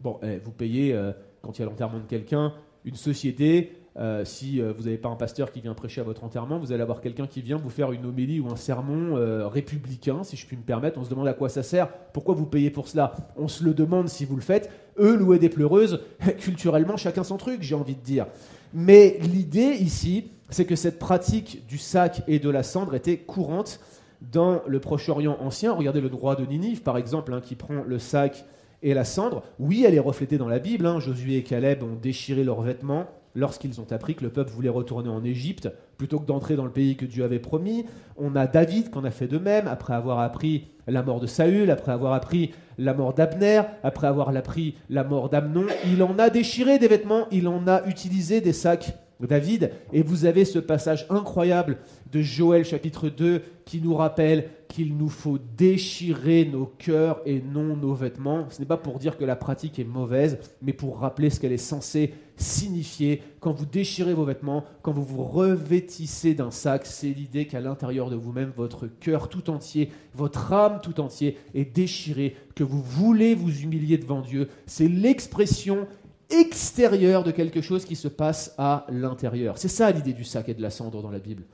Bon, 0.02 0.18
eh, 0.22 0.36
vous 0.36 0.50
payez, 0.50 0.92
euh, 0.92 1.12
quand 1.40 1.58
il 1.58 1.62
y 1.62 1.64
a 1.64 1.66
l'enterrement 1.66 1.98
de 1.98 2.06
quelqu'un, 2.06 2.52
une 2.84 2.96
société. 2.96 3.72
Euh, 3.96 4.24
si 4.24 4.60
euh, 4.60 4.72
vous 4.76 4.84
n'avez 4.84 4.98
pas 4.98 5.08
un 5.08 5.14
pasteur 5.14 5.52
qui 5.52 5.60
vient 5.60 5.72
prêcher 5.72 6.00
à 6.00 6.04
votre 6.04 6.24
enterrement, 6.24 6.58
vous 6.58 6.72
allez 6.72 6.82
avoir 6.82 7.00
quelqu'un 7.00 7.28
qui 7.28 7.40
vient 7.40 7.56
vous 7.56 7.70
faire 7.70 7.92
une 7.92 8.04
homélie 8.04 8.40
ou 8.40 8.50
un 8.50 8.56
sermon 8.56 9.14
républicain, 9.48 10.24
si 10.24 10.36
je 10.36 10.46
puis 10.46 10.56
me 10.56 10.62
permettre. 10.62 10.98
On 10.98 11.04
se 11.04 11.10
demande 11.10 11.28
à 11.28 11.32
quoi 11.32 11.48
ça 11.48 11.62
sert. 11.62 11.88
Pourquoi 12.12 12.34
vous 12.34 12.44
payez 12.44 12.70
pour 12.70 12.88
cela? 12.88 13.14
On 13.36 13.48
se 13.48 13.64
le 13.64 13.72
demande 13.72 14.08
si 14.08 14.26
vous 14.26 14.36
le 14.36 14.42
faites. 14.42 14.70
Eux, 14.98 15.16
louer 15.16 15.38
des 15.38 15.48
pleureuses, 15.48 16.02
culturellement, 16.38 16.96
chacun 16.98 17.24
son 17.24 17.38
truc, 17.38 17.62
j'ai 17.62 17.74
envie 17.74 17.94
de 17.94 18.02
dire. 18.02 18.26
Mais 18.74 19.18
l'idée 19.22 19.76
ici, 19.80 20.32
c'est 20.50 20.64
que 20.64 20.74
cette 20.74 20.98
pratique 20.98 21.64
du 21.68 21.78
sac 21.78 22.22
et 22.26 22.40
de 22.40 22.50
la 22.50 22.64
cendre 22.64 22.94
était 22.94 23.18
courante 23.18 23.78
dans 24.32 24.62
le 24.66 24.80
Proche-Orient 24.80 25.36
ancien. 25.40 25.72
Regardez 25.72 26.00
le 26.00 26.08
droit 26.08 26.34
de 26.34 26.44
Ninive, 26.44 26.82
par 26.82 26.98
exemple, 26.98 27.32
hein, 27.32 27.40
qui 27.40 27.54
prend 27.54 27.84
le 27.86 27.98
sac 28.00 28.44
et 28.82 28.92
la 28.92 29.04
cendre. 29.04 29.44
Oui, 29.60 29.84
elle 29.86 29.94
est 29.94 30.00
reflétée 30.00 30.38
dans 30.38 30.48
la 30.48 30.58
Bible. 30.58 30.86
Hein. 30.86 30.98
Josué 30.98 31.36
et 31.36 31.42
Caleb 31.44 31.84
ont 31.84 31.94
déchiré 31.94 32.42
leurs 32.42 32.62
vêtements 32.62 33.06
lorsqu'ils 33.36 33.80
ont 33.80 33.86
appris 33.90 34.16
que 34.16 34.24
le 34.24 34.30
peuple 34.30 34.50
voulait 34.50 34.68
retourner 34.68 35.08
en 35.08 35.24
Égypte 35.24 35.68
plutôt 35.96 36.18
que 36.18 36.26
d'entrer 36.26 36.56
dans 36.56 36.64
le 36.64 36.70
pays 36.70 36.96
que 36.96 37.04
Dieu 37.04 37.22
avait 37.22 37.38
promis. 37.38 37.86
On 38.16 38.34
a 38.34 38.46
David 38.46 38.90
qui 38.90 38.98
en 38.98 39.04
a 39.04 39.10
fait 39.10 39.28
de 39.28 39.38
même 39.38 39.68
après 39.68 39.94
avoir 39.94 40.18
appris 40.18 40.66
la 40.86 41.02
mort 41.02 41.20
de 41.20 41.26
Saül, 41.26 41.70
après 41.70 41.92
avoir 41.92 42.12
appris 42.12 42.52
la 42.78 42.94
mort 42.94 43.14
d'Abner, 43.14 43.62
après 43.82 44.06
avoir 44.06 44.34
appris 44.34 44.74
la 44.90 45.04
mort 45.04 45.28
d'Amnon. 45.28 45.66
Il 45.86 46.02
en 46.02 46.18
a 46.18 46.30
déchiré 46.30 46.78
des 46.78 46.88
vêtements, 46.88 47.26
il 47.30 47.48
en 47.48 47.66
a 47.66 47.84
utilisé 47.86 48.40
des 48.40 48.52
sacs 48.52 48.94
David, 49.20 49.70
et 49.92 50.02
vous 50.02 50.24
avez 50.24 50.44
ce 50.44 50.58
passage 50.58 51.06
incroyable 51.08 51.78
de 52.12 52.20
Joël 52.20 52.64
chapitre 52.64 53.08
2 53.08 53.42
qui 53.64 53.80
nous 53.80 53.94
rappelle 53.94 54.50
qu'il 54.68 54.96
nous 54.96 55.08
faut 55.08 55.38
déchirer 55.56 56.44
nos 56.44 56.66
cœurs 56.66 57.20
et 57.24 57.40
non 57.40 57.76
nos 57.76 57.94
vêtements. 57.94 58.46
Ce 58.50 58.58
n'est 58.58 58.66
pas 58.66 58.76
pour 58.76 58.98
dire 58.98 59.16
que 59.16 59.24
la 59.24 59.36
pratique 59.36 59.78
est 59.78 59.84
mauvaise, 59.84 60.38
mais 60.62 60.72
pour 60.72 60.98
rappeler 60.98 61.30
ce 61.30 61.38
qu'elle 61.38 61.52
est 61.52 61.56
censée 61.56 62.12
signifier. 62.36 63.22
Quand 63.40 63.52
vous 63.52 63.66
déchirez 63.66 64.14
vos 64.14 64.24
vêtements, 64.24 64.64
quand 64.82 64.92
vous 64.92 65.04
vous 65.04 65.22
revêtissez 65.22 66.34
d'un 66.34 66.50
sac, 66.50 66.86
c'est 66.86 67.08
l'idée 67.08 67.46
qu'à 67.46 67.60
l'intérieur 67.60 68.10
de 68.10 68.16
vous-même, 68.16 68.52
votre 68.56 68.86
cœur 68.86 69.28
tout 69.28 69.48
entier, 69.48 69.90
votre 70.14 70.52
âme 70.52 70.80
tout 70.82 71.00
entier 71.00 71.38
est 71.54 71.64
déchiré, 71.64 72.34
que 72.56 72.64
vous 72.64 72.82
voulez 72.82 73.34
vous 73.34 73.62
humilier 73.62 73.98
devant 73.98 74.20
Dieu. 74.20 74.48
C'est 74.66 74.88
l'expression 74.88 75.86
extérieur 76.30 77.24
de 77.24 77.30
quelque 77.30 77.60
chose 77.60 77.84
qui 77.84 77.96
se 77.96 78.08
passe 78.08 78.54
à 78.58 78.86
l'intérieur. 78.88 79.58
C'est 79.58 79.68
ça 79.68 79.90
l'idée 79.90 80.12
du 80.12 80.24
sac 80.24 80.48
et 80.48 80.54
de 80.54 80.62
la 80.62 80.70
cendre 80.70 81.02
dans 81.02 81.10
la 81.10 81.18
Bible. 81.18 81.44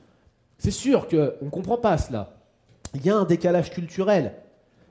C'est 0.57 0.71
sûr 0.71 1.07
qu'on 1.07 1.45
ne 1.45 1.49
comprend 1.49 1.77
pas 1.77 1.97
cela. 1.97 2.35
Il 2.93 3.05
y 3.05 3.09
a 3.09 3.15
un 3.15 3.25
décalage 3.25 3.71
culturel. 3.71 4.33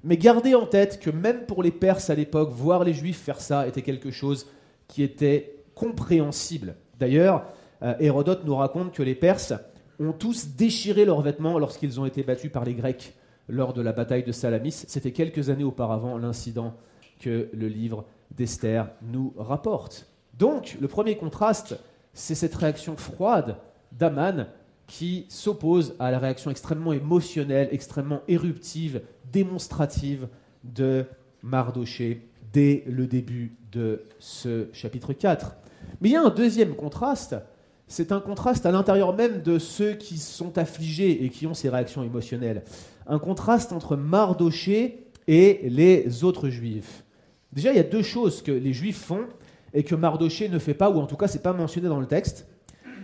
Mais 0.03 0.17
gardez 0.17 0.55
en 0.55 0.67
tête 0.67 0.99
que 1.01 1.11
même 1.11 1.47
pour 1.47 1.63
les 1.63 1.71
Perses 1.71 2.11
à 2.11 2.15
l'époque, 2.15 2.51
voir 2.51 2.85
les 2.85 2.95
Juifs 2.95 3.21
faire 3.21 3.41
ça 3.41 3.67
était 3.67 3.83
quelque 3.83 4.11
chose 4.11 4.47
qui 4.89 5.03
était 5.03 5.63
compréhensible. 5.75 6.77
D'ailleurs, 6.99 7.45
euh, 7.83 7.95
Hérodote 8.01 8.45
nous 8.45 8.57
raconte 8.57 8.93
que 8.93 9.03
les 9.03 9.15
Perses 9.15 9.55
ont 9.99 10.13
tous 10.13 10.49
déchiré 10.57 11.05
leurs 11.05 11.21
vêtements 11.21 11.59
lorsqu'ils 11.59 12.01
ont 12.01 12.07
été 12.07 12.23
battus 12.23 12.51
par 12.51 12.65
les 12.65 12.75
Grecs 12.75 13.15
lors 13.49 13.73
de 13.73 13.83
la 13.83 13.93
bataille 13.93 14.25
de 14.25 14.33
Salamis. 14.33 14.85
C'était 14.87 15.13
quelques 15.13 15.51
années 15.51 15.65
auparavant 15.65 16.17
l'incident 16.17 16.75
que 17.21 17.49
le 17.53 17.69
livre 17.69 18.07
d'Esther 18.37 18.91
nous 19.03 19.33
rapporte. 19.37 20.07
Donc, 20.39 20.77
le 20.81 20.89
premier 20.89 21.17
contraste, 21.17 21.79
c'est 22.15 22.35
cette 22.35 22.55
réaction 22.55 22.97
froide 22.97 23.57
d'Aman 23.93 24.47
qui 24.87 25.27
s'oppose 25.29 25.95
à 25.99 26.11
la 26.11 26.19
réaction 26.19 26.51
extrêmement 26.51 26.93
émotionnelle, 26.93 27.69
extrêmement 27.71 28.23
éruptive, 28.27 29.03
démonstrative 29.33 30.29
de 30.65 31.05
Mardoché 31.43 32.29
dès 32.53 32.83
le 32.87 33.07
début 33.07 33.57
de 33.71 34.03
ce 34.19 34.67
chapitre 34.73 35.13
4. 35.13 35.55
Mais 36.01 36.09
il 36.09 36.13
y 36.13 36.17
a 36.17 36.23
un 36.23 36.31
deuxième 36.31 36.75
contraste, 36.75 37.37
c'est 37.87 38.13
un 38.13 38.21
contraste 38.21 38.67
à 38.67 38.73
l'intérieur 38.73 39.15
même 39.15 39.43
de 39.43 39.59
ceux 39.59 39.95
qui 39.95 40.19
sont 40.19 40.59
affligés 40.59 41.25
et 41.25 41.29
qui 41.29 41.47
ont 41.47 41.55
ces 41.55 41.69
réactions 41.69 42.03
émotionnelles. 42.03 42.65
Un 43.07 43.19
contraste 43.19 43.73
entre 43.73 43.97
Mardoché 43.97 45.07
et 45.27 45.61
les 45.69 46.25
autres 46.25 46.49
juifs. 46.49 47.05
Déjà, 47.53 47.71
il 47.71 47.77
y 47.77 47.81
a 47.81 47.85
deux 47.85 48.03
choses 48.03 48.43
que 48.43 48.53
les 48.53 48.73
Juifs 48.73 49.01
font 49.01 49.27
et 49.75 49.83
que 49.83 49.95
Mardoché 49.95 50.49
ne 50.49 50.59
fait 50.59 50.75
pas, 50.75 50.91
ou 50.91 50.99
en 50.99 51.07
tout 51.07 51.17
cas, 51.17 51.29
c'est 51.29 51.43
pas 51.43 51.53
mentionné 51.53 51.89
dans 51.89 52.01
le 52.01 52.07
texte. 52.07 52.47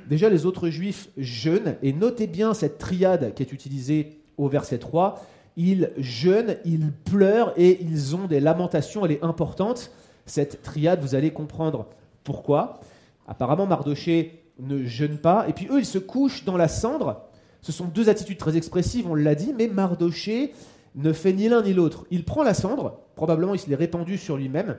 Déjà, 0.09 0.29
les 0.29 0.47
autres 0.47 0.69
Juifs 0.69 1.09
jeûnent, 1.17 1.77
et 1.83 1.93
notez 1.93 2.27
bien 2.27 2.55
cette 2.55 2.79
triade 2.79 3.35
qui 3.35 3.43
est 3.43 3.53
utilisée 3.53 4.21
au 4.37 4.49
verset 4.49 4.79
3. 4.79 5.25
Ils 5.57 5.91
jeûnent, 5.97 6.59
ils 6.65 6.93
pleurent 6.93 7.53
et 7.57 7.83
ils 7.83 8.15
ont 8.15 8.27
des 8.27 8.41
lamentations. 8.41 9.05
Elle 9.05 9.13
est 9.13 9.25
importante, 9.25 9.91
cette 10.27 10.63
triade, 10.63 11.01
vous 11.01 11.15
allez 11.15 11.33
comprendre 11.33 11.87
pourquoi. 12.23 12.81
Apparemment, 13.27 13.67
Mardoché 13.67 14.43
ne 14.61 14.85
jeûne 14.85 15.19
pas, 15.19 15.47
et 15.49 15.53
puis 15.53 15.67
eux, 15.71 15.79
ils 15.79 15.87
se 15.87 15.99
couchent 15.99 16.45
dans 16.45 16.57
la 16.57 16.69
cendre. 16.69 17.23
Ce 17.63 17.73
sont 17.73 17.87
deux 17.87 18.09
attitudes 18.09 18.39
très 18.39 18.57
expressives, 18.57 19.09
on 19.09 19.15
l'a 19.15 19.35
dit, 19.35 19.53
mais 19.57 19.67
Mardoché 19.67 20.53
ne 20.95 21.13
fait 21.13 21.33
ni 21.33 21.49
l'un 21.49 21.63
ni 21.63 21.73
l'autre. 21.73 22.07
Il 22.11 22.25
prend 22.25 22.45
la 22.45 22.55
cendre, 22.55 23.01
probablement 23.17 23.55
il 23.55 23.59
se 23.59 23.69
l'est 23.69 23.75
répandu 23.75 24.17
sur 24.19 24.37
lui-même, 24.37 24.77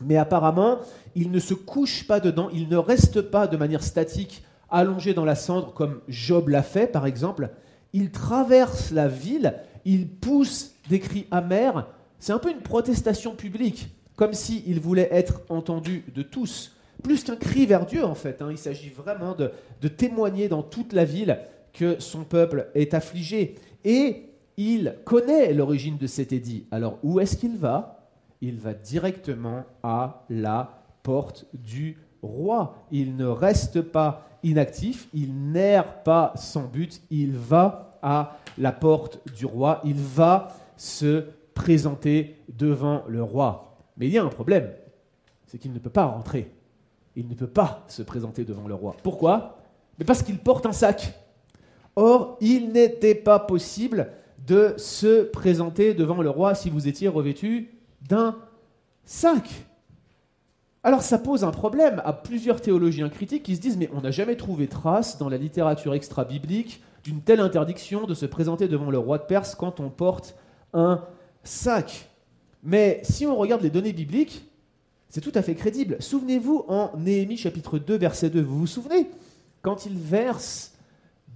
mais 0.00 0.16
apparemment 0.16 0.78
il 1.16 1.32
ne 1.32 1.40
se 1.40 1.54
couche 1.54 2.06
pas 2.06 2.20
dedans, 2.20 2.48
il 2.52 2.68
ne 2.68 2.76
reste 2.76 3.22
pas 3.22 3.48
de 3.48 3.56
manière 3.56 3.82
statique 3.82 4.44
allongé 4.70 5.14
dans 5.14 5.24
la 5.24 5.34
cendre 5.34 5.72
comme 5.72 6.00
Job 6.08 6.48
l'a 6.48 6.62
fait 6.62 6.86
par 6.86 7.06
exemple. 7.06 7.50
Il 7.92 8.10
traverse 8.10 8.90
la 8.90 9.08
ville, 9.08 9.54
il 9.84 10.08
pousse 10.08 10.72
des 10.88 11.00
cris 11.00 11.26
amers. 11.30 11.86
C'est 12.18 12.32
un 12.32 12.38
peu 12.38 12.50
une 12.50 12.62
protestation 12.62 13.34
publique, 13.34 13.88
comme 14.16 14.32
s'il 14.32 14.80
voulait 14.80 15.08
être 15.10 15.42
entendu 15.48 16.04
de 16.14 16.22
tous. 16.22 16.76
Plus 17.02 17.24
qu'un 17.24 17.36
cri 17.36 17.66
vers 17.66 17.84
Dieu 17.84 18.04
en 18.04 18.14
fait, 18.14 18.40
hein. 18.40 18.48
il 18.50 18.58
s'agit 18.58 18.88
vraiment 18.90 19.34
de, 19.34 19.50
de 19.80 19.88
témoigner 19.88 20.48
dans 20.48 20.62
toute 20.62 20.92
la 20.92 21.04
ville 21.04 21.38
que 21.72 22.00
son 22.00 22.24
peuple 22.24 22.68
est 22.74 22.94
affligé. 22.94 23.56
Et 23.84 24.31
il 24.56 24.96
connaît 25.04 25.52
l'origine 25.52 25.98
de 25.98 26.06
cet 26.06 26.32
édit. 26.32 26.66
Alors 26.70 26.98
où 27.02 27.20
est-ce 27.20 27.36
qu'il 27.36 27.56
va? 27.56 28.08
Il 28.40 28.58
va 28.58 28.74
directement 28.74 29.64
à 29.82 30.24
la 30.28 30.82
porte 31.02 31.46
du 31.54 31.96
roi. 32.22 32.74
Il 32.90 33.16
ne 33.16 33.26
reste 33.26 33.82
pas 33.82 34.26
inactif, 34.42 35.08
il 35.14 35.52
n'erre 35.52 36.02
pas 36.02 36.32
sans 36.36 36.64
but, 36.64 37.00
il 37.10 37.32
va 37.36 37.98
à 38.02 38.38
la 38.58 38.72
porte 38.72 39.20
du 39.36 39.46
roi, 39.46 39.80
il 39.84 39.96
va 39.96 40.48
se 40.76 41.24
présenter 41.54 42.36
devant 42.48 43.04
le 43.06 43.22
roi. 43.22 43.76
Mais 43.96 44.06
il 44.08 44.12
y 44.12 44.18
a 44.18 44.24
un 44.24 44.28
problème, 44.28 44.70
c'est 45.46 45.58
qu'il 45.58 45.72
ne 45.72 45.78
peut 45.78 45.90
pas 45.90 46.06
rentrer. 46.06 46.50
il 47.14 47.28
ne 47.28 47.34
peut 47.34 47.46
pas 47.46 47.84
se 47.88 48.02
présenter 48.02 48.44
devant 48.44 48.66
le 48.66 48.74
roi. 48.74 48.96
Pourquoi? 49.02 49.58
Mais 49.98 50.04
parce 50.04 50.22
qu'il 50.22 50.38
porte 50.38 50.66
un 50.66 50.72
sac. 50.72 51.14
Or, 51.94 52.38
il 52.40 52.72
n'était 52.72 53.14
pas 53.14 53.38
possible 53.38 54.08
de 54.46 54.74
se 54.76 55.22
présenter 55.22 55.94
devant 55.94 56.22
le 56.22 56.30
roi 56.30 56.54
si 56.54 56.70
vous 56.70 56.88
étiez 56.88 57.08
revêtu 57.08 57.70
d'un 58.08 58.36
sac. 59.04 59.48
Alors 60.82 61.02
ça 61.02 61.18
pose 61.18 61.44
un 61.44 61.52
problème 61.52 62.02
à 62.04 62.12
plusieurs 62.12 62.60
théologiens 62.60 63.08
critiques 63.08 63.44
qui 63.44 63.54
se 63.54 63.60
disent 63.60 63.76
mais 63.76 63.90
on 63.94 64.00
n'a 64.00 64.10
jamais 64.10 64.36
trouvé 64.36 64.66
trace 64.66 65.18
dans 65.18 65.28
la 65.28 65.36
littérature 65.36 65.94
extra-biblique 65.94 66.82
d'une 67.04 67.20
telle 67.20 67.40
interdiction 67.40 68.06
de 68.06 68.14
se 68.14 68.26
présenter 68.26 68.68
devant 68.68 68.90
le 68.90 68.98
roi 68.98 69.18
de 69.18 69.24
Perse 69.24 69.54
quand 69.54 69.80
on 69.80 69.90
porte 69.90 70.36
un 70.72 71.04
sac. 71.44 72.08
Mais 72.64 73.00
si 73.04 73.26
on 73.26 73.36
regarde 73.36 73.62
les 73.62 73.70
données 73.70 73.92
bibliques, 73.92 74.44
c'est 75.08 75.20
tout 75.20 75.32
à 75.34 75.42
fait 75.42 75.54
crédible. 75.54 75.96
Souvenez-vous 76.00 76.64
en 76.68 76.90
Néhémie 76.96 77.36
chapitre 77.36 77.78
2 77.78 77.96
verset 77.96 78.30
2, 78.30 78.40
vous 78.40 78.60
vous 78.60 78.66
souvenez 78.66 79.08
Quand 79.60 79.86
il 79.86 79.96
verse 79.98 80.72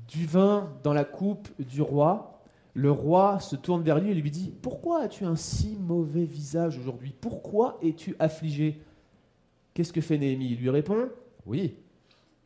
du 0.09 0.27
vin 0.27 0.71
dans 0.83 0.93
la 0.93 1.05
coupe 1.05 1.49
du 1.59 1.83
roi, 1.83 2.36
le 2.77 2.91
roi 2.91 3.41
se 3.41 3.57
tourne 3.57 3.83
vers 3.83 3.99
lui 3.99 4.11
et 4.11 4.15
lui 4.15 4.31
dit 4.31 4.53
Pourquoi 4.61 5.01
as-tu 5.01 5.25
un 5.25 5.35
si 5.35 5.79
mauvais 5.81 6.27
visage 6.27 6.79
aujourd'hui? 6.79 7.15
Pourquoi 7.19 7.79
es-tu 7.83 8.15
affligé? 8.19 8.83
Qu'est-ce 9.73 9.95
que 9.95 10.03
fait 10.03 10.19
Néhémie? 10.19 10.51
Il 10.51 10.59
lui 10.59 10.69
répond 10.69 11.09
Oui, 11.47 11.77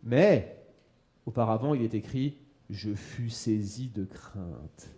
mais 0.05 0.57
auparavant 1.27 1.75
il 1.75 1.83
est 1.83 1.95
écrit 1.95 2.37
Je 2.71 2.95
fus 2.95 3.31
saisi 3.31 3.91
de 3.93 4.05
crainte. 4.05 4.91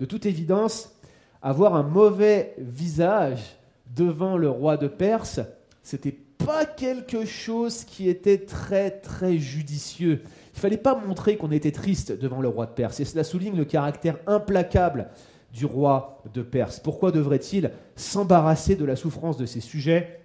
De 0.00 0.06
toute 0.06 0.24
évidence, 0.24 0.98
avoir 1.42 1.74
un 1.74 1.82
mauvais 1.82 2.54
visage 2.56 3.58
devant 3.94 4.38
le 4.38 4.48
roi 4.48 4.78
de 4.78 4.88
Perse, 4.88 5.40
c'était 5.82 6.18
pas 6.38 6.64
quelque 6.64 7.26
chose 7.26 7.84
qui 7.84 8.08
était 8.08 8.46
très 8.46 8.92
très 8.92 9.36
judicieux. 9.36 10.22
Il 10.58 10.60
fallait 10.60 10.76
pas 10.76 10.98
montrer 10.98 11.36
qu'on 11.36 11.52
était 11.52 11.70
triste 11.70 12.10
devant 12.10 12.40
le 12.40 12.48
roi 12.48 12.66
de 12.66 12.72
Perse. 12.72 12.98
Et 12.98 13.04
cela 13.04 13.22
souligne 13.22 13.56
le 13.56 13.64
caractère 13.64 14.18
implacable 14.26 15.08
du 15.52 15.66
roi 15.66 16.20
de 16.34 16.42
Perse. 16.42 16.80
Pourquoi 16.80 17.12
devrait-il 17.12 17.70
s'embarrasser 17.94 18.74
de 18.74 18.84
la 18.84 18.96
souffrance 18.96 19.36
de 19.36 19.46
ses 19.46 19.60
sujets? 19.60 20.18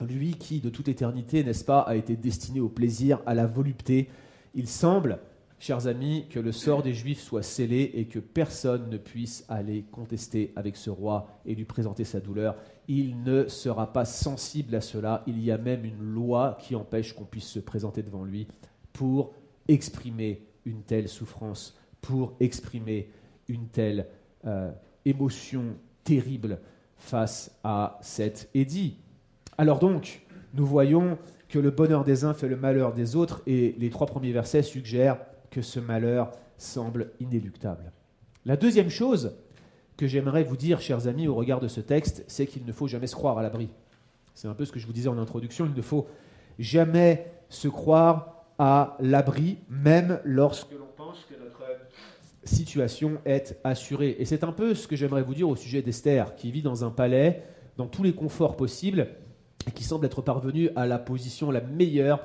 Lui 0.00 0.34
qui, 0.34 0.60
de 0.60 0.70
toute 0.70 0.86
éternité, 0.86 1.42
n'est-ce 1.42 1.64
pas, 1.64 1.80
a 1.80 1.96
été 1.96 2.14
destiné 2.14 2.60
au 2.60 2.68
plaisir, 2.68 3.18
à 3.26 3.34
la 3.34 3.48
volupté. 3.48 4.08
Il 4.54 4.68
semble 4.68 5.18
chers 5.58 5.88
amis, 5.88 6.26
que 6.30 6.38
le 6.38 6.52
sort 6.52 6.84
des 6.84 6.94
Juifs 6.94 7.20
soit 7.20 7.42
scellé 7.42 7.90
et 7.94 8.04
que 8.04 8.20
personne 8.20 8.90
ne 8.90 8.96
puisse 8.96 9.44
aller 9.48 9.86
contester 9.90 10.52
avec 10.54 10.76
ce 10.76 10.90
roi 10.90 11.26
et 11.44 11.56
lui 11.56 11.64
présenter 11.64 12.04
sa 12.04 12.20
douleur. 12.20 12.54
Il 12.86 13.24
ne 13.24 13.48
sera 13.48 13.92
pas 13.92 14.04
sensible 14.04 14.72
à 14.76 14.80
cela. 14.80 15.24
Il 15.26 15.42
y 15.42 15.50
a 15.50 15.58
même 15.58 15.84
une 15.84 16.00
loi 16.00 16.58
qui 16.60 16.76
empêche 16.76 17.12
qu'on 17.12 17.24
puisse 17.24 17.48
se 17.48 17.58
présenter 17.58 18.04
devant 18.04 18.22
lui 18.22 18.46
pour 18.92 19.32
exprimer 19.70 20.42
une 20.64 20.82
telle 20.82 21.08
souffrance, 21.08 21.78
pour 22.00 22.34
exprimer 22.40 23.10
une 23.48 23.68
telle 23.68 24.06
euh, 24.46 24.70
émotion 25.04 25.76
terrible 26.04 26.58
face 26.96 27.58
à 27.64 27.98
cet 28.02 28.48
édit. 28.54 28.96
Alors 29.58 29.78
donc, 29.78 30.22
nous 30.54 30.66
voyons 30.66 31.18
que 31.48 31.58
le 31.58 31.70
bonheur 31.70 32.04
des 32.04 32.24
uns 32.24 32.34
fait 32.34 32.48
le 32.48 32.56
malheur 32.56 32.92
des 32.92 33.16
autres, 33.16 33.42
et 33.46 33.74
les 33.78 33.90
trois 33.90 34.06
premiers 34.06 34.32
versets 34.32 34.62
suggèrent 34.62 35.18
que 35.50 35.62
ce 35.62 35.80
malheur 35.80 36.32
semble 36.56 37.12
inéluctable. 37.20 37.92
La 38.46 38.56
deuxième 38.56 38.90
chose 38.90 39.32
que 39.96 40.06
j'aimerais 40.06 40.44
vous 40.44 40.56
dire, 40.56 40.80
chers 40.80 41.06
amis, 41.06 41.28
au 41.28 41.34
regard 41.34 41.60
de 41.60 41.68
ce 41.68 41.80
texte, 41.80 42.24
c'est 42.28 42.46
qu'il 42.46 42.64
ne 42.64 42.72
faut 42.72 42.86
jamais 42.86 43.06
se 43.06 43.14
croire 43.14 43.38
à 43.38 43.42
l'abri. 43.42 43.68
C'est 44.34 44.48
un 44.48 44.54
peu 44.54 44.64
ce 44.64 44.72
que 44.72 44.78
je 44.78 44.86
vous 44.86 44.92
disais 44.92 45.08
en 45.08 45.18
introduction, 45.18 45.66
il 45.66 45.74
ne 45.74 45.82
faut 45.82 46.06
jamais 46.58 47.26
se 47.48 47.68
croire 47.68 48.39
à 48.62 48.98
l'abri, 49.00 49.56
même 49.70 50.20
lorsque 50.22 50.72
l'on 50.72 50.88
pense 50.94 51.24
que 51.24 51.32
notre 51.42 51.62
situation 52.44 53.16
est 53.24 53.58
assurée. 53.64 54.16
Et 54.18 54.26
c'est 54.26 54.44
un 54.44 54.52
peu 54.52 54.74
ce 54.74 54.86
que 54.86 54.96
j'aimerais 54.96 55.22
vous 55.22 55.32
dire 55.32 55.48
au 55.48 55.56
sujet 55.56 55.80
d'Esther, 55.80 56.36
qui 56.36 56.52
vit 56.52 56.60
dans 56.60 56.84
un 56.84 56.90
palais, 56.90 57.42
dans 57.78 57.86
tous 57.86 58.02
les 58.02 58.12
conforts 58.12 58.58
possibles, 58.58 59.08
et 59.66 59.70
qui 59.70 59.82
semble 59.82 60.04
être 60.04 60.20
parvenue 60.20 60.68
à 60.76 60.84
la 60.84 60.98
position 60.98 61.50
la 61.50 61.62
meilleure 61.62 62.20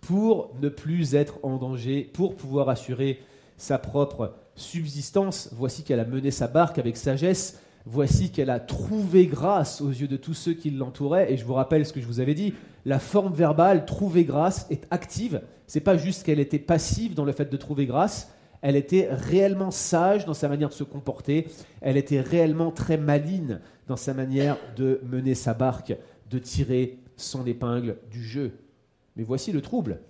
pour 0.00 0.54
ne 0.60 0.68
plus 0.68 1.16
être 1.16 1.40
en 1.42 1.56
danger, 1.56 2.04
pour 2.04 2.36
pouvoir 2.36 2.68
assurer 2.68 3.18
sa 3.56 3.76
propre 3.76 4.36
subsistance. 4.54 5.48
Voici 5.50 5.82
qu'elle 5.82 5.98
a 5.98 6.04
mené 6.04 6.30
sa 6.30 6.46
barque 6.46 6.78
avec 6.78 6.96
sagesse. 6.96 7.60
Voici 7.86 8.30
qu'elle 8.30 8.50
a 8.50 8.60
trouvé 8.60 9.26
grâce 9.26 9.80
aux 9.80 9.88
yeux 9.88 10.08
de 10.08 10.16
tous 10.16 10.34
ceux 10.34 10.52
qui 10.52 10.70
l'entouraient. 10.70 11.32
Et 11.32 11.36
je 11.36 11.44
vous 11.44 11.54
rappelle 11.54 11.86
ce 11.86 11.92
que 11.92 12.00
je 12.00 12.06
vous 12.06 12.20
avais 12.20 12.34
dit 12.34 12.54
la 12.84 12.98
forme 12.98 13.34
verbale 13.34 13.84
trouver 13.84 14.24
grâce 14.24 14.66
est 14.70 14.86
active. 14.90 15.42
C'est 15.66 15.80
pas 15.80 15.96
juste 15.96 16.24
qu'elle 16.24 16.40
était 16.40 16.58
passive 16.58 17.14
dans 17.14 17.24
le 17.24 17.32
fait 17.32 17.50
de 17.50 17.56
trouver 17.56 17.86
grâce. 17.86 18.32
Elle 18.62 18.76
était 18.76 19.08
réellement 19.10 19.70
sage 19.70 20.26
dans 20.26 20.34
sa 20.34 20.48
manière 20.48 20.68
de 20.68 20.74
se 20.74 20.84
comporter. 20.84 21.46
Elle 21.80 21.96
était 21.96 22.20
réellement 22.20 22.70
très 22.70 22.96
maligne 22.96 23.60
dans 23.86 23.96
sa 23.96 24.14
manière 24.14 24.56
de 24.76 25.00
mener 25.04 25.34
sa 25.34 25.54
barque, 25.54 25.96
de 26.30 26.38
tirer 26.38 26.98
son 27.16 27.46
épingle 27.46 27.98
du 28.10 28.22
jeu. 28.22 28.52
Mais 29.16 29.24
voici 29.24 29.52
le 29.52 29.62
trouble. 29.62 30.00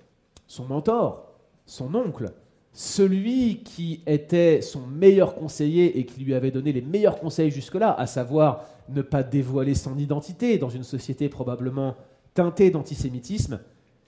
Son 0.46 0.64
mentor, 0.64 1.33
son 1.66 1.94
oncle, 1.94 2.33
celui 2.72 3.62
qui 3.62 4.02
était 4.06 4.62
son 4.62 4.87
meilleur 4.87 5.35
conseiller 5.35 5.98
et 5.98 6.06
qui 6.06 6.20
lui 6.20 6.35
avait 6.35 6.50
donné 6.50 6.72
les 6.72 6.83
meilleurs 6.83 7.18
conseils 7.18 7.50
jusque-là, 7.50 7.92
à 7.92 8.06
savoir 8.06 8.64
ne 8.88 9.02
pas 9.02 9.22
dévoiler 9.22 9.74
son 9.74 9.98
identité 9.98 10.59
dans 10.59 10.68
une 10.68 10.85
société 10.85 11.28
probablement 11.28 11.96
teintée 12.35 12.70
d'antisémitisme, 12.70 13.61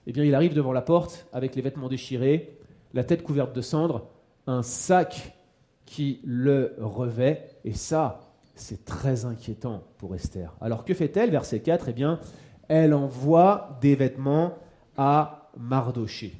eh 0.07 0.13
bien 0.13 0.23
il 0.23 0.35
arrive 0.35 0.53
devant 0.53 0.71
la 0.71 0.81
porte 0.81 1.27
avec 1.33 1.55
les 1.55 1.61
vêtements 1.61 1.89
déchirés, 1.89 2.57
la 2.93 3.03
tête 3.03 3.23
couverte 3.23 3.55
de 3.55 3.61
cendres, 3.61 4.07
un 4.47 4.63
sac 4.63 5.37
qui 5.85 6.19
le 6.23 6.75
revêt, 6.79 7.49
et 7.65 7.73
ça, 7.73 8.21
c'est 8.55 8.85
très 8.85 9.25
inquiétant 9.25 9.83
pour 9.97 10.15
Esther. 10.15 10.55
Alors 10.61 10.85
que 10.85 10.93
fait-elle? 10.93 11.31
Verset 11.31 11.59
4, 11.59 11.89
eh 11.89 11.93
bien, 11.93 12.19
elle 12.67 12.93
envoie 12.93 13.77
des 13.81 13.95
vêtements 13.95 14.53
à 14.95 15.51
Mardoché. 15.57 16.33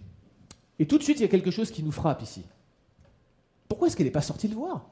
Et 0.84 0.86
tout 0.86 0.98
de 0.98 1.04
suite, 1.04 1.17
il 1.19 1.22
y 1.22 1.26
a 1.26 1.30
quelque 1.30 1.50
chose 1.50 1.72
qui 1.72 1.82
nous 1.82 1.93
frappe 1.93 2.22
ici. 2.24 2.43
Pourquoi 3.69 3.88
est-ce 3.88 3.96
qu'elle 3.96 4.06
n'est 4.06 4.12
pas 4.12 4.19
sortie 4.19 4.50
le 4.50 4.56
voir? 4.56 4.89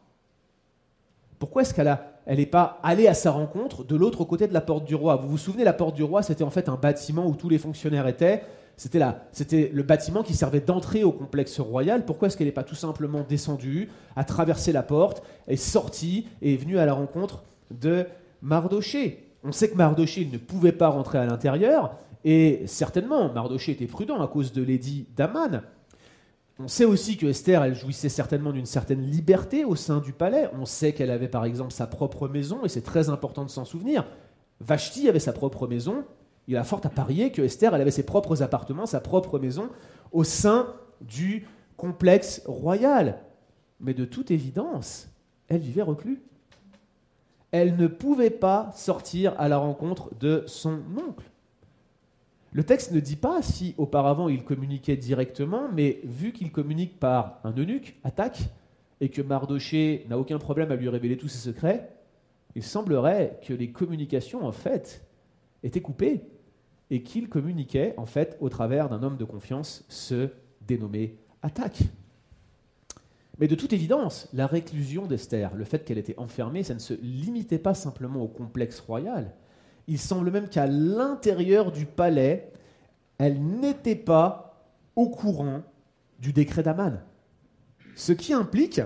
Pourquoi 1.38 1.64
est-ce 1.64 1.74
qu'elle 1.74 1.98
n'est 2.30 2.46
pas 2.46 2.80
allée 2.82 3.08
à 3.08 3.14
sa 3.14 3.32
rencontre 3.32 3.84
de 3.84 3.98
l'autre 3.98 4.24
côté 4.24 4.48
de 4.48 4.54
la 4.54 4.62
porte 4.62 4.86
du 4.86 4.96
roi? 4.96 5.18
Vous 5.18 5.28
vous 5.28 5.38
souvenez, 5.38 5.66
la 5.66 5.74
porte 5.74 5.94
du 5.94 6.04
roi, 6.04 6.24
c'était 6.24 6.46
en 6.46 6.50
fait 6.50 6.70
un 6.70 6.78
bâtiment 6.78 7.28
où 7.28 7.36
tous 7.36 7.50
les 7.50 7.58
fonctionnaires 7.58 8.08
étaient. 8.08 8.42
C'était, 8.78 9.02
c'était 9.34 9.70
le 9.74 9.84
bâtiment 9.84 10.24
qui 10.24 10.34
servait 10.34 10.62
d'entrée 10.62 11.04
au 11.04 11.12
complexe 11.12 11.60
royal. 11.60 12.06
Pourquoi 12.06 12.30
est-ce 12.30 12.38
qu'elle 12.38 12.48
n'est 12.48 12.54
pas 12.54 12.64
tout 12.64 12.74
simplement 12.74 13.26
descendue, 13.28 13.90
a 14.16 14.24
traversé 14.24 14.72
la 14.72 14.84
porte, 14.84 15.22
est 15.50 15.58
sortie 15.58 16.26
et 16.42 16.54
est 16.54 16.58
venue 16.58 16.80
à 16.80 16.86
la 16.86 16.94
rencontre 16.94 17.44
de 17.70 18.06
Mardoché? 18.42 19.26
On 19.44 19.52
sait 19.52 19.70
que 19.70 19.76
Mardoché 19.76 20.26
ne 20.32 20.38
pouvait 20.38 20.72
pas 20.72 20.88
rentrer 20.88 21.18
à 21.18 21.26
l'intérieur, 21.26 21.98
et 22.24 22.62
certainement, 22.66 23.30
Mardoché 23.34 23.74
était 23.74 23.88
prudent 23.88 24.22
à 24.22 24.28
cause 24.30 24.54
de 24.54 24.64
l'édit 24.64 25.08
d'Aman. 25.18 25.64
On 26.60 26.68
sait 26.68 26.86
aussi 26.86 27.18
que 27.18 27.26
Esther, 27.26 27.64
elle 27.64 27.76
jouissait 27.76 28.10
certainement 28.10 28.52
d'une 28.52 28.66
certaine 28.66 29.02
liberté 29.02 29.66
au 29.66 29.76
sein 29.76 30.00
du 30.00 30.14
palais. 30.14 30.50
On 30.60 30.66
sait 30.66 30.94
qu'elle 30.94 31.10
avait 31.10 31.28
par 31.28 31.46
exemple 31.46 31.72
sa 31.72 31.88
propre 31.88 32.28
maison, 32.28 32.64
et 32.64 32.70
c'est 32.70 32.82
très 32.82 33.10
important 33.10 33.46
de 33.46 33.50
s'en 33.50 33.66
souvenir. 33.66 34.06
Vashti 34.60 35.10
avait 35.10 35.20
sa 35.20 35.34
propre 35.34 35.68
maison. 35.68 36.04
Il 36.48 36.58
a 36.58 36.64
fort 36.64 36.82
à 36.84 36.90
parier 36.90 37.32
que 37.32 37.42
Esther, 37.42 37.74
elle 37.74 37.82
avait 37.82 37.92
ses 37.92 38.06
propres 38.06 38.44
appartements, 38.44 38.86
sa 38.86 39.00
propre 39.00 39.40
maison, 39.40 39.70
au 40.12 40.24
sein 40.24 40.76
du 41.02 41.48
complexe 41.78 42.44
royal. 42.46 43.22
Mais 43.80 43.94
de 43.94 44.06
toute 44.06 44.30
évidence, 44.30 45.08
elle 45.48 45.62
vivait 45.62 45.82
reclus. 45.82 46.22
Elle 47.52 47.76
ne 47.76 47.88
pouvait 47.88 48.30
pas 48.30 48.72
sortir 48.76 49.34
à 49.40 49.50
la 49.50 49.58
rencontre 49.58 50.14
de 50.20 50.44
son 50.46 50.80
oncle. 50.96 51.31
Le 52.54 52.64
texte 52.64 52.92
ne 52.92 53.00
dit 53.00 53.16
pas 53.16 53.42
si 53.42 53.76
auparavant 53.78 54.28
il 54.28 54.44
communiquait 54.44 54.98
directement, 54.98 55.70
mais 55.72 56.02
vu 56.04 56.34
qu'il 56.34 56.52
communique 56.52 57.00
par 57.00 57.40
un 57.46 57.54
eunuque, 57.54 57.98
attaque, 58.04 58.50
et 59.00 59.10
que 59.10 59.22
Mardoché 59.22 60.06
n'a 60.10 60.20
aucun 60.20 60.38
problème 60.38 60.72
à 60.72 60.76
lui 60.76 60.90
révéler 60.90 61.18
tous 61.18 61.30
ses 61.30 61.40
secrets, 61.40 61.90
il 62.56 62.64
semblerait 62.64 63.40
que 63.48 63.54
les 63.54 63.72
communications, 63.72 64.46
en 64.46 64.52
fait, 64.52 65.08
étaient 65.64 65.82
coupées 65.82 66.22
et 66.90 67.02
qu'il 67.04 67.30
communiquait, 67.30 67.94
en 67.98 68.06
fait, 68.06 68.38
au 68.42 68.50
travers 68.50 68.90
d'un 68.90 69.02
homme 69.02 69.18
de 69.18 69.24
confiance, 69.24 69.86
ce 69.88 70.30
dénommé 70.68 71.18
attaque. 71.42 71.84
Mais 73.40 73.48
de 73.48 73.56
toute 73.56 73.74
évidence, 73.74 74.28
la 74.34 74.46
réclusion 74.46 75.08
d'Esther, 75.08 75.56
le 75.56 75.64
fait 75.64 75.86
qu'elle 75.86 75.98
était 75.98 76.20
enfermée, 76.20 76.64
ça 76.64 76.74
ne 76.74 76.80
se 76.80 76.94
limitait 77.02 77.58
pas 77.58 77.74
simplement 77.74 78.22
au 78.22 78.28
complexe 78.28 78.82
royal, 78.82 79.34
il 79.92 80.00
semble 80.00 80.32
même 80.32 80.48
qu'à 80.48 80.68
l'intérieur 80.68 81.70
du 81.70 81.86
palais, 81.86 82.50
elle 83.18 83.44
n'était 83.44 83.98
pas 83.98 84.64
au 84.96 85.10
courant 85.10 85.64
du 86.18 86.32
décret 86.32 86.64
d'Aman. 86.64 87.02
Ce 87.98 88.14
qui 88.14 88.32
implique 88.32 88.80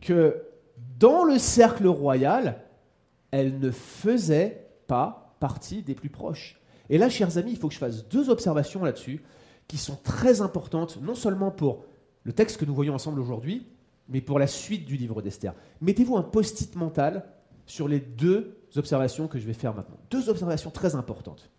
que 0.00 0.44
dans 1.00 1.24
le 1.24 1.38
cercle 1.38 1.88
royal, 1.88 2.62
elle 3.32 3.58
ne 3.58 3.72
faisait 3.72 4.68
pas 4.86 5.34
partie 5.40 5.82
des 5.82 5.96
plus 5.96 6.08
proches. 6.08 6.60
Et 6.88 6.98
là, 6.98 7.08
chers 7.08 7.36
amis, 7.36 7.50
il 7.50 7.56
faut 7.56 7.66
que 7.66 7.74
je 7.74 7.80
fasse 7.80 8.06
deux 8.06 8.30
observations 8.30 8.84
là-dessus 8.84 9.24
qui 9.66 9.76
sont 9.76 9.96
très 10.04 10.40
importantes, 10.40 11.00
non 11.02 11.16
seulement 11.16 11.50
pour 11.50 11.84
le 12.22 12.32
texte 12.32 12.58
que 12.58 12.64
nous 12.64 12.74
voyons 12.76 12.94
ensemble 12.94 13.18
aujourd'hui, 13.18 13.66
mais 14.08 14.20
pour 14.20 14.38
la 14.38 14.46
suite 14.46 14.84
du 14.84 14.96
livre 14.96 15.20
d'Esther. 15.20 15.52
Mettez-vous 15.80 16.16
un 16.16 16.22
post-it 16.22 16.76
mental 16.76 17.24
sur 17.66 17.88
les 17.88 17.98
deux 17.98 18.61
observations 18.78 19.28
que 19.28 19.38
je 19.38 19.46
vais 19.46 19.52
faire 19.52 19.74
maintenant. 19.74 19.98
Deux 20.10 20.28
observations 20.28 20.70
très 20.70 20.94
importantes. 20.94 21.50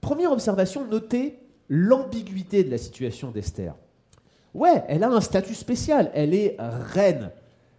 Première 0.00 0.32
observation, 0.32 0.86
notez 0.86 1.38
l'ambiguïté 1.68 2.64
de 2.64 2.70
la 2.70 2.78
situation 2.78 3.30
d'Esther. 3.30 3.74
Ouais, 4.54 4.84
elle 4.88 5.04
a 5.04 5.08
un 5.08 5.20
statut 5.20 5.54
spécial, 5.54 6.10
elle 6.14 6.34
est 6.34 6.56
reine, 6.58 7.30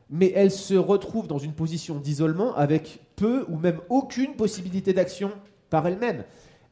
mais 0.10 0.32
elle 0.36 0.52
se 0.52 0.74
retrouve 0.74 1.28
dans 1.28 1.38
une 1.38 1.54
position 1.54 2.00
d'isolement 2.00 2.56
avec 2.56 3.02
peu 3.16 3.46
ou 3.50 3.58
même 3.58 3.80
aucune 3.90 4.36
possibilité 4.36 4.94
d'action 4.94 5.32
par 5.70 5.86
elle-même. 5.86 6.24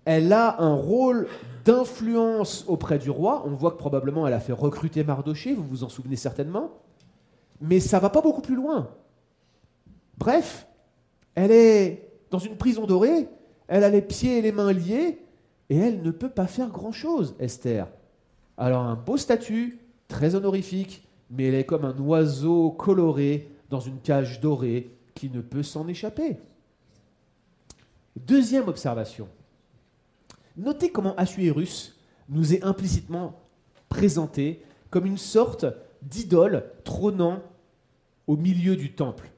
Elle 0.05 0.33
a 0.33 0.61
un 0.61 0.73
rôle 0.73 1.27
d'influence 1.63 2.65
auprès 2.67 2.97
du 2.97 3.11
roi. 3.11 3.43
On 3.45 3.51
voit 3.51 3.71
que 3.71 3.77
probablement 3.77 4.27
elle 4.27 4.33
a 4.33 4.39
fait 4.39 4.53
recruter 4.53 5.03
Mardoché, 5.03 5.53
vous 5.53 5.63
vous 5.63 5.83
en 5.83 5.89
souvenez 5.89 6.15
certainement. 6.15 6.71
Mais 7.59 7.79
ça 7.79 7.99
va 7.99 8.09
pas 8.09 8.21
beaucoup 8.21 8.41
plus 8.41 8.55
loin. 8.55 8.89
Bref, 10.17 10.67
elle 11.35 11.51
est 11.51 12.09
dans 12.29 12.39
une 12.39 12.57
prison 12.57 12.85
dorée, 12.85 13.27
elle 13.67 13.83
a 13.83 13.89
les 13.89 14.01
pieds 14.01 14.37
et 14.37 14.41
les 14.41 14.51
mains 14.51 14.73
liés, 14.73 15.19
et 15.69 15.77
elle 15.77 16.01
ne 16.01 16.11
peut 16.11 16.29
pas 16.29 16.47
faire 16.47 16.69
grand-chose, 16.69 17.35
Esther. 17.39 17.87
Alors 18.57 18.83
un 18.83 18.95
beau 18.95 19.17
statut, 19.17 19.79
très 20.07 20.35
honorifique, 20.35 21.07
mais 21.29 21.45
elle 21.45 21.55
est 21.55 21.65
comme 21.65 21.85
un 21.85 21.97
oiseau 21.97 22.71
coloré 22.71 23.49
dans 23.69 23.79
une 23.79 23.99
cage 23.99 24.41
dorée 24.41 24.91
qui 25.15 25.29
ne 25.29 25.41
peut 25.41 25.63
s'en 25.63 25.87
échapper. 25.87 26.37
Deuxième 28.15 28.67
observation. 28.67 29.29
Notez 30.57 30.91
comment 30.91 31.15
Assuérus 31.15 31.97
nous 32.27 32.53
est 32.53 32.63
implicitement 32.63 33.39
présenté 33.87 34.63
comme 34.89 35.05
une 35.05 35.17
sorte 35.17 35.65
d'idole 36.01 36.65
trônant 36.83 37.41
au 38.27 38.35
milieu 38.35 38.75
du 38.75 38.93
temple. 38.93 39.31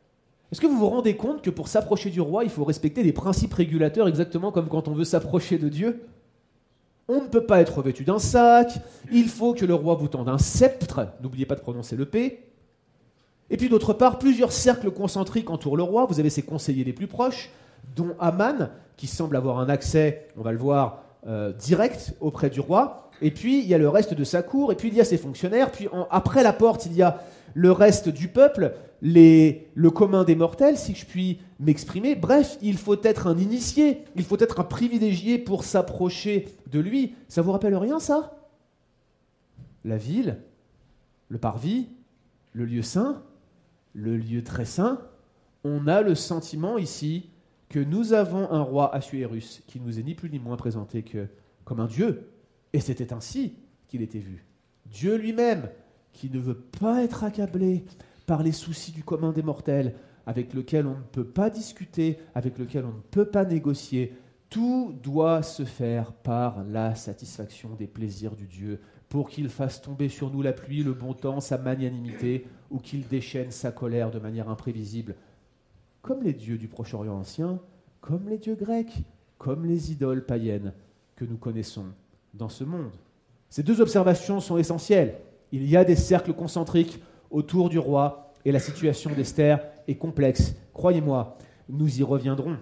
Est-ce 0.53 0.61
que 0.61 0.67
vous 0.67 0.77
vous 0.77 0.89
rendez 0.89 1.15
compte 1.15 1.41
que 1.41 1.49
pour 1.49 1.67
s'approcher 1.67 2.11
du 2.11 2.21
roi, 2.21 2.43
il 2.43 2.49
faut 2.51 2.63
respecter 2.63 3.01
des 3.01 3.11
principes 3.11 3.55
régulateurs 3.55 4.07
exactement 4.07 4.51
comme 4.51 4.67
quand 4.67 4.87
on 4.87 4.93
veut 4.93 5.03
s'approcher 5.03 5.57
de 5.57 5.67
Dieu? 5.67 6.05
On 7.07 7.21
ne 7.21 7.27
peut 7.27 7.47
pas 7.47 7.59
être 7.59 7.77
revêtu 7.77 8.03
d'un 8.03 8.19
sac, 8.19 8.71
il 9.11 9.29
faut 9.29 9.55
que 9.55 9.65
le 9.65 9.73
roi 9.73 9.95
vous 9.95 10.07
tende 10.07 10.29
un 10.29 10.37
sceptre, 10.37 11.07
n'oubliez 11.23 11.47
pas 11.47 11.55
de 11.55 11.61
prononcer 11.61 11.95
le 11.95 12.05
P. 12.05 12.43
Et 13.49 13.57
puis 13.57 13.67
d'autre 13.67 13.93
part, 13.93 14.19
plusieurs 14.19 14.51
cercles 14.51 14.91
concentriques 14.91 15.49
entourent 15.49 15.75
le 15.75 15.81
roi, 15.81 16.05
vous 16.05 16.19
avez 16.19 16.29
ses 16.29 16.43
conseillers 16.43 16.83
les 16.83 16.93
plus 16.93 17.07
proches, 17.07 17.49
dont 17.95 18.15
Aman, 18.19 18.69
qui 18.95 19.07
semble 19.07 19.35
avoir 19.37 19.57
un 19.57 19.69
accès, 19.69 20.27
on 20.37 20.43
va 20.43 20.51
le 20.51 20.59
voir, 20.59 21.01
euh, 21.25 21.51
direct 21.51 22.13
auprès 22.21 22.51
du 22.51 22.59
roi. 22.59 23.09
Et 23.23 23.31
puis 23.31 23.57
il 23.57 23.65
y 23.65 23.73
a 23.73 23.79
le 23.79 23.89
reste 23.89 24.13
de 24.13 24.23
sa 24.23 24.43
cour, 24.43 24.71
et 24.71 24.75
puis 24.75 24.89
il 24.89 24.93
y 24.93 25.01
a 25.01 25.05
ses 25.05 25.17
fonctionnaires, 25.17 25.71
puis 25.71 25.87
après 26.11 26.43
la 26.43 26.53
porte, 26.53 26.85
il 26.85 26.93
y 26.93 27.01
a 27.01 27.23
le 27.55 27.71
reste 27.71 28.09
du 28.09 28.27
peuple, 28.27 28.73
le 29.03 29.89
commun 29.89 30.23
des 30.23 30.35
mortels, 30.35 30.77
si 30.77 30.95
je 30.95 31.05
puis 31.05 31.39
m'exprimer. 31.59 32.15
Bref, 32.15 32.57
il 32.61 32.77
faut 32.77 33.01
être 33.03 33.27
un 33.27 33.37
initié, 33.37 34.05
il 34.15 34.23
faut 34.23 34.39
être 34.39 34.61
un 34.61 34.63
privilégié 34.63 35.37
pour 35.37 35.65
s'approcher 35.65 36.47
de 36.71 36.79
lui. 36.79 37.13
Ça 37.27 37.41
vous 37.41 37.51
rappelle 37.51 37.75
rien, 37.75 37.99
ça? 37.99 38.39
La 39.83 39.97
ville, 39.97 40.39
le 41.27 41.37
parvis, 41.37 41.89
le 42.53 42.65
lieu 42.65 42.81
saint, 42.81 43.21
le 43.93 44.15
lieu 44.15 44.41
très 44.41 44.65
saint. 44.65 45.01
On 45.65 45.87
a 45.87 46.01
le 46.01 46.15
sentiment 46.15 46.77
ici 46.77 47.29
que 47.67 47.79
nous 47.79 48.13
avons 48.13 48.49
un 48.51 48.61
roi 48.61 48.93
Assuérus 48.95 49.63
qui 49.67 49.81
nous 49.81 49.99
est 49.99 50.03
ni 50.03 50.15
plus 50.15 50.29
ni 50.29 50.39
moins 50.39 50.55
présenté 50.55 51.03
que 51.03 51.27
comme 51.65 51.81
un 51.81 51.87
dieu, 51.87 52.29
et 52.71 52.79
c'était 52.79 53.13
ainsi 53.13 53.55
qu'il 53.87 54.01
était 54.01 54.19
vu. 54.19 54.45
Dieu 54.85 55.15
lui-même, 55.15 55.69
qui 56.13 56.29
ne 56.29 56.39
veut 56.39 56.59
pas 56.79 57.03
être 57.03 57.23
accablé 57.23 57.83
par 58.25 58.43
les 58.43 58.51
soucis 58.51 58.91
du 58.91 59.03
commun 59.03 59.31
des 59.31 59.43
mortels, 59.43 59.95
avec 60.25 60.53
lequel 60.53 60.87
on 60.87 60.97
ne 60.97 61.03
peut 61.11 61.25
pas 61.25 61.49
discuter, 61.49 62.17
avec 62.33 62.57
lequel 62.57 62.85
on 62.85 62.93
ne 62.93 63.01
peut 63.11 63.25
pas 63.25 63.45
négocier. 63.45 64.15
Tout 64.49 64.93
doit 65.01 65.43
se 65.43 65.65
faire 65.65 66.13
par 66.13 66.63
la 66.63 66.95
satisfaction 66.95 67.75
des 67.75 67.87
plaisirs 67.87 68.35
du 68.35 68.47
Dieu, 68.47 68.79
pour 69.09 69.29
qu'il 69.29 69.49
fasse 69.49 69.81
tomber 69.81 70.09
sur 70.09 70.31
nous 70.31 70.41
la 70.41 70.53
pluie, 70.53 70.83
le 70.83 70.93
bon 70.93 71.13
temps, 71.13 71.39
sa 71.39 71.57
magnanimité, 71.57 72.47
ou 72.71 72.79
qu'il 72.79 73.07
déchaîne 73.07 73.51
sa 73.51 73.71
colère 73.71 74.09
de 74.09 74.19
manière 74.19 74.49
imprévisible 74.49 75.15
comme 76.03 76.21
les 76.21 76.33
dieux 76.33 76.57
du 76.57 76.67
Proche-Orient 76.67 77.15
ancien, 77.15 77.59
comme 78.01 78.29
les 78.29 78.37
dieux 78.37 78.55
grecs, 78.55 79.03
comme 79.39 79.65
les 79.65 79.91
idoles 79.91 80.25
païennes 80.25 80.73
que 81.15 81.25
nous 81.25 81.37
connaissons 81.37 81.85
dans 82.33 82.49
ce 82.49 82.65
monde. 82.65 82.91
Ces 83.49 83.63
deux 83.63 83.81
observations 83.81 84.39
sont 84.39 84.57
essentielles. 84.57 85.15
Il 85.51 85.65
y 85.67 85.77
a 85.77 85.85
des 85.85 85.95
cercles 85.95 86.33
concentriques 86.33 87.01
autour 87.33 87.67
du 87.67 87.79
roi 87.79 88.31
et 88.45 88.53
la 88.53 88.59
situation 88.59 89.11
d'Esther 89.13 89.59
est 89.87 89.95
complexe. 89.95 90.55
Croyez-moi, 90.73 91.37
nous 91.67 91.99
y 91.99 92.03
reviendrons. 92.03 92.57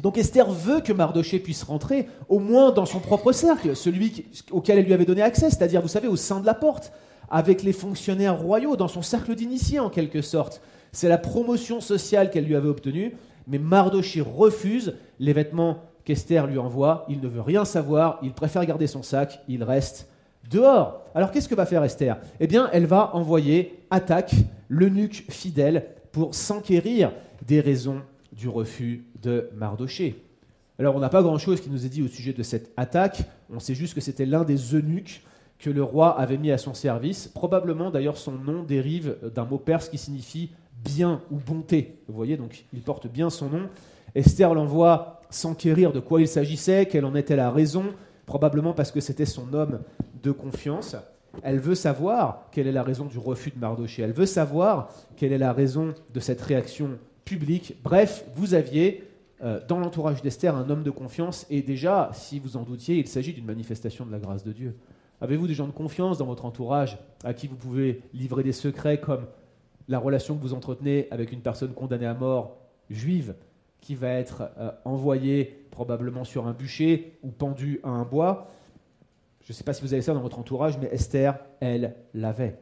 Donc 0.00 0.16
Esther 0.16 0.48
veut 0.50 0.80
que 0.80 0.92
Mardoché 0.92 1.40
puisse 1.40 1.64
rentrer 1.64 2.06
au 2.28 2.38
moins 2.38 2.70
dans 2.70 2.86
son 2.86 3.00
propre 3.00 3.32
cercle, 3.32 3.74
celui 3.74 4.26
auquel 4.52 4.78
elle 4.78 4.84
lui 4.84 4.94
avait 4.94 5.04
donné 5.04 5.22
accès, 5.22 5.50
c'est-à-dire, 5.50 5.82
vous 5.82 5.88
savez, 5.88 6.08
au 6.08 6.16
sein 6.16 6.40
de 6.40 6.46
la 6.46 6.54
porte, 6.54 6.92
avec 7.30 7.62
les 7.62 7.72
fonctionnaires 7.72 8.40
royaux, 8.40 8.76
dans 8.76 8.88
son 8.88 9.02
cercle 9.02 9.34
d'initiés 9.34 9.80
en 9.80 9.90
quelque 9.90 10.22
sorte. 10.22 10.62
C'est 10.92 11.08
la 11.08 11.18
promotion 11.18 11.80
sociale 11.80 12.30
qu'elle 12.30 12.44
lui 12.44 12.54
avait 12.54 12.68
obtenue, 12.68 13.16
mais 13.48 13.58
Mardoché 13.58 14.20
refuse 14.20 14.94
les 15.18 15.32
vêtements 15.32 15.82
qu'Esther 16.04 16.46
lui 16.46 16.58
envoie. 16.58 17.04
Il 17.08 17.20
ne 17.20 17.28
veut 17.28 17.40
rien 17.40 17.64
savoir, 17.64 18.20
il 18.22 18.32
préfère 18.32 18.64
garder 18.64 18.86
son 18.86 19.02
sac, 19.02 19.40
il 19.48 19.64
reste 19.64 20.08
dehors. 20.50 21.04
Alors 21.14 21.30
qu'est-ce 21.30 21.48
que 21.48 21.54
va 21.54 21.66
faire 21.66 21.84
Esther? 21.84 22.18
Eh 22.40 22.46
bien, 22.46 22.68
elle 22.72 22.86
va 22.86 23.14
envoyer 23.14 23.80
Attaque, 23.90 24.34
l'eunuque 24.68 25.24
fidèle, 25.30 25.86
pour 26.12 26.34
s'enquérir 26.34 27.12
des 27.46 27.60
raisons 27.60 28.02
du 28.32 28.48
refus 28.48 29.04
de 29.22 29.50
Mardoché. 29.54 30.22
Alors, 30.78 30.94
on 30.94 31.00
n'a 31.00 31.08
pas 31.08 31.22
grand-chose 31.22 31.60
qui 31.60 31.70
nous 31.70 31.84
est 31.84 31.88
dit 31.88 32.02
au 32.02 32.08
sujet 32.08 32.32
de 32.32 32.42
cette 32.42 32.70
attaque. 32.76 33.22
On 33.52 33.58
sait 33.58 33.74
juste 33.74 33.94
que 33.94 34.00
c'était 34.00 34.26
l'un 34.26 34.44
des 34.44 34.74
eunuques 34.74 35.22
que 35.58 35.70
le 35.70 35.82
roi 35.82 36.18
avait 36.18 36.38
mis 36.38 36.52
à 36.52 36.58
son 36.58 36.72
service. 36.72 37.26
Probablement, 37.28 37.90
d'ailleurs, 37.90 38.16
son 38.16 38.32
nom 38.32 38.62
dérive 38.62 39.16
d'un 39.34 39.44
mot 39.44 39.58
perse 39.58 39.88
qui 39.88 39.98
signifie 39.98 40.50
bien 40.84 41.20
ou 41.32 41.36
bonté. 41.36 41.98
Vous 42.06 42.14
voyez, 42.14 42.36
donc 42.36 42.64
il 42.72 42.80
porte 42.80 43.08
bien 43.08 43.28
son 43.28 43.48
nom. 43.48 43.68
Esther 44.14 44.54
l'envoie 44.54 45.20
s'enquérir 45.30 45.92
de 45.92 46.00
quoi 46.00 46.20
il 46.20 46.28
s'agissait, 46.28 46.86
quelle 46.86 47.04
en 47.04 47.14
était 47.14 47.36
la 47.36 47.50
raison, 47.50 47.86
probablement 48.28 48.74
parce 48.74 48.92
que 48.92 49.00
c'était 49.00 49.26
son 49.26 49.54
homme 49.54 49.80
de 50.22 50.30
confiance. 50.30 50.94
Elle 51.42 51.58
veut 51.58 51.74
savoir 51.74 52.48
quelle 52.52 52.66
est 52.66 52.72
la 52.72 52.82
raison 52.82 53.06
du 53.06 53.18
refus 53.18 53.50
de 53.50 53.58
Mardoché. 53.58 54.02
Elle 54.02 54.12
veut 54.12 54.26
savoir 54.26 54.90
quelle 55.16 55.32
est 55.32 55.38
la 55.38 55.54
raison 55.54 55.94
de 56.12 56.20
cette 56.20 56.40
réaction 56.42 56.98
publique. 57.24 57.76
Bref, 57.82 58.24
vous 58.36 58.52
aviez 58.52 59.04
euh, 59.42 59.60
dans 59.66 59.78
l'entourage 59.78 60.20
d'Esther 60.20 60.54
un 60.54 60.68
homme 60.68 60.82
de 60.82 60.90
confiance, 60.90 61.46
et 61.48 61.62
déjà, 61.62 62.10
si 62.12 62.38
vous 62.38 62.56
en 62.56 62.62
doutiez, 62.62 62.96
il 62.96 63.08
s'agit 63.08 63.32
d'une 63.32 63.46
manifestation 63.46 64.04
de 64.04 64.12
la 64.12 64.18
grâce 64.18 64.44
de 64.44 64.52
Dieu. 64.52 64.76
Avez-vous 65.22 65.46
des 65.46 65.54
gens 65.54 65.66
de 65.66 65.72
confiance 65.72 66.18
dans 66.18 66.26
votre 66.26 66.44
entourage 66.44 66.98
à 67.24 67.32
qui 67.32 67.48
vous 67.48 67.56
pouvez 67.56 68.02
livrer 68.12 68.42
des 68.42 68.52
secrets 68.52 69.00
comme 69.00 69.26
la 69.88 69.98
relation 69.98 70.36
que 70.36 70.42
vous 70.42 70.54
entretenez 70.54 71.08
avec 71.10 71.32
une 71.32 71.40
personne 71.40 71.72
condamnée 71.72 72.06
à 72.06 72.14
mort 72.14 72.58
juive 72.90 73.34
qui 73.80 73.94
va 73.94 74.08
être 74.10 74.50
euh, 74.58 74.70
envoyée 74.84 75.66
probablement 75.70 76.24
sur 76.24 76.46
un 76.46 76.52
bûcher 76.52 77.18
ou 77.22 77.30
pendue 77.30 77.80
à 77.82 77.88
un 77.88 78.04
bois. 78.04 78.50
Je 79.42 79.52
ne 79.52 79.54
sais 79.54 79.64
pas 79.64 79.72
si 79.72 79.82
vous 79.82 79.92
avez 79.92 80.02
ça 80.02 80.12
dans 80.14 80.20
votre 80.20 80.38
entourage, 80.38 80.78
mais 80.78 80.88
Esther, 80.92 81.38
elle, 81.60 81.94
l'avait. 82.14 82.58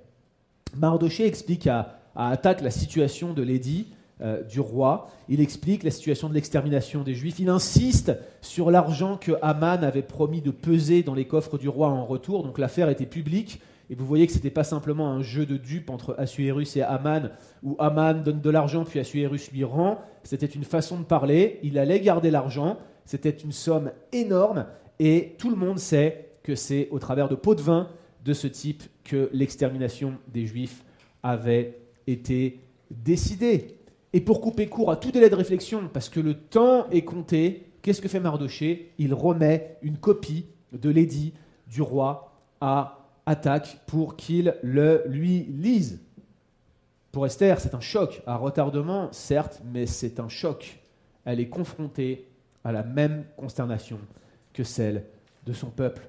Mardoché 0.77 1.27
explique 1.27 1.67
à, 1.67 1.99
à 2.15 2.31
Attaque 2.31 2.61
la 2.61 2.71
situation 2.71 3.33
de 3.33 3.43
l'édit 3.43 3.89
euh, 4.23 4.43
du 4.43 4.61
roi. 4.61 5.11
Il 5.29 5.43
explique 5.43 5.83
la 5.83 5.91
situation 5.91 6.31
de 6.31 6.35
l'extermination 6.35 7.03
des 7.03 7.15
Juifs. 7.15 7.39
Il 7.39 7.51
insiste 7.51 8.13
sur 8.41 8.71
l'argent 8.71 9.19
que 9.19 9.33
Haman 9.43 9.85
avait 9.85 10.01
promis 10.01 10.41
de 10.41 10.51
peser 10.51 11.03
dans 11.03 11.13
les 11.13 11.27
coffres 11.27 11.59
du 11.59 11.69
roi 11.69 11.89
en 11.89 12.07
retour. 12.07 12.43
Donc 12.43 12.59
l'affaire 12.59 12.89
était 12.89 13.05
publique. 13.05 13.61
Et 13.89 13.95
vous 13.95 14.07
voyez 14.07 14.27
que 14.27 14.33
ce 14.33 14.39
n'était 14.39 14.51
pas 14.51 14.65
simplement 14.65 15.11
un 15.11 15.23
jeu 15.23 15.47
de 15.47 15.57
dupes 15.57 15.91
entre 15.91 16.15
Assuérus 16.19 16.77
et 16.77 16.83
Aman, 16.83 17.31
où 17.63 17.77
Aman 17.79 18.23
donne 18.23 18.41
de 18.41 18.51
l'argent 18.51 18.85
puis 18.85 18.99
Assuérus 18.99 19.51
lui 19.53 19.65
rend. 19.65 20.01
C'était 20.25 20.47
une 20.47 20.65
façon 20.65 20.99
de 20.99 21.05
parler. 21.05 21.61
Il 21.63 21.79
allait 21.79 22.01
garder 22.01 22.31
l'argent. 22.31 22.79
C'était 23.05 23.31
une 23.31 23.53
somme 23.53 23.93
énorme. 24.13 24.67
Et 24.99 25.37
tout 25.39 25.51
le 25.51 25.57
monde 25.57 25.79
sait 25.79 26.31
que 26.43 26.55
c'est 26.55 26.89
au 26.91 26.99
travers 26.99 27.29
de 27.29 27.35
pots 27.35 27.55
de 27.55 27.63
vin 27.63 27.89
de 28.25 28.33
ce 28.33 28.49
type 28.49 28.83
que 29.05 29.31
l'extermination 29.33 30.15
des 30.33 30.47
Juifs 30.47 30.85
avait 31.23 31.79
été 32.07 32.61
décidée. 32.91 33.79
Et 34.13 34.21
pour 34.21 34.41
couper 34.41 34.67
court 34.67 34.91
à 34.91 34.97
tout 34.97 35.13
délai 35.13 35.31
de 35.31 35.35
réflexion, 35.35 35.89
parce 35.93 36.09
que 36.09 36.21
le 36.21 36.35
temps 36.35 36.89
est 36.91 37.03
compté, 37.03 37.67
qu'est-ce 37.83 38.01
que 38.01 38.09
fait 38.09 38.21
Mardoché? 38.21 38.93
Il 38.99 39.15
remet 39.15 39.77
une 39.83 39.99
copie 39.99 40.47
de 40.73 40.91
l'édit 40.91 41.35
du 41.69 41.83
roi 41.83 42.33
à 42.61 42.96
attaque 43.27 43.81
pour 43.87 44.17
qu'il 44.17 44.55
le 44.63 45.03
lui 45.07 45.45
lise. 45.45 46.01
Pour 47.13 47.27
Esther, 47.27 47.61
c'est 47.61 47.75
un 47.75 47.81
choc, 47.81 48.23
à 48.27 48.37
retardement, 48.37 49.09
certes, 49.13 49.63
mais 49.65 49.87
c'est 49.87 50.21
un 50.21 50.29
choc. 50.29 50.81
Elle 51.25 51.41
est 51.41 51.49
confrontée 51.49 52.29
à 52.65 52.73
la 52.73 52.83
même 52.83 53.25
consternation 53.37 53.99
que 54.53 54.65
celle 54.65 55.05
de 55.45 55.53
son 55.53 55.69
peuple 55.69 56.09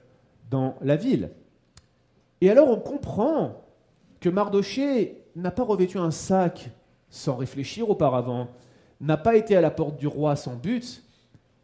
dans 0.49 0.75
la 0.81 0.95
ville. 0.95 1.29
Et 2.41 2.49
alors 2.49 2.69
on 2.69 2.79
comprend 2.79 3.63
que 4.19 4.29
Mardoché 4.29 5.23
n'a 5.35 5.51
pas 5.51 5.63
revêtu 5.63 5.97
un 5.97 6.11
sac 6.11 6.69
sans 7.09 7.35
réfléchir 7.35 7.89
auparavant, 7.89 8.47
n'a 8.99 9.17
pas 9.17 9.35
été 9.35 9.55
à 9.55 9.61
la 9.61 9.71
porte 9.71 9.97
du 9.97 10.07
roi 10.07 10.35
sans 10.35 10.55
but. 10.55 11.03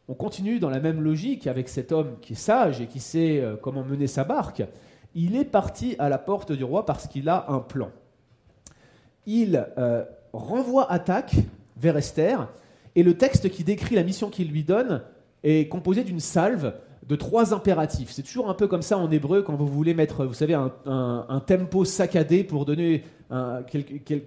On 0.08 0.13
continue 0.13 0.60
dans 0.60 0.70
la 0.70 0.80
même 0.80 1.02
logique 1.02 1.48
avec 1.48 1.70
cet 1.70 1.92
homme 1.92 2.18
qui 2.22 2.34
est 2.34 2.38
sage 2.38 2.82
et 2.82 2.88
qui 2.88 3.00
sait 3.00 3.39
euh, 3.39 3.56
comment 3.56 3.84
mener 3.84 4.08
sa 4.08 4.24
barque. 4.24 4.63
Il 5.15 5.36
est 5.36 5.45
parti 5.45 5.95
à 5.99 6.10
la 6.10 6.17
porte 6.17 6.52
du 6.52 6.63
roi 6.63 6.86
parce 6.86 7.08
qu'il 7.08 7.30
a 7.30 7.45
un 7.49 7.60
plan. 7.60 7.91
Il 9.26 9.65
euh, 9.78 10.04
renvoie 10.34 10.91
attaque 10.91 11.36
vers 11.78 11.97
Esther, 11.97 12.47
et 12.95 13.04
le 13.04 13.17
texte 13.17 13.49
qui 13.49 13.63
décrit 13.63 13.95
la 13.95 14.04
mission 14.04 14.30
qu'il 14.30 14.49
lui 14.49 14.63
donne 14.63 15.02
est 15.43 15.67
composé 15.67 16.04
d'une 16.04 16.19
salve 16.19 16.73
de 17.08 17.15
trois 17.15 17.54
impératifs. 17.54 18.12
C'est 18.12 18.21
toujours 18.21 18.49
un 18.49 18.54
peu 18.54 18.67
comme 18.67 18.82
ça 18.82 18.97
en 18.97 19.10
hébreu 19.12 19.41
quand 19.41 19.56
vous 19.56 19.67
voulez 19.67 19.93
mettre, 19.93 20.26
vous 20.26 20.34
savez, 20.34 20.54
un, 20.54 21.43
tempo 21.45 21.86
saccadé 21.86 22.43
pour 22.43 22.65
donner 22.65 23.04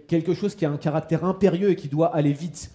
quelque 0.09 0.35
chose 0.35 0.55
qui 0.55 0.67
a 0.67 0.71
un 0.71 0.77
caractère 0.77 1.25
impérieux 1.25 1.71
et 1.71 1.77
qui 1.77 1.89
doit 1.89 2.15
aller 2.15 2.33
vite. 2.33 2.71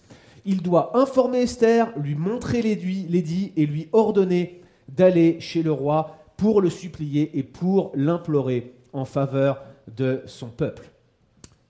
Il 0.45 0.63
doit 0.63 0.97
informer 0.97 1.41
Esther, 1.41 1.91
lui 1.97 2.15
montrer 2.15 2.61
l'édit 2.61 3.53
et 3.55 3.65
lui 3.65 3.89
ordonner 3.91 4.61
d'aller 4.89 5.39
chez 5.39 5.61
le 5.61 5.71
roi 5.71 6.20
pour 6.41 6.59
le 6.59 6.71
supplier 6.71 7.37
et 7.37 7.43
pour 7.43 7.91
l'implorer 7.93 8.73
en 8.93 9.05
faveur 9.05 9.61
de 9.95 10.23
son 10.25 10.47
peuple. 10.47 10.89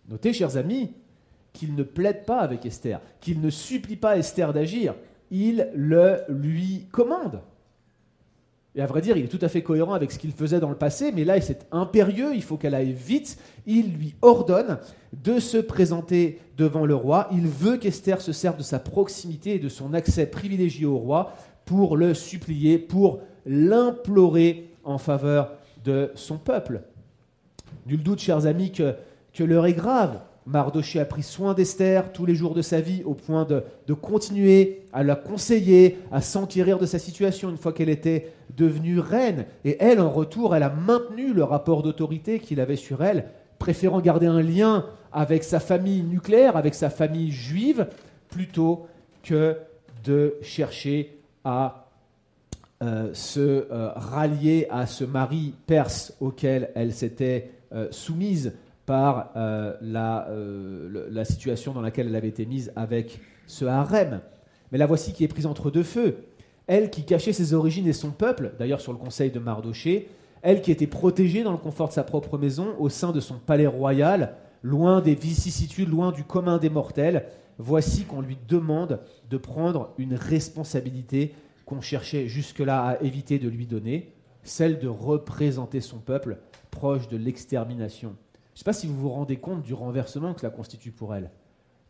Notez, 0.07 0.31
chers 0.31 0.55
amis, 0.55 0.93
qu'il 1.51 1.75
ne 1.75 1.83
plaide 1.83 2.23
pas 2.23 2.39
avec 2.39 2.65
Esther, 2.65 3.01
qu'il 3.19 3.41
ne 3.41 3.49
supplie 3.49 3.97
pas 3.97 4.15
Esther 4.17 4.53
d'agir, 4.53 4.95
il 5.29 5.69
le 5.75 6.21
lui 6.29 6.87
commande. 6.89 7.41
Et 8.73 8.81
à 8.81 8.85
vrai 8.85 9.01
dire, 9.01 9.17
il 9.17 9.25
est 9.25 9.27
tout 9.27 9.43
à 9.43 9.49
fait 9.49 9.61
cohérent 9.61 9.93
avec 9.93 10.09
ce 10.09 10.17
qu'il 10.17 10.31
faisait 10.31 10.61
dans 10.61 10.69
le 10.69 10.77
passé, 10.77 11.11
mais 11.11 11.25
là, 11.25 11.41
c'est 11.41 11.67
impérieux, 11.73 12.33
il 12.33 12.41
faut 12.41 12.55
qu'elle 12.55 12.73
aille 12.73 12.93
vite. 12.93 13.37
Il 13.65 13.91
lui 13.91 14.15
ordonne 14.21 14.79
de 15.11 15.41
se 15.41 15.57
présenter 15.57 16.39
devant 16.55 16.85
le 16.85 16.95
roi. 16.95 17.27
Il 17.33 17.45
veut 17.45 17.75
qu'Esther 17.75 18.21
se 18.21 18.31
serve 18.31 18.55
de 18.55 18.63
sa 18.63 18.79
proximité 18.79 19.55
et 19.55 19.59
de 19.59 19.67
son 19.67 19.93
accès 19.93 20.27
privilégié 20.27 20.85
au 20.85 20.97
roi 20.97 21.33
pour 21.65 21.97
le 21.97 22.13
supplier, 22.13 22.77
pour 22.77 23.19
l'implorer 23.45 24.69
en 24.83 24.97
faveur 24.97 25.53
de 25.83 26.11
son 26.15 26.37
peuple. 26.37 26.81
Nul 27.87 28.03
doute, 28.03 28.19
chers 28.19 28.45
amis, 28.45 28.71
que, 28.71 28.95
que 29.33 29.43
l'heure 29.43 29.65
est 29.65 29.73
grave. 29.73 30.19
Mardoché 30.47 30.99
a 30.99 31.05
pris 31.05 31.21
soin 31.21 31.53
d'Esther 31.53 32.11
tous 32.13 32.25
les 32.25 32.33
jours 32.33 32.55
de 32.55 32.63
sa 32.63 32.81
vie 32.81 33.03
au 33.05 33.13
point 33.13 33.45
de, 33.45 33.93
continuer 33.93 34.81
à 34.91 35.03
la 35.03 35.15
conseiller, 35.15 35.99
à 36.11 36.21
s'enquérir 36.21 36.79
de 36.79 36.85
sa 36.85 36.97
situation 36.97 37.49
une 37.49 37.57
fois 37.57 37.73
qu'elle 37.73 37.89
était 37.89 38.31
devenue 38.57 38.99
reine. 38.99 39.45
Et 39.65 39.77
elle, 39.79 40.01
en 40.01 40.09
retour, 40.09 40.55
elle 40.55 40.63
a 40.63 40.69
maintenu 40.69 41.33
le 41.33 41.43
rapport 41.43 41.83
d'autorité 41.83 42.39
qu'il 42.39 42.59
avait 42.59 42.75
sur 42.75 43.03
elle, 43.03 43.25
préférant 43.59 44.01
garder 44.01 44.25
un 44.25 44.41
lien 44.41 44.85
avec 45.11 45.43
sa 45.43 45.59
famille 45.59 46.01
nucléaire, 46.01 46.57
avec 46.57 46.73
sa 46.73 46.89
famille 46.89 47.31
juive, 47.31 47.87
plutôt 48.29 48.87
que 49.23 49.57
de 50.03 50.35
chercher 50.41 51.19
à 51.43 51.80
euh, 52.81 53.13
se 53.13 53.39
euh, 53.39 53.91
rallier 53.95 54.65
à 54.71 54.87
ce 54.87 55.03
mari 55.03 55.53
perse 55.67 56.15
auquel 56.19 56.71
elle 56.73 56.93
s'était 56.93 57.51
euh, 57.73 57.87
soumise 57.91 58.53
par 58.87 59.31
la, 59.35 60.27
la, 60.31 61.23
situation 61.23 61.71
dans 61.71 61.79
laquelle 61.79 62.07
elle 62.07 62.15
avait 62.15 62.27
été 62.27 62.45
mise 62.45 62.73
avec 62.75 63.21
ce 63.47 63.63
harem. 63.63 64.19
Mais 64.71 64.77
la 64.77 64.85
voici 64.85 65.13
qui 65.13 65.23
est 65.23 65.29
prise 65.29 65.45
entre 65.45 65.71
deux 65.71 65.83
feux. 65.83 66.25
Elle 66.67 66.89
qui 66.89 67.05
cachait 67.05 67.31
ses 67.31 67.53
origines 67.53 67.87
et 67.87 67.93
son 67.93 68.11
peuple, 68.11 68.51
d'ailleurs 68.59 68.81
sur 68.81 68.91
le 68.91 68.97
conseil 68.97 69.31
de 69.31 69.39
Mardoché, 69.39 70.09
elle 70.41 70.61
qui 70.61 70.71
était 70.71 70.87
protégée 70.87 71.43
dans 71.43 71.53
le 71.53 71.57
confort 71.57 71.87
de 71.87 71.93
sa 71.93 72.03
propre 72.03 72.37
maison, 72.37 72.75
au 72.79 72.89
sein 72.89 73.13
de 73.13 73.21
son 73.21 73.35
palais 73.35 73.67
royal, 73.67 74.33
loin 74.61 74.99
des 74.99 75.15
vicissitudes, 75.15 75.89
loin 75.89 76.11
du 76.11 76.25
commun 76.25 76.57
des 76.57 76.69
mortels, 76.69 77.27
voici 77.59 78.03
qu'on 78.03 78.21
lui 78.21 78.37
demande 78.49 78.99
de 79.29 79.37
prendre 79.37 79.93
une 79.97 80.15
responsabilité 80.15 81.33
qu'on 81.71 81.79
cherchait 81.79 82.27
jusque-là 82.27 82.83
à 82.85 83.01
éviter 83.01 83.39
de 83.39 83.47
lui 83.47 83.65
donner, 83.65 84.13
celle 84.43 84.77
de 84.77 84.89
représenter 84.89 85.79
son 85.79 85.99
peuple 85.99 86.39
proche 86.69 87.07
de 87.07 87.15
l'extermination. 87.15 88.09
Je 88.09 88.55
ne 88.55 88.57
sais 88.57 88.63
pas 88.65 88.73
si 88.73 88.87
vous 88.87 88.99
vous 88.99 89.09
rendez 89.09 89.37
compte 89.37 89.61
du 89.61 89.73
renversement 89.73 90.33
que 90.33 90.41
cela 90.41 90.51
constitue 90.51 90.91
pour 90.91 91.15
elle. 91.15 91.31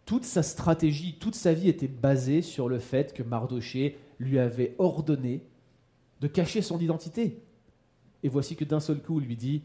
Toute 0.06 0.24
sa 0.24 0.44
stratégie, 0.44 1.18
toute 1.18 1.34
sa 1.34 1.54
vie 1.54 1.68
était 1.68 1.88
basée 1.88 2.44
sur 2.44 2.70
le 2.70 2.78
fait 2.78 3.12
que 3.12 3.24
Mardoché 3.24 3.98
lui 4.20 4.38
avait 4.38 4.76
ordonné 4.78 5.48
de 6.20 6.28
cacher 6.28 6.62
son 6.62 6.80
identité. 6.80 7.42
Et 8.22 8.30
voici 8.30 8.56
que 8.56 8.66
d'un 8.66 8.80
seul 8.80 9.02
coup, 9.02 9.20
il 9.20 9.26
lui 9.26 9.36
dit 9.36 9.64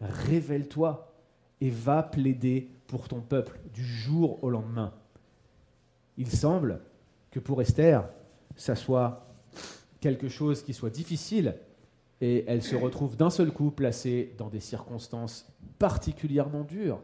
Révèle-toi 0.00 1.12
et 1.60 1.70
va 1.70 2.04
plaider 2.04 2.70
pour 2.86 3.08
ton 3.08 3.20
peuple 3.20 3.58
du 3.74 3.84
jour 3.84 4.44
au 4.44 4.50
lendemain. 4.50 4.94
Il 6.18 6.30
semble 6.30 6.82
que 7.32 7.40
pour 7.40 7.60
Esther, 7.60 8.08
ça 8.54 8.76
soit 8.76 9.25
quelque 10.00 10.28
chose 10.28 10.62
qui 10.62 10.74
soit 10.74 10.90
difficile 10.90 11.56
et 12.20 12.44
elle 12.46 12.62
se 12.62 12.76
retrouve 12.76 13.16
d'un 13.16 13.30
seul 13.30 13.52
coup 13.52 13.70
placée 13.70 14.34
dans 14.38 14.48
des 14.48 14.60
circonstances 14.60 15.52
particulièrement 15.78 16.64
dures. 16.64 17.02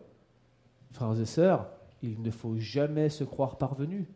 Frères 0.93 1.21
et 1.21 1.27
sœurs, 1.27 1.69
il 2.03 2.23
ne 2.23 2.31
faut 2.31 2.57
jamais 2.57 3.09
se 3.09 3.25
croire 3.25 3.59
parvenu. 3.59 4.09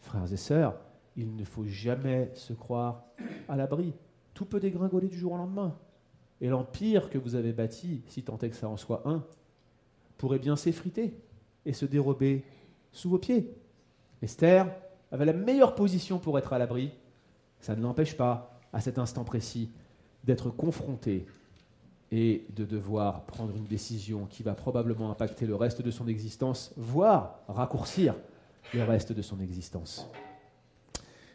Frères 0.00 0.32
et 0.32 0.36
sœurs, 0.36 0.78
il 1.16 1.36
ne 1.36 1.44
faut 1.44 1.66
jamais 1.66 2.30
se 2.34 2.52
croire 2.52 3.04
à 3.48 3.56
l'abri. 3.56 3.92
Tout 4.34 4.44
peut 4.44 4.60
dégringoler 4.60 5.08
du 5.08 5.18
jour 5.18 5.32
au 5.32 5.36
lendemain. 5.36 5.76
Et 6.40 6.48
l'empire 6.48 7.10
que 7.10 7.18
vous 7.18 7.34
avez 7.34 7.52
bâti, 7.52 8.02
si 8.06 8.22
tant 8.22 8.38
est 8.38 8.50
que 8.50 8.56
ça 8.56 8.68
en 8.68 8.76
soit 8.76 9.02
un, 9.04 9.24
pourrait 10.16 10.38
bien 10.38 10.56
s'effriter 10.56 11.14
et 11.66 11.72
se 11.72 11.84
dérober 11.84 12.44
sous 12.92 13.10
vos 13.10 13.18
pieds. 13.18 13.52
Esther 14.22 14.66
avait 15.10 15.24
la 15.24 15.32
meilleure 15.32 15.74
position 15.74 16.18
pour 16.18 16.38
être 16.38 16.52
à 16.52 16.58
l'abri. 16.58 16.92
Ça 17.60 17.74
ne 17.74 17.82
l'empêche 17.82 18.16
pas, 18.16 18.58
à 18.72 18.80
cet 18.80 18.98
instant 18.98 19.24
précis, 19.24 19.70
d'être 20.24 20.50
confronté 20.50 21.26
et 22.10 22.46
de 22.54 22.64
devoir 22.64 23.24
prendre 23.24 23.54
une 23.54 23.64
décision 23.64 24.26
qui 24.26 24.42
va 24.42 24.54
probablement 24.54 25.10
impacter 25.10 25.46
le 25.46 25.54
reste 25.54 25.82
de 25.82 25.90
son 25.90 26.08
existence, 26.08 26.72
voire 26.76 27.40
raccourcir 27.48 28.14
le 28.74 28.82
reste 28.82 29.12
de 29.12 29.22
son 29.22 29.40
existence. 29.40 30.08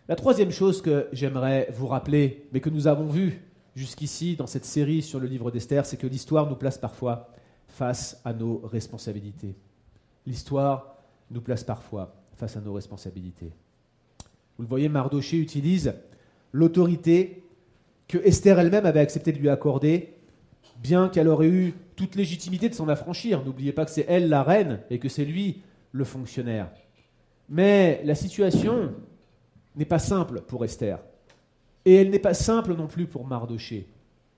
La 0.07 0.15
troisième 0.15 0.51
chose 0.51 0.81
que 0.81 1.07
j'aimerais 1.13 1.69
vous 1.71 1.87
rappeler, 1.87 2.47
mais 2.51 2.59
que 2.59 2.69
nous 2.69 2.87
avons 2.87 3.07
vu 3.07 3.41
jusqu'ici 3.75 4.35
dans 4.35 4.47
cette 4.47 4.65
série 4.65 5.01
sur 5.01 5.19
le 5.19 5.27
livre 5.27 5.51
d'Esther, 5.51 5.85
c'est 5.85 5.97
que 5.97 6.07
l'histoire 6.07 6.49
nous 6.49 6.55
place 6.55 6.77
parfois 6.77 7.29
face 7.67 8.19
à 8.25 8.33
nos 8.33 8.57
responsabilités. 8.59 9.55
L'histoire 10.25 10.97
nous 11.31 11.41
place 11.41 11.63
parfois 11.63 12.13
face 12.35 12.57
à 12.57 12.61
nos 12.61 12.73
responsabilités. 12.73 13.51
Vous 14.57 14.63
le 14.63 14.67
voyez, 14.67 14.89
Mardoché 14.89 15.37
utilise 15.37 15.93
l'autorité 16.53 17.43
que 18.07 18.17
Esther 18.19 18.59
elle-même 18.59 18.85
avait 18.85 19.01
accepté 19.01 19.33
de 19.33 19.39
lui 19.39 19.49
accorder, 19.49 20.13
bien 20.81 21.09
qu'elle 21.09 21.27
aurait 21.27 21.47
eu 21.47 21.73
toute 21.95 22.15
légitimité 22.15 22.69
de 22.69 22.73
s'en 22.73 22.87
affranchir. 22.87 23.43
N'oubliez 23.43 23.73
pas 23.73 23.85
que 23.85 23.91
c'est 23.91 24.05
elle 24.07 24.29
la 24.29 24.43
reine 24.43 24.79
et 24.89 24.99
que 24.99 25.09
c'est 25.09 25.25
lui 25.25 25.61
le 25.91 26.03
fonctionnaire. 26.05 26.69
Mais 27.49 28.01
la 28.05 28.15
situation 28.15 28.93
n'est 29.75 29.85
pas 29.85 29.99
simple 29.99 30.41
pour 30.41 30.63
Esther. 30.63 30.99
Et 31.85 31.95
elle 31.95 32.09
n'est 32.09 32.19
pas 32.19 32.33
simple 32.33 32.75
non 32.75 32.87
plus 32.87 33.07
pour 33.07 33.27
Mardoché. 33.27 33.87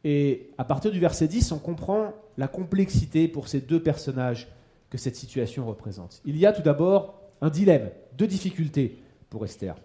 Et 0.03 0.51
à 0.57 0.63
partir 0.63 0.91
du 0.91 0.99
verset 0.99 1.27
10, 1.27 1.51
on 1.51 1.59
comprend 1.59 2.13
la 2.37 2.47
complexité 2.47 3.27
pour 3.27 3.47
ces 3.47 3.61
deux 3.61 3.81
personnages 3.81 4.47
que 4.89 4.97
cette 4.97 5.15
situation 5.15 5.67
représente. 5.67 6.21
Il 6.25 6.37
y 6.37 6.45
a 6.45 6.53
tout 6.53 6.61
d'abord 6.61 7.19
un 7.41 7.49
dilemme, 7.49 7.89
deux 8.17 8.27
difficultés 8.27 8.99
pour 9.29 9.45
Esther. 9.45 9.75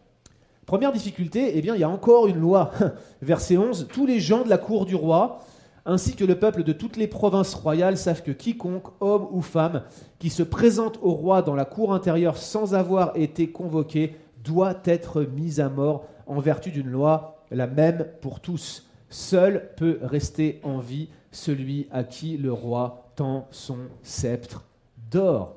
Première 0.71 0.93
difficulté, 0.93 1.59
eh 1.59 1.63
bien, 1.63 1.75
il 1.75 1.81
y 1.81 1.83
a 1.83 1.89
encore 1.89 2.29
une 2.29 2.39
loi. 2.39 2.71
Verset 3.23 3.57
11, 3.57 3.89
tous 3.93 4.07
les 4.07 4.21
gens 4.21 4.45
de 4.45 4.49
la 4.49 4.57
cour 4.57 4.87
du 4.87 4.95
roi, 4.95 5.41
ainsi 5.85 6.15
que 6.15 6.25
le 6.25 6.39
peuple 6.39 6.63
de 6.63 6.73
toutes 6.73 6.97
les 6.97 7.09
provinces 7.09 7.55
royales, 7.55 7.99
savent 7.99 8.23
que 8.23 8.31
quiconque, 8.31 8.87
homme 9.01 9.27
ou 9.33 9.43
femme, 9.43 9.83
qui 10.21 10.31
se 10.31 10.45
présente 10.45 11.01
au 11.03 11.11
roi 11.11 11.43
dans 11.43 11.57
la 11.57 11.65
cour 11.65 11.93
intérieure 11.93 12.37
sans 12.37 12.77
avoir 12.77 13.17
été 13.17 13.51
convoqué, 13.51 14.15
doit 14.45 14.77
être 14.85 15.23
mis 15.23 15.61
à 15.61 15.69
mort 15.69 16.07
en 16.29 16.39
vertu 16.39 16.71
d'une 16.71 16.89
loi, 16.89 17.43
la 17.51 17.67
même 17.67 18.07
pour 18.21 18.39
tous. 18.39 18.87
Seul 19.09 19.71
peut 19.77 19.99
rester 20.03 20.61
en 20.63 20.79
vie 20.79 21.09
celui 21.33 21.89
à 21.91 22.05
qui 22.05 22.37
le 22.37 22.53
roi 22.53 23.11
tend 23.17 23.49
son 23.51 23.79
sceptre 24.05 24.67
d'or. 25.11 25.57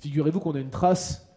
Figurez-vous 0.00 0.40
qu'on 0.40 0.56
a 0.56 0.60
une 0.60 0.68
trace 0.68 1.29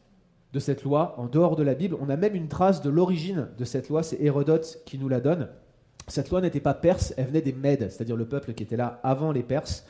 de 0.54 0.60
cette 0.60 0.84
loi 0.84 1.16
en 1.18 1.26
dehors 1.26 1.56
de 1.56 1.64
la 1.64 1.74
Bible. 1.74 1.98
On 2.00 2.10
a 2.10 2.16
même 2.16 2.36
une 2.36 2.48
trace 2.48 2.82
de 2.82 2.90
l'origine 2.90 3.48
de 3.58 3.66
cette 3.66 3.90
loi, 3.90 4.04
c'est 4.04 4.22
Hérodote 4.22 4.82
qui 4.86 5.00
nous 5.00 5.10
la 5.10 5.20
donne. 5.20 5.50
Cette 6.08 6.30
loi 6.30 6.42
n'était 6.42 6.60
pas 6.60 6.74
perse, 6.74 7.14
elle 7.18 7.28
venait 7.28 7.42
des 7.42 7.54
Mèdes, 7.54 7.90
c'est-à-dire 7.90 8.16
le 8.16 8.26
peuple 8.26 8.54
qui 8.54 8.64
était 8.64 8.78
là 8.78 9.00
avant 9.04 9.32
les 9.32 9.44
Perses. 9.44 9.86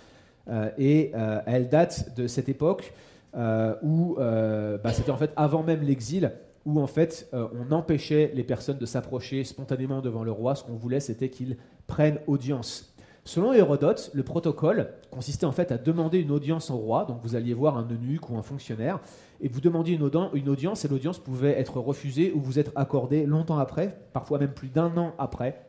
Euh, 0.49 0.69
et 0.77 1.11
euh, 1.15 1.39
elle 1.45 1.69
date 1.69 2.15
de 2.15 2.27
cette 2.27 2.49
époque 2.49 2.93
euh, 3.35 3.75
où 3.81 4.15
bah, 4.17 4.93
c'était 4.93 5.11
en 5.11 5.17
fait 5.17 5.31
avant 5.35 5.63
même 5.63 5.81
l'exil, 5.81 6.31
où 6.65 6.79
en 6.79 6.87
fait 6.87 7.29
on 7.33 7.73
empêchait 7.73 8.31
les 8.33 8.43
personnes 8.43 8.77
de 8.77 8.85
s'approcher 8.85 9.43
spontanément 9.43 10.01
devant 10.01 10.23
le 10.23 10.31
roi. 10.31 10.55
Ce 10.55 10.63
qu'on 10.63 10.75
voulait, 10.75 11.01
c'était 11.01 11.29
qu'ils 11.29 11.57
prennent 11.87 12.19
audience. 12.27 12.93
Selon 13.25 13.53
Hérodote, 13.53 14.11
le 14.13 14.23
protocole 14.23 14.89
consistait 15.09 15.45
en 15.45 15.53
fait 15.53 15.71
à 15.71 15.77
demander 15.77 16.19
une 16.19 16.31
audience 16.31 16.69
au 16.69 16.77
roi. 16.77 17.05
Donc 17.05 17.19
vous 17.23 17.35
alliez 17.35 17.53
voir 17.53 17.77
un 17.77 17.87
eunuque 17.89 18.29
ou 18.29 18.37
un 18.37 18.41
fonctionnaire 18.41 18.99
et 19.41 19.47
vous 19.47 19.61
demandiez 19.61 19.95
une, 19.95 20.03
audience 20.03 20.85
et 20.85 20.87
l'audience 20.87 21.19
pouvait 21.19 21.59
être 21.59 21.79
refusée 21.79 22.31
ou 22.33 22.39
vous 22.39 22.59
être 22.59 22.71
accordée 22.75 23.25
longtemps 23.25 23.57
après, 23.57 23.97
parfois 24.13 24.39
même 24.39 24.53
plus 24.53 24.69
d'un 24.69 24.95
an 24.97 25.13
après. 25.17 25.65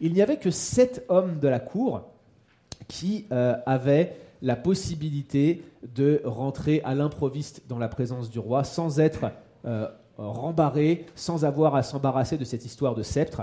Il 0.00 0.12
n'y 0.12 0.22
avait 0.22 0.36
que 0.36 0.50
sept 0.50 1.04
hommes 1.08 1.38
de 1.38 1.48
la 1.48 1.60
cour 1.60 2.02
qui 2.86 3.26
euh, 3.32 3.56
avaient 3.66 4.16
la 4.42 4.56
possibilité 4.56 5.62
de 5.94 6.20
rentrer 6.24 6.80
à 6.84 6.94
l'improviste 6.94 7.62
dans 7.68 7.78
la 7.78 7.88
présence 7.88 8.30
du 8.30 8.38
roi 8.38 8.62
sans 8.64 9.00
être 9.00 9.32
euh, 9.64 9.88
rembarrés, 10.16 11.06
sans 11.14 11.44
avoir 11.44 11.74
à 11.74 11.82
s'embarrasser 11.82 12.38
de 12.38 12.44
cette 12.44 12.64
histoire 12.64 12.94
de 12.94 13.02
sceptre. 13.02 13.42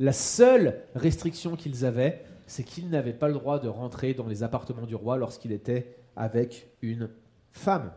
La 0.00 0.12
seule 0.12 0.80
restriction 0.94 1.54
qu'ils 1.54 1.84
avaient, 1.84 2.24
c'est 2.46 2.64
qu'ils 2.64 2.90
n'avaient 2.90 3.12
pas 3.12 3.28
le 3.28 3.34
droit 3.34 3.60
de 3.60 3.68
rentrer 3.68 4.14
dans 4.14 4.26
les 4.26 4.42
appartements 4.42 4.86
du 4.86 4.94
roi 4.94 5.16
lorsqu'il 5.16 5.52
était 5.52 5.96
avec 6.16 6.68
une 6.82 7.08
femme. 7.52 7.90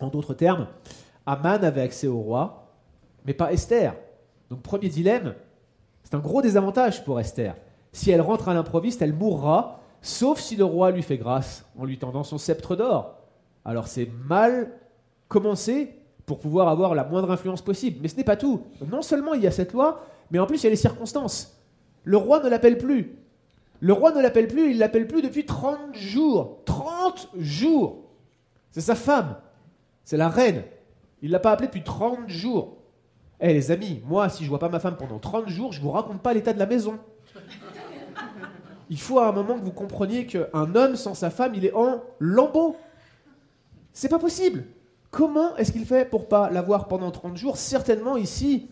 En 0.00 0.08
d'autres 0.08 0.34
termes, 0.34 0.66
Aman 1.26 1.64
avait 1.64 1.80
accès 1.80 2.06
au 2.06 2.18
roi, 2.18 2.72
mais 3.24 3.34
pas 3.34 3.52
Esther. 3.52 3.94
Donc 4.50 4.62
premier 4.62 4.88
dilemme, 4.88 5.34
c'est 6.02 6.14
un 6.14 6.20
gros 6.20 6.42
désavantage 6.42 7.04
pour 7.04 7.18
Esther. 7.20 7.56
Si 7.92 8.10
elle 8.10 8.20
rentre 8.20 8.48
à 8.48 8.54
l'improviste, 8.54 9.02
elle 9.02 9.14
mourra, 9.14 9.80
sauf 10.02 10.40
si 10.40 10.56
le 10.56 10.64
roi 10.64 10.90
lui 10.90 11.02
fait 11.02 11.16
grâce 11.16 11.64
en 11.78 11.84
lui 11.84 11.98
tendant 11.98 12.24
son 12.24 12.38
sceptre 12.38 12.76
d'or. 12.76 13.16
Alors 13.64 13.86
c'est 13.86 14.10
mal 14.26 14.70
commencé 15.28 15.94
pour 16.26 16.38
pouvoir 16.38 16.68
avoir 16.68 16.94
la 16.94 17.04
moindre 17.04 17.30
influence 17.30 17.62
possible. 17.62 17.98
Mais 18.02 18.08
ce 18.08 18.16
n'est 18.16 18.24
pas 18.24 18.36
tout. 18.36 18.62
Non 18.90 19.02
seulement 19.02 19.34
il 19.34 19.42
y 19.42 19.46
a 19.46 19.50
cette 19.50 19.72
loi, 19.72 20.04
mais 20.30 20.38
en 20.38 20.46
plus 20.46 20.62
il 20.62 20.64
y 20.64 20.66
a 20.66 20.70
les 20.70 20.76
circonstances. 20.76 21.60
Le 22.02 22.16
roi 22.16 22.42
ne 22.42 22.48
l'appelle 22.48 22.78
plus. 22.78 23.16
Le 23.80 23.92
roi 23.92 24.12
ne 24.12 24.22
l'appelle 24.22 24.48
plus, 24.48 24.70
il 24.70 24.78
l'appelle 24.78 25.06
plus 25.06 25.22
depuis 25.22 25.44
30 25.44 25.94
jours. 25.94 26.58
30 26.64 27.30
jours 27.38 28.04
C'est 28.70 28.80
sa 28.80 28.94
femme. 28.94 29.36
C'est 30.04 30.16
la 30.16 30.28
reine. 30.28 30.62
Il 31.22 31.28
ne 31.28 31.32
l'a 31.32 31.40
pas 31.40 31.52
appelée 31.52 31.68
depuis 31.68 31.82
30 31.82 32.28
jours. 32.28 32.76
Eh 33.40 33.52
les 33.52 33.70
amis, 33.70 34.02
moi, 34.06 34.28
si 34.28 34.44
je 34.44 34.48
vois 34.48 34.58
pas 34.58 34.68
ma 34.68 34.80
femme 34.80 34.96
pendant 34.96 35.18
30 35.18 35.48
jours, 35.48 35.72
je 35.72 35.80
vous 35.80 35.90
raconte 35.90 36.20
pas 36.20 36.34
l'état 36.34 36.52
de 36.52 36.58
la 36.58 36.66
maison. 36.66 36.98
Il 38.90 39.00
faut 39.00 39.18
à 39.18 39.28
un 39.28 39.32
moment 39.32 39.58
que 39.58 39.64
vous 39.64 39.72
compreniez 39.72 40.26
qu'un 40.26 40.74
homme 40.74 40.96
sans 40.96 41.14
sa 41.14 41.30
femme, 41.30 41.54
il 41.54 41.64
est 41.64 41.74
en 41.74 42.02
lambeau. 42.20 42.76
C'est 43.92 44.08
pas 44.08 44.18
possible. 44.18 44.64
Comment 45.10 45.56
est-ce 45.56 45.72
qu'il 45.72 45.86
fait 45.86 46.08
pour 46.08 46.28
pas 46.28 46.50
l'avoir 46.50 46.88
pendant 46.88 47.10
30 47.10 47.36
jours? 47.36 47.56
Certainement 47.56 48.16
ici, 48.16 48.68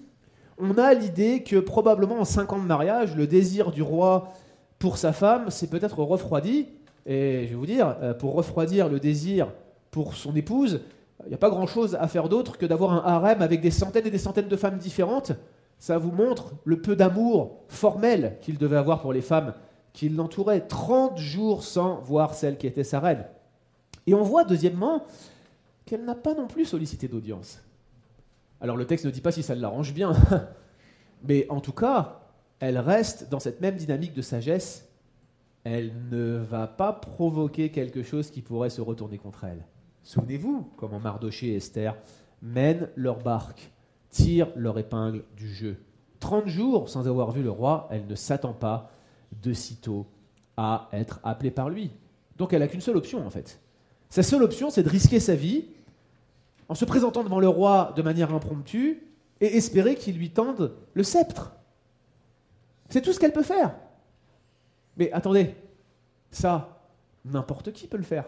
on 0.59 0.77
a 0.77 0.93
l'idée 0.93 1.43
que 1.43 1.57
probablement 1.57 2.21
en 2.21 2.25
5 2.25 2.53
ans 2.53 2.59
de 2.59 2.67
mariage, 2.67 3.17
le 3.17 3.27
désir 3.27 3.71
du 3.71 3.83
roi 3.83 4.33
pour 4.79 4.99
sa 4.99 5.13
femme 5.13 5.51
s'est 5.51 5.69
peut-être 5.69 6.03
refroidi. 6.03 6.69
Et 7.07 7.45
je 7.47 7.51
vais 7.51 7.55
vous 7.55 7.67
dire, 7.67 7.97
euh, 8.03 8.15
pour 8.15 8.35
refroidir 8.35 8.89
le 8.89 9.01
désir 9.01 9.49
pour 9.91 10.15
son 10.15 10.35
épouse, 10.37 10.81
il 11.25 11.29
n'y 11.29 11.35
a 11.35 11.39
pas 11.39 11.51
grand-chose 11.51 11.95
à 11.95 12.09
faire 12.09 12.29
d'autre 12.29 12.59
que 12.59 12.67
d'avoir 12.67 12.93
un 12.93 13.03
harem 13.05 13.43
avec 13.43 13.61
des 13.61 13.71
centaines 13.71 14.07
et 14.07 14.11
des 14.11 14.19
centaines 14.19 14.49
de 14.49 14.57
femmes 14.57 14.79
différentes. 14.79 15.33
Ça 15.79 15.99
vous 15.99 16.13
montre 16.13 16.53
le 16.65 16.81
peu 16.81 16.97
d'amour 16.97 17.65
formel 17.69 18.39
qu'il 18.41 18.59
devait 18.59 18.77
avoir 18.77 19.01
pour 19.01 19.13
les 19.13 19.21
femmes 19.21 19.55
qui 19.93 20.09
l'entouraient. 20.09 20.67
30 20.67 21.19
jours 21.19 21.63
sans 21.63 22.01
voir 22.01 22.35
celle 22.35 22.57
qui 22.57 22.67
était 22.67 22.85
sa 22.85 23.01
reine. 23.01 23.25
Et 24.07 24.15
on 24.15 24.23
voit, 24.23 24.45
deuxièmement, 24.45 25.05
qu'elle 25.85 26.05
n'a 26.05 26.15
pas 26.15 26.35
non 26.35 26.47
plus 26.47 26.65
sollicité 26.65 27.09
d'audience. 27.09 27.61
Alors 28.61 28.77
le 28.77 28.87
texte 28.87 29.05
ne 29.05 29.11
dit 29.11 29.21
pas 29.21 29.33
si 29.33 29.43
ça 29.43 29.55
l'arrange 29.55 29.93
bien, 29.93 30.13
mais 31.25 31.47
en 31.51 31.61
tout 31.61 31.73
cas, 31.73 32.21
elle 32.61 32.79
reste 32.79 33.29
dans 33.29 33.41
cette 33.41 33.61
même 33.61 33.77
dynamique 33.77 34.15
de 34.15 34.23
sagesse. 34.23 34.89
Elle 35.65 35.93
ne 36.11 36.37
va 36.37 36.67
pas 36.67 36.93
provoquer 36.93 37.71
quelque 37.71 38.03
chose 38.03 38.31
qui 38.31 38.41
pourrait 38.41 38.71
se 38.71 38.81
retourner 38.81 39.19
contre 39.19 39.45
elle. 39.45 39.65
Souvenez-vous 40.03 40.71
comment 40.77 40.99
Mardoché 40.99 41.49
et 41.49 41.57
Esther 41.57 41.97
mènent 42.43 42.89
leur 42.97 43.19
barque, 43.19 43.73
tirent 44.11 44.51
leur 44.57 44.79
épingle 44.79 45.25
du 45.37 45.49
jeu. 45.49 45.77
Trente 46.21 46.47
jours 46.47 46.89
sans 46.89 47.09
avoir 47.09 47.31
vu 47.31 47.43
le 47.43 47.51
roi, 47.51 47.89
elle 47.91 48.07
ne 48.07 48.15
s'attend 48.15 48.53
pas 48.53 48.91
de 49.43 49.53
sitôt 49.53 50.07
à 50.57 50.89
être 50.93 51.21
appelée 51.25 51.51
par 51.51 51.71
lui. 51.71 51.91
Donc 52.37 52.53
elle 52.53 52.61
n'a 52.61 52.69
qu'une 52.69 52.81
seule 52.81 52.97
option 52.97 53.27
en 53.27 53.31
fait. 53.31 53.61
Sa 54.11 54.23
seule 54.23 54.43
option, 54.43 54.71
c'est 54.71 54.83
de 54.83 54.89
risquer 54.89 55.21
sa 55.21 55.35
vie 55.35 55.67
en 56.69 56.75
se 56.75 56.85
présentant 56.85 57.25
devant 57.25 57.41
le 57.41 57.49
roi 57.49 57.93
de 57.97 58.03
manière 58.03 58.35
impromptue 58.35 59.03
et 59.41 59.57
espérer 59.57 59.95
qu'il 59.95 60.17
lui 60.17 60.31
tende 60.31 60.75
le 60.95 61.03
sceptre. 61.03 61.53
C'est 62.89 63.03
tout 63.03 63.13
ce 63.13 63.19
qu'elle 63.19 63.33
peut 63.33 63.43
faire. 63.43 63.75
Mais 64.97 65.11
attendez, 65.13 65.55
ça, 66.31 66.83
n'importe 67.25 67.73
qui 67.73 67.87
peut 67.87 67.97
le 67.97 68.03
faire. 68.03 68.27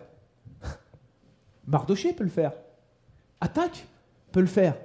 Mardoché 1.66 2.12
peut 2.12 2.24
le 2.24 2.30
faire. 2.30 2.52
Attaque 3.40 3.86
peut 4.32 4.40
le 4.40 4.46
faire. 4.46 4.76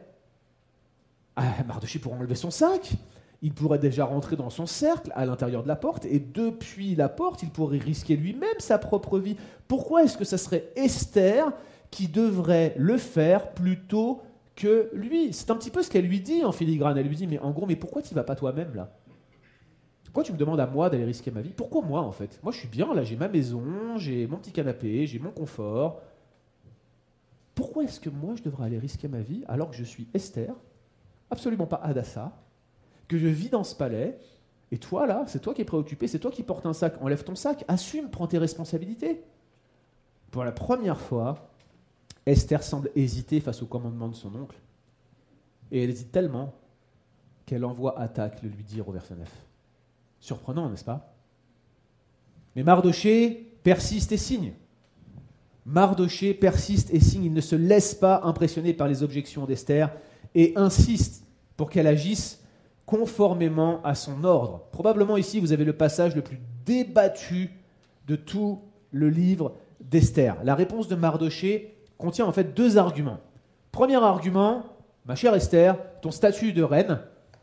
Ah, 1.36 1.64
Mardoché 1.68 2.00
pourrait 2.00 2.18
enlever 2.18 2.36
son 2.36 2.52
sac. 2.52 2.94
Il 3.42 3.54
pourrait 3.54 3.80
déjà 3.80 4.04
rentrer 4.04 4.36
dans 4.36 4.50
son 4.50 4.66
cercle 4.66 5.12
à 5.16 5.26
l'intérieur 5.26 5.64
de 5.64 5.68
la 5.70 5.78
porte 5.78 6.06
et 6.06 6.20
depuis 6.20 6.96
la 6.96 7.08
porte, 7.08 7.42
il 7.42 7.50
pourrait 7.50 7.78
risquer 7.78 8.18
lui-même 8.18 8.60
sa 8.60 8.78
propre 8.78 9.18
vie. 9.18 9.38
Pourquoi 9.68 10.04
est-ce 10.04 10.18
que 10.18 10.26
ça 10.26 10.38
serait 10.38 10.70
Esther 10.76 11.54
qui 11.90 12.10
devrait 12.10 12.76
le 12.78 12.98
faire 12.98 13.54
plutôt 13.54 14.22
que 14.58 14.90
lui? 14.94 15.32
C'est 15.32 15.52
un 15.52 15.56
petit 15.56 15.72
peu 15.72 15.84
ce 15.84 15.90
qu'elle 15.90 16.06
lui 16.06 16.20
dit 16.20 16.44
en 16.44 16.52
filigrane. 16.52 16.98
Elle 16.98 17.08
lui 17.08 17.16
dit 17.16 17.28
Mais 17.28 17.40
en 17.40 17.52
gros, 17.52 17.66
mais 17.66 17.78
pourquoi 17.78 18.02
tu 18.02 18.14
vas 18.14 18.24
pas 18.24 18.36
toi-même 18.36 18.76
là? 18.76 18.94
Pourquoi 20.04 20.24
tu 20.24 20.34
me 20.34 20.38
demandes 20.38 20.60
à 20.60 20.68
moi 20.68 20.90
d'aller 20.90 21.06
risquer 21.06 21.32
ma 21.32 21.42
vie? 21.42 21.54
Pourquoi 21.56 21.82
moi 21.82 22.02
en 22.02 22.12
fait? 22.12 22.40
Moi 22.44 22.52
je 22.52 22.58
suis 22.58 22.68
bien 22.68 22.94
là, 22.94 23.04
j'ai 23.04 23.16
ma 23.16 23.30
maison, 23.30 23.64
j'ai 23.96 24.28
mon 24.28 24.38
petit 24.38 24.52
canapé, 24.52 25.06
j'ai 25.06 25.20
mon 25.20 25.32
confort. 25.32 26.02
Pourquoi 27.60 27.84
est-ce 27.84 28.00
que 28.00 28.10
moi 28.10 28.36
je 28.38 28.42
devrais 28.42 28.68
aller 28.68 28.80
risquer 28.80 29.10
ma 29.10 29.20
vie 29.20 29.44
alors 29.50 29.70
que 29.70 29.76
je 29.76 29.84
suis 29.84 30.08
Esther, 30.14 30.56
absolument 31.30 31.68
pas 31.68 31.76
Adassa, 31.84 32.42
que 33.10 33.18
je 33.18 33.28
vis 33.28 33.50
dans 33.50 33.66
ce 33.66 33.76
palais, 33.76 34.18
et 34.72 34.78
toi 34.78 35.06
là, 35.06 35.26
c'est 35.28 35.42
toi 35.42 35.54
qui 35.54 35.64
es 35.64 35.66
préoccupé, 35.66 36.08
c'est 36.08 36.20
toi 36.20 36.32
qui 36.32 36.42
portes 36.42 36.66
un 36.66 36.72
sac, 36.72 36.94
enlève 37.02 37.26
ton 37.26 37.36
sac, 37.36 37.66
assume, 37.68 38.10
prends 38.10 38.28
tes 38.28 38.38
responsabilités. 38.38 39.26
Pour 40.32 40.46
la 40.46 40.54
première 40.54 41.02
fois, 41.02 41.52
Esther 42.26 42.64
semble 42.64 42.92
hésiter 42.96 43.42
face 43.42 43.62
au 43.62 43.66
commandement 43.66 44.08
de 44.08 44.16
son 44.16 44.34
oncle, 44.36 44.58
et 45.70 45.84
elle 45.84 45.90
hésite 45.90 46.14
tellement 46.14 46.54
qu'elle 47.46 47.66
envoie 47.66 48.00
Attaque 48.00 48.42
le 48.42 48.48
lui 48.48 48.64
dire 48.64 48.88
au 48.88 48.94
verset 48.94 49.18
9. 49.18 49.30
Surprenant, 50.22 50.70
n'est-ce 50.70 50.86
pas? 50.86 51.14
Mais 52.56 52.64
Mardoché 52.64 53.58
persiste 53.64 54.14
et 54.14 54.18
signe. 54.18 54.54
Mardoché 55.70 56.34
persiste 56.34 56.92
et 56.94 57.00
signe. 57.00 57.26
Il 57.26 57.34
ne 57.34 57.42
se 57.42 57.56
laisse 57.56 57.94
pas 57.94 58.22
impressionner 58.24 58.74
par 58.74 58.88
les 58.88 59.04
objections 59.04 59.46
d'Esther 59.46 59.92
et 60.34 60.54
insiste 60.56 61.24
pour 61.58 61.70
qu'elle 61.70 61.88
agisse 61.88 62.44
conformément 62.86 63.80
à 63.84 63.94
son 63.94 64.24
ordre. 64.24 64.64
Probablement 64.72 65.16
ici, 65.16 65.40
vous 65.40 65.54
avez 65.54 65.66
le 65.66 65.74
passage 65.74 66.16
le 66.16 66.24
plus 66.24 66.40
débattu 66.66 67.52
de 68.08 68.16
tout 68.16 68.62
le 68.92 69.10
livre 69.10 69.54
d'Esther. 69.80 70.38
La 70.44 70.56
réponse 70.56 70.88
de 70.88 70.96
Mardoché 70.96 71.76
contient 72.00 72.26
en 72.26 72.32
fait 72.32 72.56
deux 72.56 72.80
arguments. 72.80 73.20
Premier 73.72 73.98
argument, 74.04 74.64
ma 75.06 75.16
chère 75.16 75.36
Esther, 75.36 75.78
ton 76.02 76.10
statut 76.10 76.52
de 76.52 76.64
reine 76.64 77.00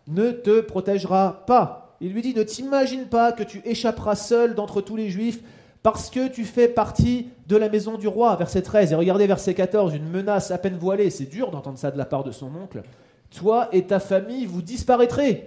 ne 0.09 0.33
te 0.33 0.61
protégera 0.61 1.45
pas 1.47 1.87
il 2.01 2.13
lui 2.13 2.23
dit, 2.23 2.35
ne 2.35 2.43
t'imagine 2.43 3.07
pas 3.07 3.33
que 3.33 3.43
tu 3.43 3.63
échapperas 3.65 4.17
seul 4.17 4.55
d'entre 4.55 4.81
tous 4.81 4.97
les 4.97 5.09
juifs 5.09 5.41
parce 5.87 6.11
que 6.11 6.27
tu 6.27 6.45
fais 6.45 6.67
partie 6.67 7.29
de 7.47 7.57
la 7.57 7.69
maison 7.69 7.97
du 7.97 8.09
roi. 8.09 8.35
Verset 8.35 8.63
13. 8.63 8.91
Et 8.91 8.97
regardez 8.97 9.29
verset 9.29 9.55
14, 9.55 9.95
une 9.95 10.09
menace 10.09 10.51
à 10.51 10.59
peine 10.59 10.77
voilée. 10.77 11.11
C'est 11.11 11.27
dur 11.27 11.53
d'entendre 11.53 11.79
ça 11.79 11.93
de 11.93 11.97
la 11.97 12.05
part 12.05 12.25
de 12.25 12.33
son 12.33 12.53
oncle. 12.57 12.83
Toi 13.31 13.69
et 13.71 13.87
ta 13.87 14.01
famille, 14.01 14.47
vous 14.47 14.63
disparaîtrez. 14.63 15.45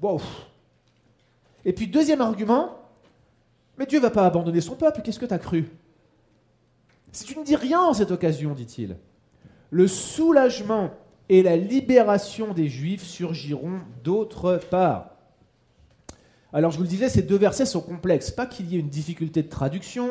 Wow. 0.00 0.20
Et 1.64 1.72
puis 1.72 1.88
deuxième 1.88 2.20
argument, 2.20 2.78
mais 3.78 3.86
Dieu 3.86 3.98
va 3.98 4.10
pas 4.10 4.24
abandonner 4.24 4.60
son 4.60 4.76
peuple, 4.76 5.02
qu'est-ce 5.02 5.18
que 5.18 5.26
tu 5.26 5.34
as 5.34 5.40
cru? 5.40 5.68
Si 7.10 7.24
tu 7.24 7.36
ne 7.36 7.42
dis 7.42 7.56
rien 7.56 7.80
en 7.80 7.94
cette 7.94 8.12
occasion, 8.12 8.52
dit-il, 8.52 8.96
le 9.70 9.88
soulagement 9.88 10.90
et 11.28 11.42
la 11.42 11.56
libération 11.56 12.54
des 12.54 12.68
Juifs 12.68 13.02
surgiront 13.02 13.80
d'autre 14.04 14.60
part. 14.70 15.16
Alors 16.52 16.70
je 16.70 16.76
vous 16.76 16.82
le 16.82 16.88
disais, 16.88 17.08
ces 17.08 17.22
deux 17.22 17.38
versets 17.38 17.66
sont 17.66 17.80
complexes. 17.80 18.30
Pas 18.30 18.46
qu'il 18.46 18.70
y 18.70 18.76
ait 18.76 18.80
une 18.80 18.88
difficulté 18.88 19.42
de 19.42 19.48
traduction, 19.48 20.08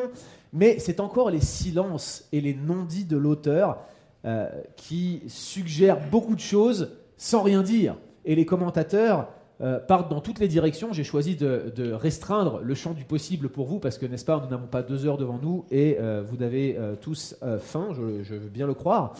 mais 0.52 0.78
c'est 0.78 1.00
encore 1.00 1.30
les 1.30 1.40
silences 1.40 2.28
et 2.32 2.40
les 2.40 2.54
non-dits 2.54 3.04
de 3.04 3.16
l'auteur 3.16 3.78
euh, 4.24 4.48
qui 4.76 5.22
suggèrent 5.28 6.00
beaucoup 6.10 6.34
de 6.34 6.40
choses 6.40 6.92
sans 7.16 7.42
rien 7.42 7.62
dire. 7.62 7.96
Et 8.24 8.34
les 8.34 8.46
commentateurs 8.46 9.28
euh, 9.60 9.78
partent 9.78 10.10
dans 10.10 10.20
toutes 10.20 10.38
les 10.38 10.48
directions. 10.48 10.92
J'ai 10.92 11.04
choisi 11.04 11.36
de, 11.36 11.92
restreindre 11.92 12.60
le 12.62 12.74
champ 12.74 12.92
du 12.92 13.04
possible 13.04 13.50
pour 13.50 13.66
vous, 13.66 13.78
parce 13.78 13.98
que, 13.98 14.06
n'est-ce 14.06 14.24
pas, 14.24 14.40
nous 14.42 14.50
n'avons 14.50 14.66
pas 14.66 14.82
deux 14.82 15.06
heures 15.06 15.18
devant 15.18 15.38
nous 15.42 15.66
et 15.70 15.98
euh, 16.00 16.22
vous 16.26 16.42
avez 16.42 16.78
tous 17.02 17.36
faim, 17.60 17.88
je, 17.92 18.22
je, 18.22 18.34
veux 18.34 18.48
bien 18.48 18.66
le 18.66 18.74
croire. 18.74 19.14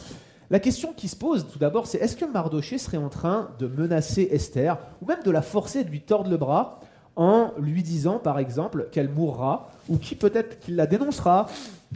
La 0.49 0.59
question 0.59 0.93
qui 0.95 1.07
se 1.07 1.17
pose 1.17 1.47
tout 1.53 1.59
d'abord, 1.59 1.87
c'est 1.87 1.99
est-ce 1.99 2.17
que 2.17 2.25
Mardoché 2.25 2.79
serait 2.79 2.97
en 2.97 3.09
train 3.09 3.51
de 3.59 3.67
menacer 3.69 4.29
Esther, 4.33 4.79
ou 5.01 5.07
même 5.07 5.23
de 5.23 5.31
la 5.31 5.43
forcer 5.43 5.85
de 5.85 5.91
lui 5.91 6.01
tordre 6.01 6.29
le 6.29 6.39
bras, 6.39 6.81
en 7.17 7.53
lui 7.59 7.83
disant 7.83 8.19
par 8.19 8.39
exemple 8.39 8.89
qu'elle 8.93 9.09
mourra, 9.09 9.71
ou 9.89 9.99
qui 9.99 10.15
peut-être 10.15 10.61
qu'il 10.61 10.77
la 10.77 10.87
dénoncera, 10.87 11.47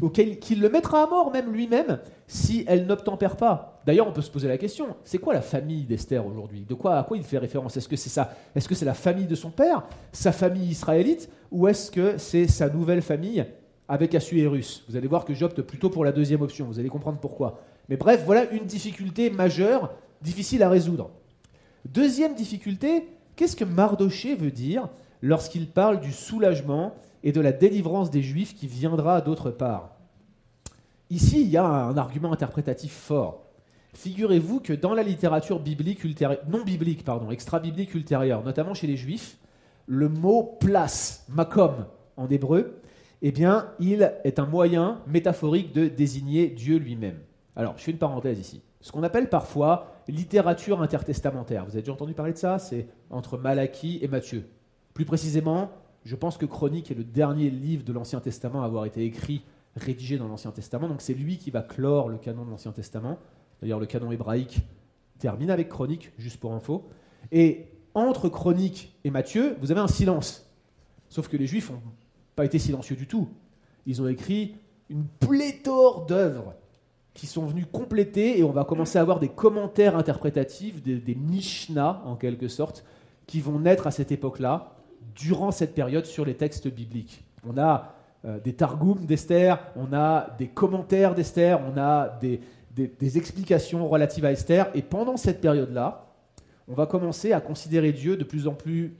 ou 0.03 0.09
qu'il 0.09 0.61
le 0.61 0.69
mettra 0.69 1.05
à 1.05 1.07
mort 1.07 1.33
même 1.33 1.53
lui-même, 1.53 1.99
si 2.27 2.65
elle 2.67 2.87
n'obtempère 2.87 3.37
pas. 3.37 3.81
D'ailleurs, 3.87 4.09
on 4.09 4.13
peut 4.13 4.23
se 4.23 4.31
poser 4.31 4.49
la 4.49 4.59
question, 4.59 4.97
c'est 5.05 5.19
quoi 5.19 5.35
la 5.35 5.43
famille 5.43 5.85
d'Esther 5.85 6.27
aujourd'hui? 6.27 6.65
De 6.69 6.75
quoi 6.75 6.99
à 6.99 7.05
quoi 7.05 7.17
il 7.17 7.23
fait 7.23 7.39
référence? 7.39 7.77
Est-ce 7.77 7.89
que 7.89 7.97
c'est 7.97 8.11
ça 8.11 8.35
Est-ce 8.55 8.69
que 8.69 8.75
c'est 8.75 8.85
la 8.85 8.95
famille 8.95 9.27
de 9.27 9.35
son 9.35 9.51
père, 9.51 9.85
sa 10.13 10.33
famille 10.33 10.69
israélite, 10.69 11.29
ou 11.53 11.69
est-ce 11.69 11.91
que 11.91 12.19
c'est 12.19 12.49
sa 12.49 12.69
nouvelle 12.69 13.03
famille 13.03 13.45
avec 13.89 14.15
Assuérus 14.15 14.85
Vous 14.89 14.97
allez 14.97 15.07
voir 15.07 15.25
que 15.25 15.35
j'opte 15.35 15.63
plutôt 15.63 15.91
pour 15.91 16.05
la 16.05 16.13
deuxième 16.13 16.43
option, 16.43 16.67
vous 16.67 16.79
allez 16.79 16.89
comprendre 16.89 17.19
pourquoi. 17.19 17.61
Mais 17.89 17.97
bref, 17.97 18.23
voilà 18.25 18.51
une 18.51 18.65
difficulté 18.65 19.31
majeure, 19.31 19.93
difficile 20.23 20.63
à 20.63 20.71
résoudre. 20.71 21.11
Deuxième 21.85 22.35
difficulté, 22.35 23.07
qu'est-ce 23.37 23.57
que 23.57 23.65
Mardoché 23.65 24.35
veut 24.35 24.51
dire 24.51 24.89
lorsqu'il 25.25 25.69
parle 25.69 26.01
du 26.01 26.13
soulagement 26.13 26.95
et 27.23 27.33
de 27.33 27.41
la 27.41 27.51
délivrance 27.51 28.11
des 28.11 28.21
Juifs 28.23 28.55
qui 28.55 28.67
viendra 28.67 29.23
d'autre 29.23 29.51
part 29.51 29.97
Ici, 31.09 31.43
il 31.43 31.49
y 31.49 31.57
a 31.57 31.65
un 31.65 31.97
argument 31.97 32.33
interprétatif 32.33 32.93
fort. 32.93 33.47
Figurez-vous 33.95 34.61
que 34.61 34.73
dans 34.73 34.93
la 34.95 35.03
littérature 35.03 35.61
biblique 35.61 36.05
non 36.49 36.63
biblique, 36.65 37.05
pardon, 37.05 37.31
extra-biblique 37.31 37.95
ultérieure, 37.95 38.43
notamment 38.43 38.75
chez 38.75 38.87
les 38.87 38.97
Juifs, 38.97 39.39
le 39.87 40.09
mot 40.09 40.57
place, 40.61 41.25
makom 41.29 41.87
en 42.17 42.29
hébreu, 42.29 42.81
eh 43.23 43.33
bien, 43.33 43.71
il 43.81 44.13
est 44.25 44.39
un 44.39 44.47
moyen 44.47 45.01
métaphorique 45.07 45.73
de 45.73 45.89
désigner 45.89 46.49
Dieu 46.49 46.77
lui-même. 46.77 47.19
Alors, 47.57 47.75
je 47.79 47.85
fais 47.85 47.93
une 47.93 47.99
parenthèse 47.99 48.39
ici. 48.39 48.63
Ce 48.81 48.93
qu'on 48.93 49.03
appelle 49.03 49.31
parfois 49.31 50.03
littérature 50.09 50.83
intertestamentaire. 50.83 51.65
Vous 51.65 51.73
avez 51.73 51.81
déjà 51.81 51.93
entendu 51.93 52.13
parler 52.13 52.33
de 52.35 52.39
ça? 52.39 52.59
C'est 52.59 52.89
entre 53.09 53.39
Malachie 53.39 54.01
et 54.03 54.09
Matthieu. 54.09 54.45
Plus 54.95 55.05
précisément, 55.05 55.71
je 56.05 56.15
pense 56.15 56.39
que 56.39 56.47
Chronique 56.47 56.91
est 56.91 56.95
le 56.95 57.05
dernier 57.05 57.51
livre 57.51 57.85
de 57.85 57.93
l'Ancien 57.93 58.21
Testament 58.21 58.63
à 58.63 58.67
avoir 58.67 58.85
été 58.85 59.05
écrit, 59.05 59.43
rédigé 59.77 60.19
dans 60.19 60.29
l'Ancien 60.29 60.53
Testament. 60.53 60.89
Donc 60.89 61.01
c'est 61.01 61.15
lui 61.15 61.37
qui 61.37 61.51
va 61.51 61.63
clore 61.63 62.09
le 62.09 62.17
canon 62.17 62.45
de 62.45 62.51
l'Ancien 62.51 62.73
Testament. 62.73 63.19
D'ailleurs, 63.61 63.81
le 63.81 63.87
canon 63.87 64.13
hébraïque 64.13 64.61
termine 65.19 65.51
avec 65.51 65.69
Chronique, 65.69 66.13
juste 66.17 66.39
pour 66.39 66.53
info. 66.53 66.89
Et 67.33 67.67
entre 67.95 68.29
Chronique 68.29 68.95
et 69.05 69.11
Matthieu, 69.11 69.57
vous 69.61 69.73
avez 69.73 69.81
un 69.81 69.89
silence. 69.89 70.49
Sauf 71.09 71.29
que 71.29 71.37
les 71.37 71.47
Juifs 71.47 71.71
n'ont 71.71 71.81
pas 72.37 72.45
été 72.45 72.59
silencieux 72.59 72.97
du 72.97 73.07
tout. 73.07 73.29
Ils 73.87 74.01
ont 74.01 74.09
écrit 74.09 74.57
une 74.91 75.05
pléthore 75.07 76.07
d'œuvres 76.07 76.55
qui 77.15 77.27
sont 77.27 77.47
venus 77.47 77.67
compléter, 77.71 78.39
et 78.39 78.43
on 78.43 78.51
va 78.51 78.65
commencer 78.65 78.99
à 78.99 79.03
avoir 79.03 79.21
des 79.21 79.29
commentaires 79.29 79.97
interprétatifs, 79.97 80.83
des, 80.83 80.97
des 80.97 81.15
Mishnah 81.15 82.03
en 82.05 82.17
quelque 82.17 82.49
sorte, 82.49 82.85
qui 83.27 83.41
vont 83.41 83.61
naître 83.61 83.87
à 83.87 83.93
cette 83.93 84.11
époque-là, 84.11 84.75
durant 85.15 85.51
cette 85.51 85.75
période, 85.75 86.07
sur 86.07 86.25
les 86.25 86.35
textes 86.35 86.69
bibliques. 86.69 87.25
On 87.47 87.59
a 87.59 87.95
euh, 88.25 88.41
des 88.41 88.55
Targums 88.55 89.05
d'Esther, 89.05 89.59
on 89.77 89.93
a 89.93 90.35
des 90.39 90.49
commentaires 90.49 91.15
d'Esther, 91.15 91.61
on 91.61 91.79
a 91.79 92.19
des, 92.21 92.41
explications 93.19 93.87
relatives 93.87 94.25
à 94.25 94.33
Esther, 94.33 94.71
et 94.75 94.83
pendant 94.83 95.17
cette 95.17 95.41
période-là, 95.41 96.07
on 96.67 96.75
va 96.75 96.87
commencer 96.87 97.33
à 97.33 97.41
considérer 97.41 97.93
Dieu 97.93 98.17
de 98.17 98.25
plus 98.25 98.49
en 98.49 98.55
plus 98.55 98.97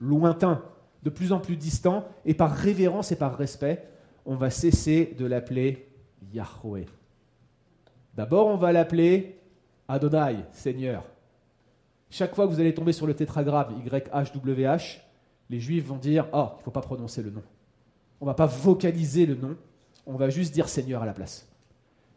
lointain, 0.00 0.62
de 1.04 1.10
plus 1.10 1.32
en 1.32 1.38
plus 1.38 1.56
distant, 1.56 2.04
et 2.24 2.34
par 2.34 2.52
révérence 2.52 3.12
et 3.12 3.16
par 3.16 3.36
respect, 3.36 3.84
on 4.26 4.34
va 4.34 4.50
cesser 4.50 5.14
de 5.18 5.24
l'appeler 5.24 5.88
Yahweh. 6.32 6.86
D'abord, 8.14 8.48
on 8.48 8.56
va 8.56 8.72
l'appeler 8.72 9.38
Adonai, 9.86 10.36
Seigneur. 10.50 11.04
Chaque 12.10 12.34
fois 12.34 12.46
que 12.46 12.52
vous 12.52 12.60
allez 12.60 12.74
tomber 12.74 12.92
sur 12.92 13.06
le 13.06 13.14
tétragramme 13.14 13.82
YHWH, 13.84 15.03
les 15.50 15.60
Juifs 15.60 15.86
vont 15.86 15.96
dire 15.96 16.26
Oh, 16.32 16.48
il 16.54 16.58
ne 16.58 16.62
faut 16.62 16.70
pas 16.70 16.80
prononcer 16.80 17.22
le 17.22 17.30
nom. 17.30 17.42
On 18.20 18.24
ne 18.24 18.30
va 18.30 18.34
pas 18.34 18.46
vocaliser 18.46 19.26
le 19.26 19.34
nom, 19.34 19.56
on 20.06 20.16
va 20.16 20.30
juste 20.30 20.54
dire 20.54 20.68
Seigneur 20.68 21.02
à 21.02 21.06
la 21.06 21.12
place. 21.12 21.48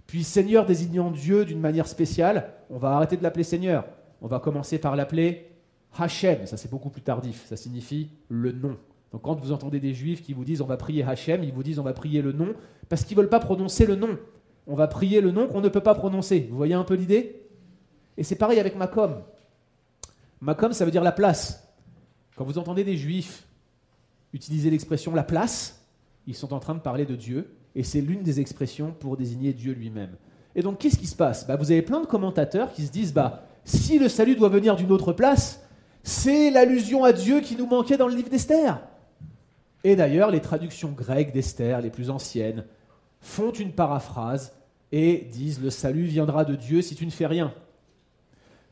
Puis 0.06 0.24
Seigneur 0.24 0.66
désignant 0.66 1.12
Dieu 1.12 1.44
d'une 1.46 1.60
manière 1.60 1.88
spéciale, 1.88 2.54
on 2.70 2.78
va 2.78 2.92
arrêter 2.92 3.18
de 3.18 3.24
l'appeler 3.24 3.44
Seigneur. 3.44 3.86
On 4.22 4.28
va 4.28 4.40
commencer 4.40 4.80
par 4.80 4.96
l'appeler 4.96 5.48
Hachem, 5.98 6.46
ça 6.46 6.58
c'est 6.58 6.70
beaucoup 6.70 6.90
plus 6.90 7.02
tardif, 7.02 7.46
ça 7.48 7.58
signifie 7.58 8.10
le 8.30 8.52
nom. 8.52 8.78
Donc 9.12 9.24
quand 9.24 9.36
vous 9.36 9.52
entendez 9.52 9.80
des 9.80 9.94
juifs 9.94 10.22
qui 10.22 10.34
vous 10.34 10.46
disent 10.46 10.62
on 10.62 10.66
va 10.66 10.78
prier 10.78 11.04
Hachem, 11.04 11.44
ils 11.44 11.54
vous 11.54 11.64
disent 11.64 11.80
on 11.80 11.84
va 11.84 11.94
prier 11.94 12.22
le 12.22 12.32
nom, 12.32 12.54
parce 12.90 13.04
qu'ils 13.04 13.18
ne 13.18 13.22
veulent 13.22 13.30
pas 13.30 13.40
prononcer 13.40 13.86
le 13.86 13.96
nom 13.96 14.18
on 14.68 14.76
va 14.76 14.88
prier 14.88 15.22
le 15.22 15.32
nom 15.32 15.48
qu'on 15.48 15.62
ne 15.62 15.70
peut 15.70 15.82
pas 15.82 15.96
prononcer. 15.96 16.48
Vous 16.52 16.58
voyez 16.58 16.74
un 16.74 16.84
peu 16.84 16.96
l'idée? 16.96 17.42
Et 18.18 18.24
c'est 18.24 18.36
pareil 18.36 18.60
avec 18.60 18.76
Makom. 18.76 19.24
Makom, 20.42 20.74
ça 20.74 20.84
veut 20.84 20.92
dire 20.92 21.04
la 21.04 21.14
place. 21.14 21.66
Quand 22.38 22.46
vous 22.46 22.60
entendez 22.60 22.84
des 22.84 22.98
juifs 22.98 23.46
utiliser 24.32 24.70
l'expression 24.70 25.14
la 25.16 25.24
place, 25.24 25.84
ils 26.28 26.36
sont 26.36 26.54
en 26.54 26.60
train 26.60 26.76
de 26.76 26.80
parler 26.80 27.06
de 27.06 27.16
Dieu, 27.16 27.50
et 27.76 27.84
c'est 27.84 28.02
l'une 28.02 28.22
des 28.22 28.40
expressions 28.40 28.92
pour 28.92 29.18
désigner 29.18 29.54
Dieu 29.54 29.74
lui-même. 29.74 30.16
Et 30.56 30.62
donc, 30.62 30.78
qu'est-ce 30.78 30.98
qui 30.98 31.08
se 31.08 31.16
passe? 31.16 31.48
Bah, 31.48 31.56
Vous 31.56 31.72
avez 31.72 31.82
plein 31.82 32.00
de 32.00 32.06
commentateurs 32.06 32.72
qui 32.72 32.86
se 32.86 32.92
disent 32.92 33.14
bah, 33.14 33.48
si 33.66 33.98
le 33.98 34.08
salut 34.08 34.36
doit 34.36 34.50
venir 34.50 34.76
d'une 34.76 34.92
autre 34.92 35.14
place, 35.14 35.64
c'est 36.04 36.52
l'allusion 36.52 37.04
à 37.04 37.12
Dieu 37.12 37.42
qui 37.42 37.56
nous 37.56 37.66
manquait 37.66 37.98
dans 37.98 38.08
le 38.08 38.16
livre 38.16 38.30
d'Esther. 38.30 38.80
Et 39.84 39.96
d'ailleurs, 39.96 40.30
les 40.30 40.42
traductions 40.42 40.92
grecques 40.92 41.34
d'Esther, 41.34 41.82
les 41.82 41.90
plus 41.90 42.10
anciennes, 42.10 42.66
font 43.20 43.52
une 43.52 43.72
paraphrase 43.72 44.54
et 44.92 45.28
disent 45.32 45.62
le 45.62 45.70
salut 45.70 46.04
viendra 46.04 46.46
de 46.46 46.56
Dieu 46.56 46.82
si 46.82 46.96
tu 46.96 47.06
ne 47.06 47.12
fais 47.12 47.28
rien. 47.28 47.54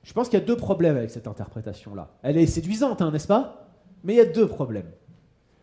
Je 0.06 0.14
pense 0.14 0.30
qu'il 0.30 0.40
y 0.40 0.42
a 0.42 0.46
deux 0.46 0.56
problèmes 0.56 0.98
avec 0.98 1.10
cette 1.10 1.28
interprétation-là. 1.28 2.12
Elle 2.22 2.38
est 2.38 2.46
séduisante, 2.46 3.02
hein, 3.02 3.10
n'est-ce 3.10 3.28
pas? 3.28 3.68
Mais 4.04 4.14
il 4.14 4.18
y 4.18 4.22
a 4.22 4.26
deux 4.26 4.48
problèmes. 4.48 4.92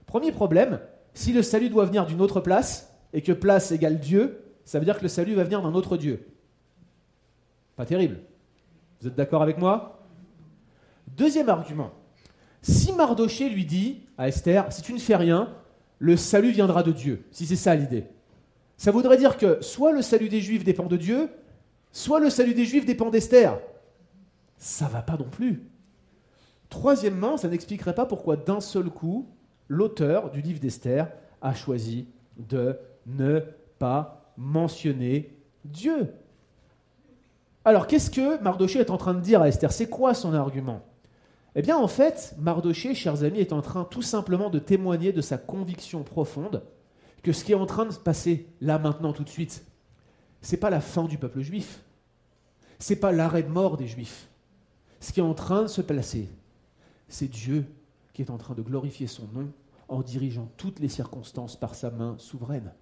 Premier 0.06 0.32
problème, 0.32 0.80
si 1.14 1.32
le 1.32 1.42
salut 1.42 1.70
doit 1.70 1.84
venir 1.84 2.06
d'une 2.06 2.20
autre 2.20 2.40
place, 2.40 2.92
et 3.12 3.22
que 3.22 3.30
place 3.30 3.70
égale 3.70 4.00
Dieu, 4.00 4.42
ça 4.64 4.80
veut 4.80 4.84
dire 4.84 4.98
que 4.98 5.02
le 5.02 5.08
salut 5.08 5.34
va 5.34 5.44
venir 5.44 5.62
d'un 5.62 5.74
autre 5.74 5.96
Dieu. 5.96 6.26
Pas 7.76 7.86
terrible. 7.86 8.18
Vous 9.00 9.06
êtes 9.06 9.14
d'accord 9.14 9.42
avec 9.42 9.58
moi? 9.58 10.02
Deuxième 11.16 11.48
argument. 11.48 11.92
Si 12.62 12.92
Mardoché 12.92 13.48
lui 13.48 13.64
dit 13.64 14.00
à 14.18 14.26
Esther, 14.26 14.72
si 14.72 14.82
tu 14.82 14.92
ne 14.92 14.98
fais 14.98 15.16
rien, 15.16 15.54
le 16.00 16.16
salut 16.16 16.50
viendra 16.50 16.82
de 16.82 16.90
Dieu, 16.90 17.24
si 17.30 17.46
c'est 17.46 17.54
ça 17.54 17.76
l'idée, 17.76 18.06
ça 18.76 18.90
voudrait 18.90 19.18
dire 19.18 19.36
que 19.36 19.62
soit 19.62 19.92
le 19.92 20.02
salut 20.02 20.28
des 20.28 20.40
Juifs 20.40 20.64
dépend 20.64 20.86
de 20.86 20.96
Dieu, 20.96 21.30
soit 21.92 22.18
le 22.18 22.28
salut 22.28 22.54
des 22.54 22.64
Juifs 22.64 22.86
dépend 22.86 23.08
d'Esther. 23.08 23.60
Ça 24.62 24.86
va 24.86 25.02
pas 25.02 25.16
non 25.16 25.28
plus. 25.28 25.68
Troisièmement, 26.68 27.36
ça 27.36 27.48
n'expliquerait 27.48 27.96
pas 27.96 28.06
pourquoi 28.06 28.36
d'un 28.36 28.60
seul 28.60 28.90
coup, 28.90 29.26
l'auteur 29.66 30.30
du 30.30 30.40
livre 30.40 30.60
d'Esther 30.60 31.08
a 31.40 31.52
choisi 31.52 32.06
de 32.36 32.78
ne 33.06 33.40
pas 33.80 34.32
mentionner 34.36 35.36
Dieu. 35.64 36.14
Alors, 37.64 37.88
qu'est-ce 37.88 38.08
que 38.08 38.40
Mardoché 38.40 38.78
est 38.78 38.90
en 38.90 38.98
train 38.98 39.14
de 39.14 39.20
dire 39.20 39.42
à 39.42 39.48
Esther? 39.48 39.72
C'est 39.72 39.88
quoi 39.88 40.14
son 40.14 40.32
argument? 40.32 40.84
Eh 41.56 41.62
bien, 41.62 41.76
en 41.76 41.88
fait, 41.88 42.36
Mardoché, 42.38 42.94
chers 42.94 43.24
amis, 43.24 43.40
est 43.40 43.52
en 43.52 43.62
train 43.62 43.82
tout 43.82 44.00
simplement 44.00 44.48
de 44.48 44.60
témoigner 44.60 45.12
de 45.12 45.22
sa 45.22 45.38
conviction 45.38 46.04
profonde 46.04 46.62
que 47.24 47.32
ce 47.32 47.42
qui 47.42 47.50
est 47.50 47.56
en 47.56 47.66
train 47.66 47.84
de 47.84 47.90
se 47.90 47.98
passer 47.98 48.46
là 48.60 48.78
maintenant 48.78 49.12
tout 49.12 49.24
de 49.24 49.28
suite, 49.28 49.64
c'est 50.40 50.56
pas 50.56 50.70
la 50.70 50.80
fin 50.80 51.02
du 51.02 51.18
peuple 51.18 51.40
juif. 51.40 51.80
C'est 52.78 52.94
pas 52.94 53.10
l'arrêt 53.10 53.42
de 53.42 53.48
mort 53.48 53.76
des 53.76 53.88
juifs. 53.88 54.28
Ce 55.02 55.12
qui 55.12 55.18
est 55.18 55.24
en 55.24 55.34
train 55.34 55.62
de 55.62 55.66
se 55.66 55.82
placer, 55.82 56.28
c'est 57.08 57.26
Dieu 57.26 57.64
qui 58.12 58.22
est 58.22 58.30
en 58.30 58.38
train 58.38 58.54
de 58.54 58.62
glorifier 58.62 59.08
son 59.08 59.26
nom 59.34 59.50
en 59.88 60.00
dirigeant 60.00 60.48
toutes 60.56 60.78
les 60.78 60.88
circonstances 60.88 61.56
par 61.56 61.74
sa 61.74 61.90
main 61.90 62.14
souveraine. 62.18 62.72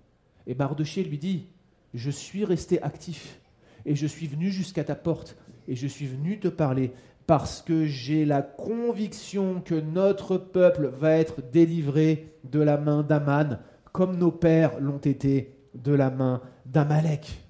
Et 0.47 0.55
Mardoché 0.55 1.03
lui 1.03 1.17
dit 1.17 1.47
Je 1.95 2.11
suis 2.11 2.45
resté 2.45 2.83
actif 2.83 3.41
et 3.87 3.95
je 3.97 4.07
suis 4.07 4.27
venu 4.27 4.51
jusqu'à 4.51 4.85
ta 4.85 4.97
porte 4.97 5.35
et 5.67 5.75
je 5.75 5.87
suis 5.87 6.07
venu 6.07 6.39
te 6.39 6.49
parler 6.49 6.93
parce 7.27 7.63
que 7.63 7.87
j'ai 7.87 8.27
la 8.27 8.43
conviction 8.43 9.63
que 9.63 9.81
notre 9.81 10.37
peuple 10.37 10.89
va 10.89 11.13
être 11.13 11.41
délivré 11.51 12.35
de 12.45 12.61
la 12.61 12.77
main 12.77 13.03
d'Aman 13.03 13.61
comme 13.93 14.19
nos 14.19 14.31
pères 14.31 14.79
l'ont 14.79 14.99
été 14.99 15.57
de 15.75 15.95
la 15.95 16.11
main 16.11 16.43
d'Amalek. 16.67 17.41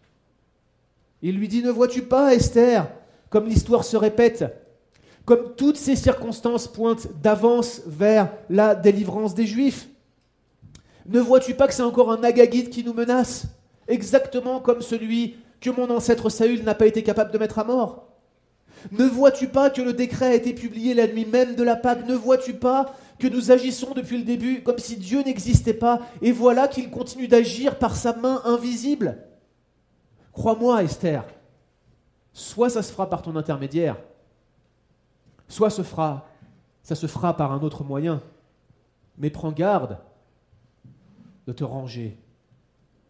Il 1.23 1.37
lui 1.37 1.49
dit, 1.49 1.65
ne 1.65 1.71
vois-tu 1.71 2.03
pas, 2.03 2.35
Esther, 2.35 2.89
comme 3.31 3.47
l'histoire 3.47 3.85
se 3.85 3.97
répète, 3.97 4.45
comme 5.25 5.55
toutes 5.57 5.77
ces 5.77 5.97
circonstances 5.97 6.69
pointent 6.69 7.09
d'avance 7.23 7.83
vers 7.87 8.31
la 8.51 8.75
délivrance 8.75 9.35
des 9.35 9.47
Juifs 9.47 9.89
Ne 11.07 11.21
vois-tu 11.21 11.55
pas 11.55 11.69
que 11.69 11.75
c'est 11.75 11.83
encore 11.83 12.13
un 12.13 12.25
Agagite 12.25 12.71
qui 12.71 12.85
nous 12.85 12.93
menace, 12.93 13.47
exactement 13.89 14.61
comme 14.61 14.83
celui 14.83 15.37
que 15.61 15.71
mon 15.71 15.91
ancêtre 15.91 16.29
Saül 16.31 16.65
n'a 16.65 16.75
pas 16.75 16.87
été 16.87 17.03
capable 17.03 17.33
de 17.33 17.39
mettre 17.39 17.59
à 17.59 17.65
mort? 17.65 18.09
Ne 18.93 19.05
vois-tu 19.05 19.47
pas 19.47 19.71
que 19.71 19.83
le 19.83 19.93
décret 19.93 20.27
a 20.27 20.35
été 20.35 20.55
publié 20.55 20.95
la 20.95 21.07
nuit 21.07 21.27
même 21.27 21.55
de 21.55 21.63
la 21.63 21.77
Pâque? 21.77 22.07
Ne 22.09 22.15
vois-tu 22.15 22.55
pas 22.55 22.95
que 23.19 23.29
nous 23.29 23.53
agissons 23.53 23.93
depuis 23.95 24.17
le 24.17 24.25
début 24.25 24.63
comme 24.63 24.79
si 24.79 24.97
Dieu 24.97 25.23
n'existait 25.23 25.75
pas, 25.75 26.01
et 26.23 26.33
voilà 26.33 26.67
qu'il 26.67 26.91
continue 26.91 27.29
d'agir 27.29 27.79
par 27.79 27.95
sa 27.95 28.17
main 28.17 28.41
invisible? 28.45 29.19
Crois-moi, 30.33 30.83
Esther, 30.83 31.25
Soit 32.33 32.71
ça 32.71 32.83
se 32.83 32.93
fera 32.93 33.09
par 33.09 33.23
ton 33.23 33.37
intermédiaire, 33.37 33.97
soit 35.49 35.71
ça 35.71 35.83
se 36.95 37.07
fera 37.07 37.37
par 37.37 37.53
un 37.53 37.61
autre 37.63 37.85
moyen. 37.85 38.23
Mais 39.19 39.31
prends 39.31 39.53
garde 39.53 39.99
de 41.47 41.53
te 41.53 41.65
ranger 41.65 42.17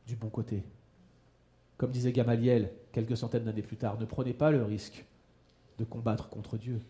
du 0.06 0.16
bon 0.16 0.28
côté. 0.28 0.64
Comme 1.76 1.90
disait 1.90 2.12
Gamaliel 2.12 2.72
quelques 2.92 3.16
centaines 3.16 3.44
d'années 3.44 3.62
plus 3.62 3.76
tard, 3.76 3.98
ne 3.98 4.04
prenez 4.04 4.32
pas 4.32 4.50
le 4.50 4.64
risque 4.64 5.04
de 5.78 5.84
combattre 5.84 6.28
contre 6.28 6.58
Dieu. 6.58 6.80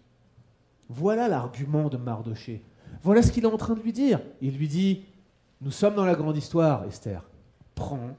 Voilà 0.88 1.28
l'argument 1.28 1.88
de 1.88 1.96
Mardoché. 1.96 2.64
Voilà 3.02 3.22
ce 3.22 3.30
qu'il 3.30 3.44
est 3.44 3.48
en 3.48 3.56
train 3.56 3.74
de 3.74 3.82
lui 3.82 3.92
dire. 3.92 4.20
Il 4.40 4.56
lui 4.56 4.66
dit, 4.68 5.04
nous 5.60 5.70
sommes 5.70 5.94
dans 5.94 6.04
la 6.04 6.14
grande 6.14 6.36
histoire, 6.36 6.84
Esther. 6.84 7.22
Prends 7.74 8.16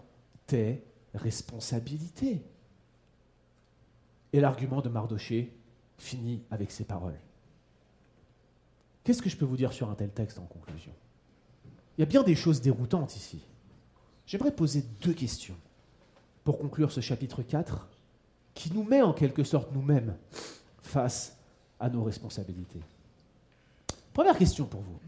tes 0.47 0.83
responsabilités. 1.13 2.41
Et 4.33 4.39
l'argument 4.39 4.81
de 4.81 4.89
Mardoché 4.89 5.53
finit 5.97 6.41
avec 6.49 6.71
ces 6.71 6.83
paroles. 6.83 7.19
Qu'est-ce 9.03 9.21
que 9.21 9.29
je 9.29 9.37
peux 9.37 9.45
vous 9.45 9.57
dire 9.57 9.73
sur 9.73 9.89
un 9.89 9.95
tel 9.95 10.11
texte 10.11 10.39
en 10.39 10.45
conclusion? 10.45 10.93
Il 11.97 12.01
y 12.01 12.03
a 12.03 12.07
bien 12.07 12.23
des 12.23 12.35
choses 12.35 12.61
déroutantes 12.61 13.15
ici. 13.15 13.41
J'aimerais 14.25 14.55
poser 14.55 14.83
deux 15.01 15.13
questions 15.13 15.57
pour 16.43 16.57
conclure 16.57 16.91
ce 16.91 17.01
chapitre 17.01 17.41
4 17.41 17.87
qui 18.53 18.73
nous 18.73 18.83
met 18.83 19.01
en 19.01 19.13
quelque 19.13 19.43
sorte 19.43 19.71
nous-mêmes 19.73 20.15
face 20.81 21.37
à 21.79 21.89
nos 21.89 22.03
responsabilités. 22.03 22.81
Première 24.13 24.37
question 24.37 24.65
pour 24.65 24.81
vous. 24.81 24.99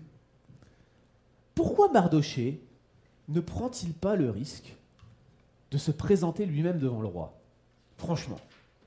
Pourquoi 1.56 1.90
Mardoché 1.92 2.62
ne 3.28 3.40
prend-il 3.40 3.94
pas 3.94 4.16
le 4.16 4.30
risque 4.30 4.76
de 5.72 5.78
se 5.78 5.92
présenter 5.92 6.46
lui-même 6.46 6.80
devant 6.80 7.02
le 7.02 7.08
roi? 7.08 7.38
Franchement, 7.98 8.40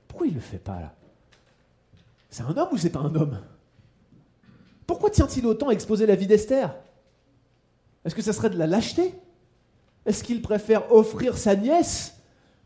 pourquoi 0.07 0.27
il 0.27 0.31
ne 0.31 0.35
le 0.35 0.41
fait 0.41 0.57
pas 0.57 0.79
là? 0.79 0.93
C'est 2.29 2.43
un 2.43 2.55
homme 2.55 2.69
ou 2.71 2.77
c'est 2.77 2.89
pas 2.89 2.99
un 2.99 3.15
homme? 3.15 3.39
Pourquoi 4.85 5.09
tient-il 5.09 5.45
autant 5.45 5.69
à 5.69 5.73
exposer 5.73 6.05
la 6.05 6.15
vie 6.15 6.27
d'Esther? 6.27 6.75
Est-ce 8.05 8.15
que 8.15 8.21
ça 8.21 8.33
serait 8.33 8.49
de 8.49 8.57
la 8.57 8.67
lâcheté? 8.67 9.13
Est-ce 10.05 10.23
qu'il 10.23 10.41
préfère 10.41 10.91
offrir 10.93 11.37
sa 11.37 11.55
nièce 11.55 12.13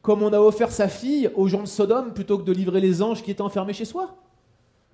comme 0.01 0.23
on 0.23 0.33
a 0.33 0.39
offert 0.39 0.71
sa 0.71 0.87
fille 0.87 1.29
aux 1.35 1.47
gens 1.47 1.61
de 1.61 1.67
Sodome 1.67 2.13
plutôt 2.13 2.37
que 2.37 2.43
de 2.43 2.51
livrer 2.51 2.79
les 2.79 3.01
anges 3.01 3.23
qui 3.23 3.31
étaient 3.31 3.41
enfermés 3.41 3.73
chez 3.73 3.85
soi? 3.85 4.15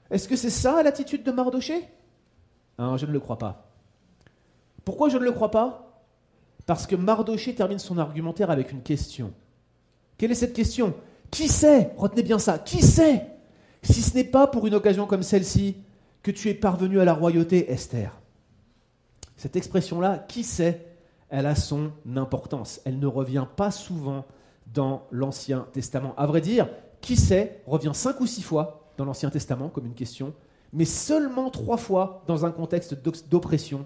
Est-ce 0.09 0.27
que 0.27 0.35
c'est 0.35 0.49
ça 0.49 0.81
l'attitude 0.83 1.23
de 1.23 1.31
Mardoché 1.31 1.85
hein, 2.77 2.95
Je 2.97 3.05
ne 3.05 3.11
le 3.11 3.19
crois 3.19 3.37
pas. 3.37 3.71
Pourquoi 4.85 5.09
je 5.09 5.17
ne 5.17 5.23
le 5.23 5.31
crois 5.31 5.51
pas? 5.51 6.05
Parce 6.65 6.87
que 6.87 6.95
Mardoché 6.95 7.55
termine 7.55 7.79
son 7.79 7.97
argumentaire 7.97 8.51
avec 8.51 8.71
une 8.71 8.81
question. 8.81 9.33
Quelle 10.17 10.31
est 10.31 10.35
cette 10.35 10.53
question? 10.53 10.93
Qui 11.31 11.47
sait? 11.47 11.91
Retenez 11.97 12.23
bien 12.23 12.39
ça. 12.39 12.57
Qui 12.59 12.81
sait? 12.81 13.25
Si 13.83 14.01
ce 14.01 14.15
n'est 14.15 14.23
pas 14.23 14.47
pour 14.47 14.67
une 14.67 14.75
occasion 14.75 15.05
comme 15.05 15.23
celle-ci 15.23 15.77
que 16.23 16.31
tu 16.31 16.49
es 16.49 16.53
parvenu 16.53 16.99
à 16.99 17.05
la 17.05 17.13
royauté, 17.13 17.71
Esther. 17.71 18.11
Cette 19.35 19.55
expression-là, 19.55 20.25
qui 20.27 20.43
sait, 20.43 20.85
elle 21.29 21.45
a 21.45 21.55
son 21.55 21.91
importance. 22.15 22.81
Elle 22.85 22.99
ne 22.99 23.07
revient 23.07 23.45
pas 23.55 23.71
souvent 23.71 24.25
dans 24.73 25.03
l'Ancien 25.11 25.67
Testament. 25.73 26.13
À 26.17 26.25
vrai 26.25 26.41
dire, 26.41 26.67
qui 27.01 27.15
sait 27.15 27.61
revient 27.65 27.91
cinq 27.93 28.19
ou 28.19 28.25
six 28.27 28.41
fois 28.41 28.91
dans 28.97 29.05
l'Ancien 29.05 29.29
Testament 29.29 29.69
comme 29.69 29.85
une 29.85 29.93
question, 29.93 30.33
mais 30.73 30.85
seulement 30.85 31.49
trois 31.49 31.77
fois 31.77 32.23
dans 32.27 32.45
un 32.45 32.51
contexte 32.51 32.95
d'oppression 33.29 33.85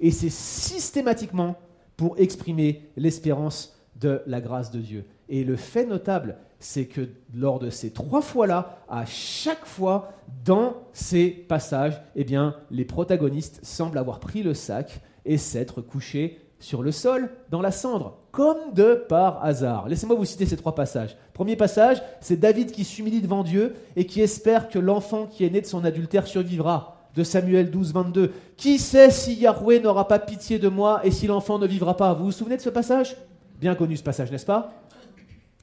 et 0.00 0.10
c'est 0.10 0.30
systématiquement 0.30 1.56
pour 1.96 2.18
exprimer 2.18 2.88
l'espérance 2.96 3.78
de 3.96 4.22
la 4.26 4.40
grâce 4.40 4.70
de 4.70 4.80
Dieu. 4.80 5.04
Et 5.28 5.44
le 5.44 5.56
fait 5.56 5.86
notable, 5.86 6.36
c'est 6.62 6.86
que 6.86 7.08
lors 7.34 7.58
de 7.58 7.70
ces 7.70 7.90
trois 7.90 8.22
fois-là, 8.22 8.78
à 8.88 9.04
chaque 9.04 9.66
fois 9.66 10.12
dans 10.44 10.74
ces 10.92 11.28
passages, 11.28 12.00
eh 12.14 12.24
les 12.70 12.84
protagonistes 12.84 13.60
semblent 13.62 13.98
avoir 13.98 14.20
pris 14.20 14.42
le 14.42 14.54
sac 14.54 15.00
et 15.24 15.38
s'être 15.38 15.80
couchés 15.80 16.40
sur 16.60 16.82
le 16.84 16.92
sol, 16.92 17.30
dans 17.50 17.60
la 17.60 17.72
cendre, 17.72 18.18
comme 18.30 18.72
de 18.72 19.04
par 19.08 19.44
hasard. 19.44 19.88
Laissez-moi 19.88 20.14
vous 20.14 20.24
citer 20.24 20.46
ces 20.46 20.56
trois 20.56 20.76
passages. 20.76 21.16
Premier 21.32 21.56
passage, 21.56 22.00
c'est 22.20 22.38
David 22.38 22.70
qui 22.70 22.84
s'humilie 22.84 23.20
devant 23.20 23.42
Dieu 23.42 23.74
et 23.96 24.06
qui 24.06 24.20
espère 24.20 24.68
que 24.68 24.78
l'enfant 24.78 25.26
qui 25.26 25.44
est 25.44 25.50
né 25.50 25.60
de 25.60 25.66
son 25.66 25.84
adultère 25.84 26.28
survivra 26.28 27.08
de 27.16 27.24
Samuel 27.24 27.72
12, 27.72 27.92
22. 27.92 28.32
Qui 28.56 28.78
sait 28.78 29.10
si 29.10 29.34
Yahweh 29.34 29.80
n'aura 29.80 30.06
pas 30.06 30.20
pitié 30.20 30.60
de 30.60 30.68
moi 30.68 31.00
et 31.04 31.10
si 31.10 31.26
l'enfant 31.26 31.58
ne 31.58 31.66
vivra 31.66 31.96
pas? 31.96 32.14
Vous 32.14 32.26
vous 32.26 32.32
souvenez 32.32 32.56
de 32.56 32.62
ce 32.62 32.70
passage? 32.70 33.16
Bien 33.58 33.74
connu 33.74 33.96
ce 33.96 34.02
passage, 34.04 34.30
n'est-ce 34.30 34.46
pas? 34.46 34.72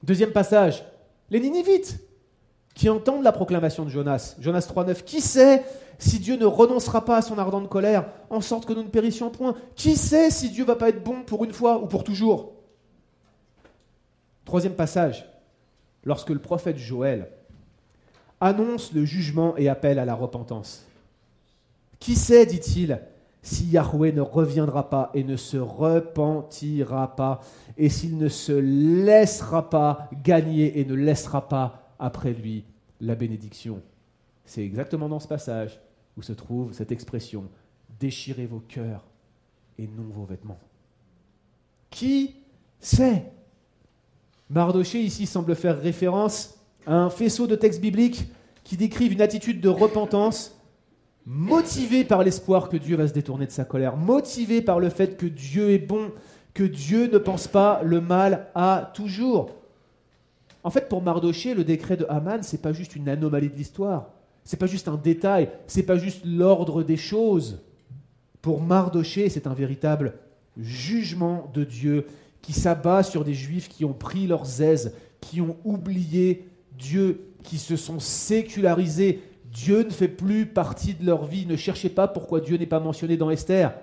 Deuxième 0.03 0.31
passage, 0.31 0.83
les 1.29 1.39
Ninivites 1.39 1.99
qui 2.73 2.87
entendent 2.89 3.23
la 3.23 3.33
proclamation 3.33 3.83
de 3.83 3.89
Jonas. 3.89 4.35
Jonas 4.39 4.71
3.9. 4.73 5.03
Qui 5.03 5.19
sait 5.19 5.65
si 5.97 6.19
Dieu 6.19 6.37
ne 6.37 6.45
renoncera 6.45 7.03
pas 7.03 7.17
à 7.17 7.21
son 7.21 7.37
ardente 7.37 7.67
colère, 7.67 8.05
en 8.29 8.39
sorte 8.39 8.65
que 8.65 8.71
nous 8.71 8.83
ne 8.83 8.87
périssions 8.87 9.29
point? 9.29 9.53
Qui 9.75 9.97
sait 9.97 10.31
si 10.31 10.49
Dieu 10.49 10.63
va 10.63 10.77
pas 10.77 10.87
être 10.87 11.03
bon 11.03 11.23
pour 11.23 11.43
une 11.43 11.51
fois 11.51 11.83
ou 11.83 11.87
pour 11.87 12.05
toujours? 12.05 12.53
Troisième 14.45 14.75
passage, 14.75 15.29
lorsque 16.05 16.29
le 16.29 16.39
prophète 16.39 16.77
Joël 16.77 17.29
annonce 18.39 18.93
le 18.93 19.03
jugement 19.03 19.57
et 19.57 19.67
appelle 19.67 19.99
à 19.99 20.05
la 20.05 20.15
repentance. 20.15 20.85
Qui 21.99 22.15
sait, 22.15 22.45
dit-il, 22.45 23.01
si 23.41 23.65
Yahweh 23.67 24.11
ne 24.11 24.21
reviendra 24.21 24.89
pas 24.89 25.11
et 25.13 25.23
ne 25.23 25.37
se 25.37 25.57
repentira 25.57 27.15
pas, 27.15 27.41
et 27.77 27.89
s'il 27.89 28.17
ne 28.17 28.27
se 28.27 28.51
laissera 28.51 29.69
pas 29.69 30.09
gagner 30.23 30.79
et 30.79 30.85
ne 30.85 30.93
laissera 30.93 31.47
pas 31.47 31.93
après 31.99 32.33
lui 32.33 32.65
la 32.99 33.15
bénédiction. 33.15 33.81
C'est 34.45 34.63
exactement 34.63 35.07
dans 35.07 35.19
ce 35.19 35.27
passage 35.27 35.79
où 36.17 36.21
se 36.21 36.33
trouve 36.33 36.73
cette 36.73 36.91
expression 36.91 37.45
déchirez 37.99 38.45
vos 38.45 38.59
cœurs 38.59 39.05
et 39.77 39.87
non 39.87 40.09
vos 40.09 40.25
vêtements. 40.25 40.59
Qui 41.89 42.35
sait 42.79 43.31
Mardoché 44.49 45.01
ici 45.01 45.25
semble 45.25 45.55
faire 45.55 45.79
référence 45.79 46.57
à 46.87 46.95
un 46.95 47.09
faisceau 47.09 47.45
de 47.45 47.55
textes 47.55 47.81
bibliques 47.81 48.25
qui 48.63 48.77
décrivent 48.77 49.13
une 49.13 49.21
attitude 49.21 49.61
de 49.61 49.69
repentance 49.69 50.58
motivé 51.31 52.05
par 52.05 52.23
l'espoir 52.23 52.69
que 52.69 52.77
Dieu 52.77 52.95
va 52.95 53.07
se 53.07 53.13
détourner 53.13 53.45
de 53.45 53.51
sa 53.51 53.63
colère, 53.63 53.95
motivé 53.95 54.63
par 54.63 54.79
le 54.79 54.89
fait 54.89 55.15
que 55.15 55.27
Dieu 55.27 55.69
est 55.69 55.77
bon, 55.77 56.11
que 56.55 56.63
Dieu 56.63 57.05
ne 57.05 57.19
pense 57.19 57.47
pas 57.47 57.81
le 57.83 58.01
mal 58.01 58.47
à 58.55 58.91
toujours. 58.95 59.51
En 60.63 60.71
fait, 60.71 60.89
pour 60.89 61.03
Mardoché, 61.03 61.53
le 61.53 61.63
décret 61.63 61.97
de 61.97 62.07
Haman, 62.09 62.41
c'est 62.41 62.63
pas 62.63 62.73
juste 62.73 62.95
une 62.95 63.07
anomalie 63.07 63.49
de 63.49 63.55
l'histoire, 63.55 64.09
c'est 64.43 64.57
pas 64.57 64.65
juste 64.65 64.87
un 64.87 64.95
détail, 64.97 65.51
c'est 65.67 65.83
pas 65.83 65.97
juste 65.97 66.21
l'ordre 66.25 66.81
des 66.81 66.97
choses. 66.97 67.59
Pour 68.41 68.63
Mardoché, 68.63 69.29
c'est 69.29 69.45
un 69.45 69.53
véritable 69.53 70.15
jugement 70.57 71.51
de 71.53 71.63
Dieu 71.63 72.07
qui 72.41 72.53
s'abat 72.53 73.03
sur 73.03 73.23
des 73.23 73.35
juifs 73.35 73.69
qui 73.69 73.85
ont 73.85 73.93
pris 73.93 74.25
leurs 74.25 74.63
aises, 74.63 74.95
qui 75.21 75.41
ont 75.41 75.57
oublié 75.63 76.49
Dieu, 76.75 77.21
qui 77.43 77.59
se 77.59 77.75
sont 77.75 77.99
sécularisés, 77.99 79.21
Dieu 79.51 79.83
ne 79.83 79.89
fait 79.89 80.07
plus 80.07 80.45
partie 80.45 80.93
de 80.93 81.05
leur 81.05 81.25
vie. 81.25 81.45
Ne 81.45 81.55
cherchez 81.55 81.89
pas 81.89 82.07
pourquoi 82.07 82.39
Dieu 82.39 82.57
n'est 82.57 82.65
pas 82.65 82.79
mentionné 82.79 83.17
dans 83.17 83.29
Esther. 83.29 83.73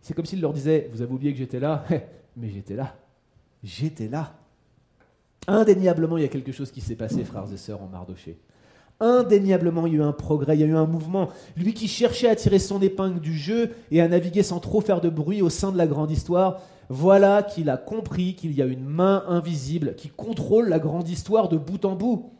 C'est 0.00 0.14
comme 0.14 0.24
s'il 0.24 0.40
leur 0.40 0.52
disait, 0.52 0.90
vous 0.92 1.02
avez 1.02 1.12
oublié 1.12 1.32
que 1.32 1.38
j'étais 1.38 1.60
là 1.60 1.84
Mais 2.36 2.48
j'étais 2.48 2.74
là. 2.74 2.94
J'étais 3.62 4.08
là. 4.08 4.34
Indéniablement, 5.46 6.16
il 6.18 6.22
y 6.22 6.26
a 6.26 6.28
quelque 6.28 6.52
chose 6.52 6.70
qui 6.70 6.80
s'est 6.80 6.96
passé, 6.96 7.24
frères 7.24 7.46
et 7.52 7.56
sœurs, 7.56 7.82
en 7.82 7.88
Mardoché. 7.88 8.38
Indéniablement, 9.00 9.86
il 9.86 9.94
y 9.94 9.96
a 9.96 9.98
eu 9.98 10.02
un 10.02 10.12
progrès, 10.12 10.56
il 10.56 10.60
y 10.60 10.64
a 10.64 10.66
eu 10.66 10.76
un 10.76 10.86
mouvement. 10.86 11.28
Lui 11.56 11.74
qui 11.74 11.88
cherchait 11.88 12.28
à 12.28 12.36
tirer 12.36 12.60
son 12.60 12.80
épingle 12.80 13.20
du 13.20 13.36
jeu 13.36 13.70
et 13.90 14.00
à 14.00 14.08
naviguer 14.08 14.44
sans 14.44 14.60
trop 14.60 14.80
faire 14.80 15.00
de 15.00 15.08
bruit 15.08 15.42
au 15.42 15.50
sein 15.50 15.72
de 15.72 15.78
la 15.78 15.88
grande 15.88 16.12
histoire, 16.12 16.60
voilà 16.88 17.42
qu'il 17.42 17.68
a 17.70 17.76
compris 17.76 18.36
qu'il 18.36 18.52
y 18.52 18.62
a 18.62 18.66
une 18.66 18.84
main 18.84 19.24
invisible 19.26 19.96
qui 19.96 20.08
contrôle 20.08 20.68
la 20.68 20.78
grande 20.78 21.08
histoire 21.08 21.48
de 21.48 21.56
bout 21.56 21.84
en 21.84 21.96
bout. 21.96 22.30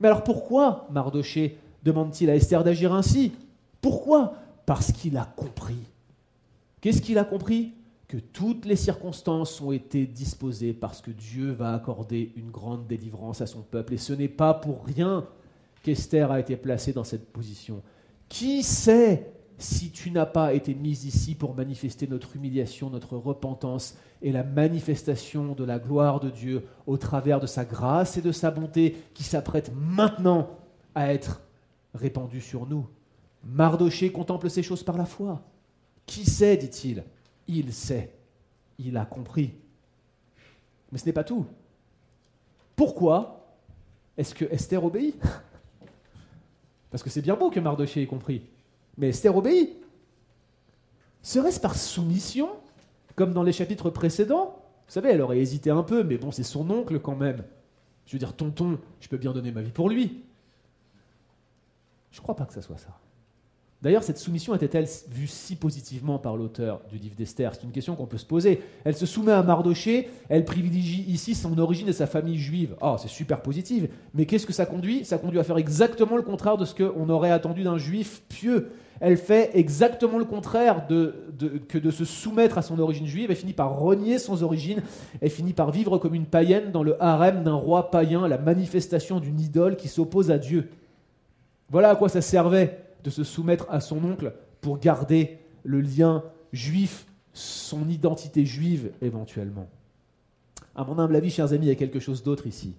Mais 0.00 0.08
alors 0.08 0.24
pourquoi 0.24 0.86
Mardoché 0.90 1.58
demande-t-il 1.82 2.30
à 2.30 2.36
Esther 2.36 2.64
d'agir 2.64 2.92
ainsi? 2.92 3.32
Pourquoi? 3.80 4.34
Parce 4.66 4.92
qu'il 4.92 5.16
a 5.16 5.24
compris. 5.24 5.78
Qu'est-ce 6.80 7.02
qu'il 7.02 7.18
a 7.18 7.24
compris? 7.24 7.72
Que 8.08 8.18
toutes 8.18 8.66
les 8.66 8.76
circonstances 8.76 9.60
ont 9.60 9.72
été 9.72 10.06
disposées 10.06 10.72
parce 10.72 11.00
que 11.00 11.10
Dieu 11.10 11.52
va 11.52 11.74
accorder 11.74 12.32
une 12.36 12.50
grande 12.50 12.86
délivrance 12.86 13.40
à 13.40 13.46
son 13.46 13.62
peuple. 13.62 13.94
Et 13.94 13.98
ce 13.98 14.12
n'est 14.12 14.28
pas 14.28 14.54
pour 14.54 14.84
rien 14.84 15.26
qu'Esther 15.82 16.30
a 16.30 16.40
été 16.40 16.56
placée 16.56 16.92
dans 16.92 17.04
cette 17.04 17.32
position. 17.32 17.82
Qui 18.28 18.62
sait? 18.62 19.32
Si 19.58 19.90
tu 19.90 20.10
n'as 20.10 20.26
pas 20.26 20.52
été 20.54 20.74
mise 20.74 21.04
ici 21.04 21.34
pour 21.34 21.54
manifester 21.54 22.06
notre 22.06 22.36
humiliation, 22.36 22.90
notre 22.90 23.16
repentance 23.16 23.96
et 24.20 24.32
la 24.32 24.42
manifestation 24.42 25.54
de 25.54 25.64
la 25.64 25.78
gloire 25.78 26.20
de 26.20 26.30
Dieu 26.30 26.66
au 26.86 26.96
travers 26.96 27.40
de 27.40 27.46
sa 27.46 27.64
grâce 27.64 28.16
et 28.16 28.22
de 28.22 28.32
sa 28.32 28.50
bonté 28.50 28.96
qui 29.14 29.22
s'apprête 29.22 29.72
maintenant 29.74 30.50
à 30.94 31.12
être 31.12 31.42
répandue 31.94 32.40
sur 32.40 32.66
nous. 32.66 32.86
Mardoché 33.44 34.10
contemple 34.10 34.50
ces 34.50 34.62
choses 34.62 34.82
par 34.82 34.96
la 34.96 35.04
foi. 35.04 35.42
Qui 36.06 36.24
sait, 36.24 36.56
dit-il? 36.56 37.04
Il 37.46 37.72
sait. 37.72 38.14
Il 38.78 38.96
a 38.96 39.04
compris. 39.04 39.54
Mais 40.90 40.98
ce 40.98 41.06
n'est 41.06 41.12
pas 41.12 41.24
tout. 41.24 41.46
Pourquoi 42.74 43.56
Est-ce 44.16 44.34
que 44.34 44.44
Esther 44.46 44.84
obéit? 44.84 45.16
Parce 46.90 47.02
que 47.02 47.10
c'est 47.10 47.22
bien 47.22 47.36
beau 47.36 47.50
que 47.50 47.60
Mardoché 47.60 48.02
ait 48.02 48.06
compris. 48.06 48.42
Mais 48.98 49.08
Esther 49.08 49.36
obéit. 49.36 49.70
Serait-ce 51.22 51.60
par 51.60 51.74
soumission, 51.74 52.50
comme 53.16 53.32
dans 53.32 53.42
les 53.42 53.52
chapitres 53.52 53.90
précédents? 53.90 54.62
Vous 54.86 54.92
savez, 54.92 55.10
elle 55.10 55.22
aurait 55.22 55.38
hésité 55.38 55.70
un 55.70 55.82
peu, 55.82 56.02
mais 56.04 56.18
bon, 56.18 56.30
c'est 56.30 56.42
son 56.42 56.70
oncle 56.70 57.00
quand 57.00 57.16
même. 57.16 57.42
Je 58.06 58.12
veux 58.12 58.18
dire, 58.18 58.34
tonton, 58.34 58.78
je 59.00 59.08
peux 59.08 59.16
bien 59.16 59.32
donner 59.32 59.50
ma 59.50 59.62
vie 59.62 59.70
pour 59.70 59.88
lui. 59.88 60.22
Je 62.10 62.18
ne 62.18 62.22
crois 62.22 62.36
pas 62.36 62.44
que 62.44 62.52
ça 62.52 62.62
soit 62.62 62.78
ça. 62.78 62.98
D'ailleurs, 63.84 64.02
cette 64.02 64.16
soumission 64.16 64.54
était-elle 64.54 64.86
vue 65.10 65.26
si 65.26 65.56
positivement 65.56 66.18
par 66.18 66.38
l'auteur 66.38 66.80
du 66.90 66.96
livre 66.96 67.16
d'Esther? 67.16 67.54
C'est 67.54 67.64
une 67.64 67.70
question 67.70 67.94
qu'on 67.96 68.06
peut 68.06 68.16
se 68.16 68.24
poser. 68.24 68.62
Elle 68.82 68.96
se 68.96 69.04
soumet 69.04 69.32
à 69.32 69.42
Mardoché, 69.42 70.08
elle 70.30 70.46
privilégie 70.46 71.04
ici 71.06 71.34
son 71.34 71.58
origine 71.58 71.90
et 71.90 71.92
sa 71.92 72.06
famille 72.06 72.38
juive. 72.38 72.76
oh, 72.80 72.96
c'est 72.98 73.10
super 73.10 73.42
positif. 73.42 73.84
Mais 74.14 74.24
qu'est-ce 74.24 74.46
que 74.46 74.54
ça 74.54 74.64
conduit? 74.64 75.04
Ça 75.04 75.18
conduit 75.18 75.38
à 75.38 75.44
faire 75.44 75.58
exactement 75.58 76.16
le 76.16 76.22
contraire 76.22 76.56
de 76.56 76.64
ce 76.64 76.74
qu'on 76.74 77.10
aurait 77.10 77.30
attendu 77.30 77.62
d'un 77.62 77.76
juif 77.76 78.22
pieux. 78.30 78.70
Elle 79.00 79.18
fait 79.18 79.50
exactement 79.52 80.16
le 80.16 80.24
contraire 80.24 80.86
que 80.88 81.76
de 81.78 81.90
se 81.90 82.06
soumettre 82.06 82.56
à 82.56 82.62
son 82.62 82.78
origine 82.78 83.06
juive. 83.06 83.30
Elle 83.30 83.36
finit 83.36 83.52
par 83.52 83.78
renier 83.78 84.18
son 84.18 84.42
origine. 84.42 84.80
Elle 85.20 85.28
finit 85.28 85.52
par 85.52 85.70
vivre 85.72 85.98
comme 85.98 86.14
une 86.14 86.24
païenne 86.24 86.72
dans 86.72 86.84
le 86.84 86.96
harem 87.02 87.44
d'un 87.44 87.52
roi 87.52 87.90
païen, 87.90 88.28
la 88.28 88.38
manifestation 88.38 89.20
d'une 89.20 89.40
idole 89.40 89.76
qui 89.76 89.88
s'oppose 89.88 90.30
à 90.30 90.38
Dieu. 90.38 90.70
Voilà 91.68 91.90
à 91.90 91.96
quoi 91.96 92.08
ça 92.08 92.22
servait 92.22 92.83
de 93.04 93.10
se 93.10 93.22
soumettre 93.22 93.66
à 93.70 93.80
son 93.80 94.02
oncle 94.04 94.34
pour 94.60 94.78
garder 94.78 95.38
le 95.62 95.80
lien 95.80 96.24
juif, 96.52 97.06
son 97.32 97.88
identité 97.88 98.44
juive 98.44 98.92
éventuellement. 99.02 99.68
À 100.74 100.84
mon 100.84 100.98
humble 100.98 101.14
avis, 101.14 101.30
chers 101.30 101.52
amis, 101.52 101.66
il 101.66 101.68
y 101.68 101.72
a 101.72 101.76
quelque 101.76 102.00
chose 102.00 102.22
d'autre 102.22 102.46
ici. 102.46 102.74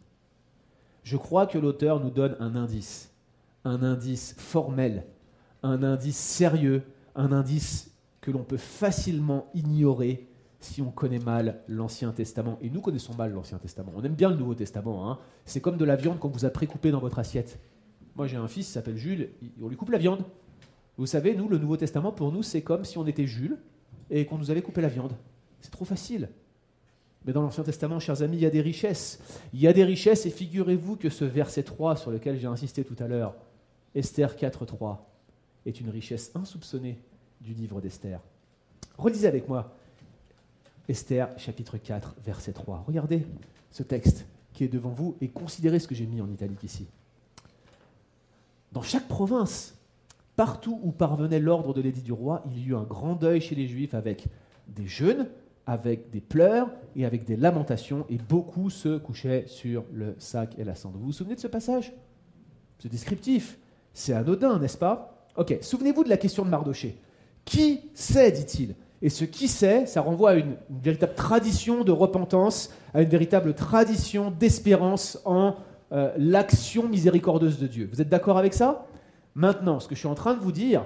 Je 1.04 1.18
crois 1.18 1.46
que 1.46 1.58
l'auteur 1.58 2.04
nous 2.04 2.10
donne 2.10 2.36
un 2.40 2.56
indice, 2.56 3.12
un 3.64 3.84
indice 3.84 4.36
formel, 4.38 5.06
un 5.64 5.84
indice 5.84 6.18
sérieux, 6.18 6.84
un 7.16 7.32
indice 7.32 7.92
que 8.22 8.32
l'on 8.32 8.44
peut 8.44 8.58
facilement 8.58 9.48
ignorer 9.54 10.28
si 10.60 10.82
on 10.82 10.90
connaît 10.90 11.20
mal 11.20 11.62
l'Ancien 11.68 12.12
Testament. 12.12 12.58
Et 12.62 12.72
nous 12.72 12.82
connaissons 12.82 13.14
mal 13.14 13.32
l'Ancien 13.32 13.60
Testament. 13.60 13.92
On 13.96 14.04
aime 14.04 14.16
bien 14.16 14.30
le 14.30 14.36
Nouveau 14.36 14.56
Testament. 14.56 15.12
Hein. 15.12 15.20
C'est 15.46 15.62
comme 15.62 15.78
de 15.78 15.86
la 15.86 15.96
viande 15.96 16.18
qu'on 16.18 16.30
vous 16.30 16.46
a 16.46 16.50
précoupée 16.50 16.90
dans 16.90 17.00
votre 17.00 17.20
assiette. 17.20 17.60
Moi, 18.16 18.28
j'ai 18.28 18.38
un 18.38 18.48
fils 18.48 18.68
qui 18.68 18.72
s'appelle 18.74 18.98
Jules, 18.98 19.30
on 19.62 19.68
lui 19.68 19.76
coupe 19.76 19.90
la 19.90 19.98
viande. 19.98 20.24
Vous 20.98 21.06
savez, 21.06 21.36
nous, 21.36 21.50
le 21.50 21.58
Nouveau 21.58 21.76
Testament, 21.76 22.12
pour 22.12 22.32
nous, 22.32 22.44
c'est 22.44 22.62
comme 22.62 22.86
si 22.86 22.98
on 22.98 23.06
était 23.06 23.26
Jules 23.26 23.58
et 24.10 24.26
qu'on 24.26 24.38
nous 24.38 24.52
avait 24.52 24.62
coupé 24.62 24.82
la 24.82 24.88
viande. 24.88 25.14
C'est 25.60 25.72
trop 25.72 25.86
facile. 25.86 26.30
Mais 27.26 27.34
dans 27.34 27.42
l'Ancien 27.42 27.64
Testament, 27.64 28.00
chers 28.00 28.22
amis, 28.22 28.38
il 28.38 28.44
y 28.44 28.46
a 28.46 28.52
des 28.52 28.62
richesses. 28.62 29.20
Il 29.54 29.60
y 29.60 29.68
a 29.68 29.74
des 29.74 29.84
richesses, 29.84 30.26
et 30.26 30.30
figurez-vous 30.30 30.96
que 30.96 31.10
ce 31.10 31.26
verset 31.26 31.64
3 31.64 31.96
sur 31.96 32.12
lequel 32.12 32.40
j'ai 32.40 32.48
insisté 32.48 32.84
tout 32.84 32.96
à 33.00 33.08
l'heure, 33.08 33.36
Esther 33.96 34.36
4.3, 34.36 34.98
est 35.66 35.82
une 35.82 35.90
richesse 35.90 36.32
insoupçonnée 36.36 37.00
du 37.42 37.54
livre 37.54 37.82
d'Esther. 37.82 38.22
Relisez 38.98 39.28
avec 39.28 39.50
moi 39.50 39.76
Esther 40.88 41.30
chapitre 41.38 41.78
4, 41.78 42.16
verset 42.24 42.54
3. 42.54 42.84
Regardez 42.88 43.26
ce 43.72 43.84
texte 43.84 44.26
qui 44.54 44.64
est 44.64 44.68
devant 44.68 44.92
vous 44.92 45.18
et 45.20 45.28
considérez 45.28 45.80
ce 45.80 45.88
que 45.88 45.96
j'ai 45.96 46.06
mis 46.06 46.22
en 46.22 46.30
italique 46.30 46.64
ici. 46.64 46.86
Dans 48.76 48.82
chaque 48.82 49.08
province, 49.08 49.78
partout 50.36 50.82
où 50.84 50.92
parvenait 50.92 51.40
l'ordre 51.40 51.74
de 51.74 51.80
l'édit 51.80 52.02
du 52.02 52.12
roi, 52.12 52.44
il 52.52 52.60
y 52.60 52.66
eut 52.68 52.76
un 52.76 52.84
grand 52.84 53.16
deuil 53.16 53.40
chez 53.40 53.56
les 53.56 53.68
Juifs 53.68 53.94
avec 53.94 54.26
des 54.68 54.86
jeûnes, 54.86 55.30
avec 55.66 56.12
des 56.12 56.20
pleurs 56.20 56.70
et 56.94 57.06
avec 57.06 57.24
des 57.24 57.38
lamentations, 57.38 58.06
et 58.10 58.18
beaucoup 58.18 58.70
se 58.70 58.98
couchaient 58.98 59.46
sur 59.48 59.86
le 59.94 60.14
sac 60.18 60.56
et 60.58 60.66
la 60.66 60.76
cendre. 60.76 60.98
Vous 60.98 61.06
vous 61.06 61.12
souvenez 61.14 61.36
de 61.36 61.40
ce 61.40 61.48
passage? 61.48 61.94
C'est 62.80 62.92
descriptif, 62.92 63.58
c'est 63.94 64.12
anodin, 64.12 64.60
n'est-ce 64.60 64.78
pas? 64.78 65.26
Ok, 65.38 65.58
souvenez-vous 65.62 66.04
de 66.04 66.10
la 66.10 66.18
question 66.18 66.44
de 66.44 66.50
Mardoché. 66.50 66.98
Qui 67.46 67.80
sait, 67.94 68.34
dit-il? 68.34 68.76
Et 69.02 69.10
ce 69.10 69.24
qui 69.24 69.48
sait, 69.48 69.86
ça 69.86 70.02
renvoie 70.02 70.32
à 70.32 70.36
une 70.36 70.58
véritable 70.70 71.16
tradition 71.16 71.86
de 71.86 71.94
repentance, 71.94 72.74
à 72.94 73.04
une 73.04 73.10
véritable 73.10 73.54
tradition 73.54 74.32
d'espérance 74.32 75.18
en 75.24 75.56
euh, 75.92 76.14
l'action 76.18 76.88
miséricordieuse 76.88 77.60
de 77.60 77.68
Dieu. 77.68 77.90
Vous 77.92 78.02
êtes 78.02 78.10
d'accord 78.10 78.38
avec 78.38 78.54
ça? 78.54 78.88
Maintenant, 79.36 79.80
ce 79.80 79.88
que 79.88 79.96
je 79.96 80.00
suis 80.00 80.08
en 80.08 80.16
train 80.16 80.34
de 80.34 80.40
vous 80.40 80.52
dire, 80.52 80.86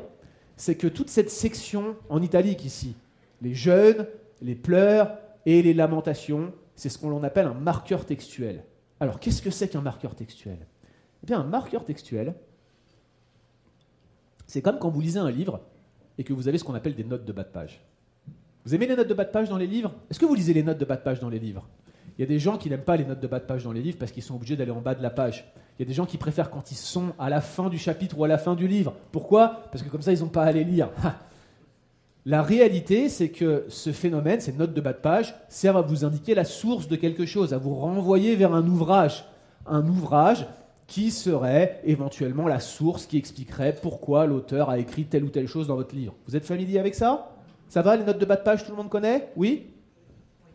c'est 0.58 0.76
que 0.76 0.88
toute 0.88 1.10
cette 1.10 1.30
section 1.30 1.96
en 2.10 2.22
italique 2.22 2.66
ici, 2.66 2.96
les 3.42 3.54
jeûnes, 3.54 4.06
les 4.42 4.56
pleurs 4.56 5.18
et 5.46 5.62
les 5.62 5.74
lamentations, 5.74 6.52
c'est 6.76 6.90
ce 6.90 6.98
qu'on 6.98 7.24
appelle 7.24 7.48
un 7.48 7.54
marqueur 7.54 8.06
textuel. 8.06 8.64
Alors, 9.00 9.20
qu'est-ce 9.20 9.42
que 9.42 9.52
c'est 9.52 9.70
qu'un 9.70 9.82
marqueur 9.82 10.16
textuel? 10.16 10.58
Eh 11.24 11.28
bien, 11.28 11.40
un 11.40 11.46
marqueur 11.46 11.86
textuel, 11.86 12.36
c'est 14.48 14.62
comme 14.62 14.80
quand 14.80 14.90
vous 14.90 15.02
lisez 15.02 15.20
un 15.20 15.32
livre 15.32 15.62
et 16.18 16.24
que 16.24 16.34
vous 16.34 16.48
avez 16.48 16.58
ce 16.58 16.64
qu'on 16.64 16.76
appelle 16.76 16.96
des 16.96 17.04
notes 17.04 17.26
de 17.26 17.32
bas 17.32 17.44
de 17.44 17.50
page. 17.50 17.82
Vous 18.66 18.76
aimez 18.76 18.88
les 18.88 18.96
notes 18.96 19.08
de 19.08 19.14
bas 19.14 19.26
de 19.26 19.32
page 19.32 19.48
dans 19.48 19.58
les 19.58 19.68
livres? 19.68 19.94
Est-ce 20.10 20.20
que 20.20 20.26
vous 20.26 20.36
lisez 20.36 20.54
les 20.54 20.64
notes 20.64 20.78
de 20.78 20.86
bas 20.86 20.98
de 20.98 21.02
page 21.02 21.20
dans 21.20 21.30
les 21.30 21.40
livres? 21.40 21.68
Il 22.20 22.24
y 22.24 22.26
a 22.26 22.28
des 22.28 22.38
gens 22.38 22.58
qui 22.58 22.70
n'aiment 22.70 22.82
pas 22.82 22.98
les 22.98 23.06
notes 23.06 23.22
de 23.22 23.28
bas 23.28 23.40
de 23.40 23.46
page 23.46 23.64
dans 23.64 23.72
les 23.72 23.82
livres 23.82 23.98
parce 23.98 24.12
qu'ils 24.12 24.24
sont 24.24 24.36
obligés 24.36 24.58
d'aller 24.58 24.72
en 24.72 24.82
bas 24.82 24.94
de 24.94 25.02
la 25.02 25.10
page. 25.10 25.50
Il 25.78 25.84
y 25.84 25.86
a 25.86 25.88
des 25.88 25.94
gens 25.94 26.06
qui 26.06 26.18
préfèrent 26.18 26.50
quand 26.50 26.70
ils 26.70 26.76
sont 26.76 27.14
à 27.18 27.30
la 27.30 27.40
fin 27.40 27.70
du 27.70 27.78
chapitre 27.78 28.20
ou 28.20 28.26
à 28.26 28.28
la 28.28 28.38
fin 28.38 28.56
du 28.56 28.68
livre. 28.68 28.94
Pourquoi? 29.14 29.62
Parce 29.72 29.86
que 29.86 29.90
comme 29.90 30.02
ça, 30.02 30.12
ils 30.12 30.20
n'ont 30.20 30.28
pas 30.28 30.44
à 30.44 30.48
aller 30.48 30.66
lire. 30.66 30.90
La 32.26 32.44
réalité, 32.44 33.08
c'est 33.08 33.30
que 33.30 33.64
ce 33.70 33.94
phénomène, 33.94 34.42
ces 34.42 34.52
notes 34.52 34.74
de 34.74 34.82
bas 34.82 34.92
de 34.92 34.98
page, 34.98 35.34
servent 35.48 35.78
à 35.78 35.82
vous 35.82 36.04
indiquer 36.04 36.36
la 36.36 36.44
source 36.44 36.90
de 36.90 36.98
quelque 36.98 37.26
chose, 37.26 37.54
à 37.54 37.58
vous 37.58 37.74
renvoyer 37.74 38.36
vers 38.36 38.54
un 38.54 38.68
ouvrage. 38.68 39.24
Un 39.66 39.88
ouvrage 39.88 40.46
qui 40.88 41.12
serait 41.12 41.80
éventuellement 41.86 42.50
la 42.50 42.60
source 42.60 43.06
qui 43.06 43.18
expliquerait 43.18 43.78
pourquoi 43.82 44.26
l'auteur 44.26 44.70
a 44.70 44.78
écrit 44.78 45.06
telle 45.06 45.24
ou 45.24 45.30
telle 45.30 45.48
chose 45.48 45.68
dans 45.68 45.76
votre 45.78 45.96
livre. 45.96 46.16
Vous 46.28 46.36
êtes 46.36 46.46
familier 46.46 46.80
avec 46.80 46.96
ça? 46.96 47.32
Ça 47.70 47.82
va, 47.82 47.96
les 47.96 48.04
notes 48.04 48.20
de 48.20 48.26
bas 48.26 48.36
de 48.36 48.44
page, 48.44 48.66
tout 48.66 48.72
le 48.72 48.78
monde 48.78 48.90
connaît? 48.90 49.30
Oui? 49.38 49.68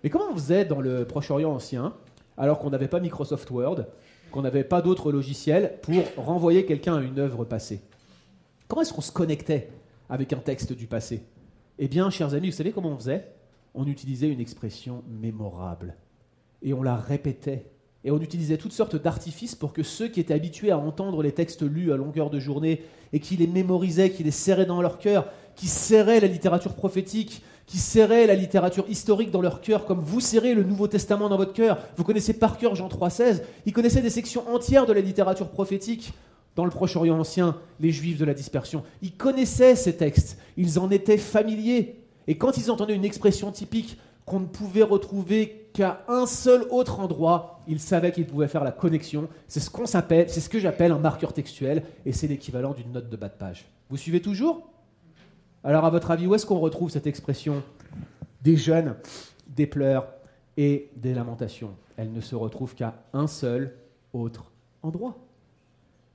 Mais 0.05 0.11
comment 0.11 0.27
on 0.31 0.35
faisait 0.35 0.67
dans 0.67 0.83
le 0.83 1.07
Proche-Orient 1.07 1.51
ancien, 1.51 1.95
alors 2.37 2.59
qu'on 2.59 2.69
n'avait 2.69 2.89
pas 2.89 3.01
Microsoft 3.01 3.51
Word, 3.51 3.87
qu'on 4.31 4.43
n'avait 4.43 4.63
pas 4.63 4.83
d'autres 4.83 5.11
logiciels 5.11 5.79
pour 5.81 5.95
renvoyer 6.17 6.67
quelqu'un 6.67 6.97
à 6.97 7.01
une 7.01 7.19
œuvre 7.19 7.47
passée? 7.47 7.81
Comment 8.69 8.83
est-ce 8.83 8.93
qu'on 8.93 9.01
se 9.01 9.11
connectait 9.11 9.71
avec 10.11 10.35
un 10.35 10.39
texte 10.39 10.75
du 10.75 10.87
passé? 10.87 11.23
Eh 11.79 11.89
bien, 11.89 12.11
chers 12.11 12.35
amis, 12.35 12.51
vous 12.51 12.57
savez 12.57 12.71
comment 12.71 12.91
on 12.91 12.99
faisait? 12.99 13.33
On 13.75 13.87
utilisait 13.87 14.29
une 14.29 14.41
expression 14.41 15.03
mémorable. 15.09 15.97
Et 16.61 16.75
on 16.75 16.83
la 16.83 16.97
répétait. 16.97 17.65
Et 18.05 18.11
on 18.11 18.21
utilisait 18.21 18.59
toutes 18.59 18.73
sortes 18.73 18.97
d'artifices 18.97 19.55
pour 19.55 19.73
que 19.73 19.83
ceux 19.83 20.09
qui 20.09 20.21
étaient 20.21 20.35
habitués 20.35 20.71
à 20.71 20.79
entendre 20.79 21.23
les 21.23 21.33
textes 21.33 21.63
lus 21.63 21.93
à 21.93 21.97
longueur 21.97 22.29
de 22.29 22.39
journée 22.39 22.83
et 23.15 23.21
qui 23.21 23.37
les 23.37 23.47
mémorisaient, 23.47 24.11
qui 24.11 24.23
les 24.23 24.31
serraient 24.31 24.67
dans 24.67 24.83
leur 24.83 24.99
cœur, 24.99 25.27
qui 25.57 25.69
serraient 25.69 26.21
la 26.21 26.27
littérature 26.27 26.75
prophétique, 26.75 27.43
qui 27.67 27.79
serraient 27.79 28.27
la 28.27 28.35
littérature 28.35 28.85
historique 28.91 29.31
dans 29.31 29.41
leur 29.41 29.63
cœur, 29.63 29.87
comme 29.87 30.01
vous 30.01 30.21
serrez 30.21 30.55
le 30.55 30.65
Nouveau 30.65 30.87
Testament 30.87 31.31
dans 31.31 31.39
votre 31.39 31.55
cœur. 31.55 31.79
Vous 31.97 32.05
connaissez 32.05 32.35
par 32.35 32.59
cœur 32.59 32.75
Jean 32.75 32.89
3,16. 32.89 33.43
Ils 33.65 33.73
connaissaient 33.73 34.03
des 34.03 34.11
sections 34.11 34.47
entières 34.55 34.85
de 34.85 34.93
la 34.93 35.01
littérature 35.01 35.49
prophétique 35.49 36.13
dans 36.57 36.67
le 36.67 36.71
Proche-Orient 36.71 37.19
ancien, 37.19 37.57
les 37.81 37.91
Juifs 37.91 38.19
de 38.19 38.25
la 38.27 38.35
dispersion. 38.35 38.85
Ils 39.01 39.17
connaissaient 39.17 39.77
ces 39.77 39.97
textes, 39.97 40.39
ils 40.57 40.79
en 40.79 40.91
étaient 40.91 41.19
familiers. 41.19 41.97
Et 42.27 42.37
quand 42.37 42.57
ils 42.59 42.71
entendaient 42.71 42.95
une 42.95 43.05
expression 43.05 43.51
typique 43.51 43.99
qu'on 44.27 44.41
ne 44.41 44.47
pouvait 44.47 44.83
retrouver 44.83 45.69
qu'à 45.73 46.05
un 46.09 46.27
seul 46.27 46.63
autre 46.71 47.01
endroit, 47.01 47.61
ils 47.67 47.81
savaient 47.81 48.13
qu'ils 48.13 48.27
pouvaient 48.27 48.49
faire 48.49 48.65
la 48.65 48.73
connexion. 48.73 49.29
C'est 49.49 49.61
ce 49.61 49.71
qu'on 49.71 49.87
s'appelle, 49.87 50.31
c'est 50.31 50.41
ce 50.41 50.49
que 50.49 50.59
j'appelle 50.59 50.93
un 50.93 50.99
marqueur 50.99 51.33
textuel, 51.33 51.83
et 52.07 52.13
c'est 52.13 52.27
l'équivalent 52.27 52.73
d'une 52.73 52.93
note 52.93 53.11
de 53.11 53.17
bas 53.17 53.29
de 53.29 53.35
page. 53.35 53.67
Vous 53.91 53.97
suivez 53.97 54.23
toujours? 54.23 54.71
Alors, 55.63 55.85
à 55.85 55.91
votre 55.91 56.11
avis, 56.11 56.27
où 56.27 56.35
est-ce 56.35 56.47
qu'on 56.47 56.59
retrouve 56.59 56.91
cette 56.91 57.07
expression? 57.07 57.63
Des 58.43 58.57
jeunes, 58.57 58.97
des 59.49 59.67
pleurs 59.67 60.07
et 60.57 60.91
des 60.97 61.15
lamentations 61.15 61.75
Elle 61.97 62.13
ne 62.13 62.21
se 62.21 62.35
retrouve 62.35 62.75
qu'à 62.75 62.95
un 63.13 63.27
seul 63.27 63.75
autre 64.13 64.53
endroit. 64.83 65.17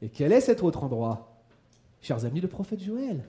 Et 0.02 0.10
quel 0.10 0.32
est 0.32 0.42
cet 0.42 0.64
autre 0.64 0.84
endroit? 0.84 1.42
Chers 2.02 2.26
amis, 2.26 2.40
le 2.40 2.48
prophète 2.48 2.82
Joël. 2.82 3.24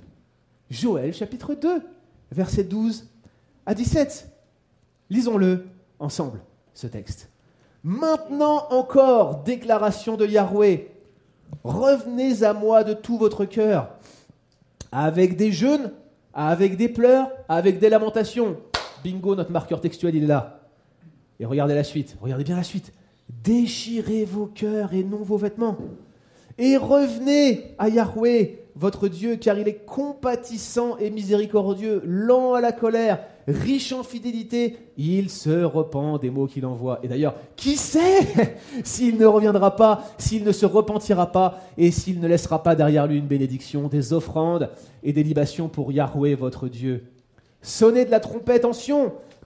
Joël 0.71 1.13
chapitre 1.13 1.55
2, 1.55 1.83
versets 2.31 2.65
12 2.65 3.09
à 3.67 3.75
17. 3.75 4.30
Lisons-le 5.11 5.67
ensemble, 5.99 6.41
ce 6.73 6.87
texte. 6.87 7.29
Maintenant 7.85 8.67
encore, 8.71 9.43
déclaration 9.43 10.17
de 10.17 10.27
Yahweh, 10.27 10.89
revenez 11.65 12.43
à 12.43 12.53
moi 12.53 12.85
de 12.85 12.95
tout 12.95 13.19
votre 13.19 13.45
cœur, 13.45 13.91
avec 14.93 15.37
des 15.37 15.53
jeûnes 15.53 15.91
avec 16.33 16.77
des 16.77 16.89
pleurs, 16.89 17.31
avec 17.49 17.79
des 17.79 17.89
lamentations. 17.89 18.57
Bingo, 19.03 19.35
notre 19.35 19.51
marqueur 19.51 19.81
textuel, 19.81 20.15
il 20.15 20.25
est 20.25 20.29
là. 20.29 20.61
Et 21.39 21.47
regardez 21.47 21.75
la 21.75 21.85
suite, 21.85 22.17
regardez 22.21 22.45
bien 22.45 22.57
la 22.57 22.63
suite. 22.63 22.93
Déchirez 23.29 24.25
vos 24.25 24.47
cœurs 24.47 24.93
et 24.93 25.05
non 25.05 25.23
vos 25.23 25.37
vêtements. 25.37 25.77
Et 26.61 26.77
revenez 26.77 27.75
à 27.79 27.89
Yahweh, 27.89 28.59
votre 28.77 29.09
Dieu, 29.09 29.37
car 29.37 29.59
il 29.59 29.67
est 29.67 29.85
compatissant 29.87 30.99
et 30.99 31.11
miséricordieux, 31.11 32.03
lent 32.05 32.53
à 32.53 32.61
la 32.61 32.71
colère, 32.71 33.25
riche 33.49 33.93
en 33.93 34.03
fidélité, 34.03 34.77
il 34.99 35.31
se 35.31 35.65
repent 35.65 36.21
des 36.21 36.29
mots 36.29 36.47
qu'il 36.47 36.67
envoie. 36.67 37.01
Et 37.03 37.09
d'ailleurs, 37.09 37.35
qui 37.57 37.77
sait 37.77 38.59
s'il 38.85 39.17
ne 39.17 39.25
reviendra 39.25 39.75
pas, 39.75 40.05
s'il 40.19 40.45
ne 40.45 40.53
se 40.53 40.67
repentira 40.67 41.33
pas, 41.33 41.61
et 41.79 41.91
s'il 41.91 42.21
ne 42.21 42.29
laissera 42.29 42.63
pas 42.63 42.75
derrière 42.75 43.07
lui 43.07 43.17
une 43.17 43.27
bénédiction, 43.27 43.89
des 43.89 44.13
offrandes 44.13 44.71
et 45.03 45.15
des 45.15 45.23
libations 45.23 45.69
pour 45.69 45.93
Yahweh, 45.93 46.35
votre 46.35 46.69
Dieu. 46.69 47.05
Sonnez 47.63 48.05
de 48.05 48.11
la 48.11 48.21
trompette 48.21 48.67
en 48.67 48.75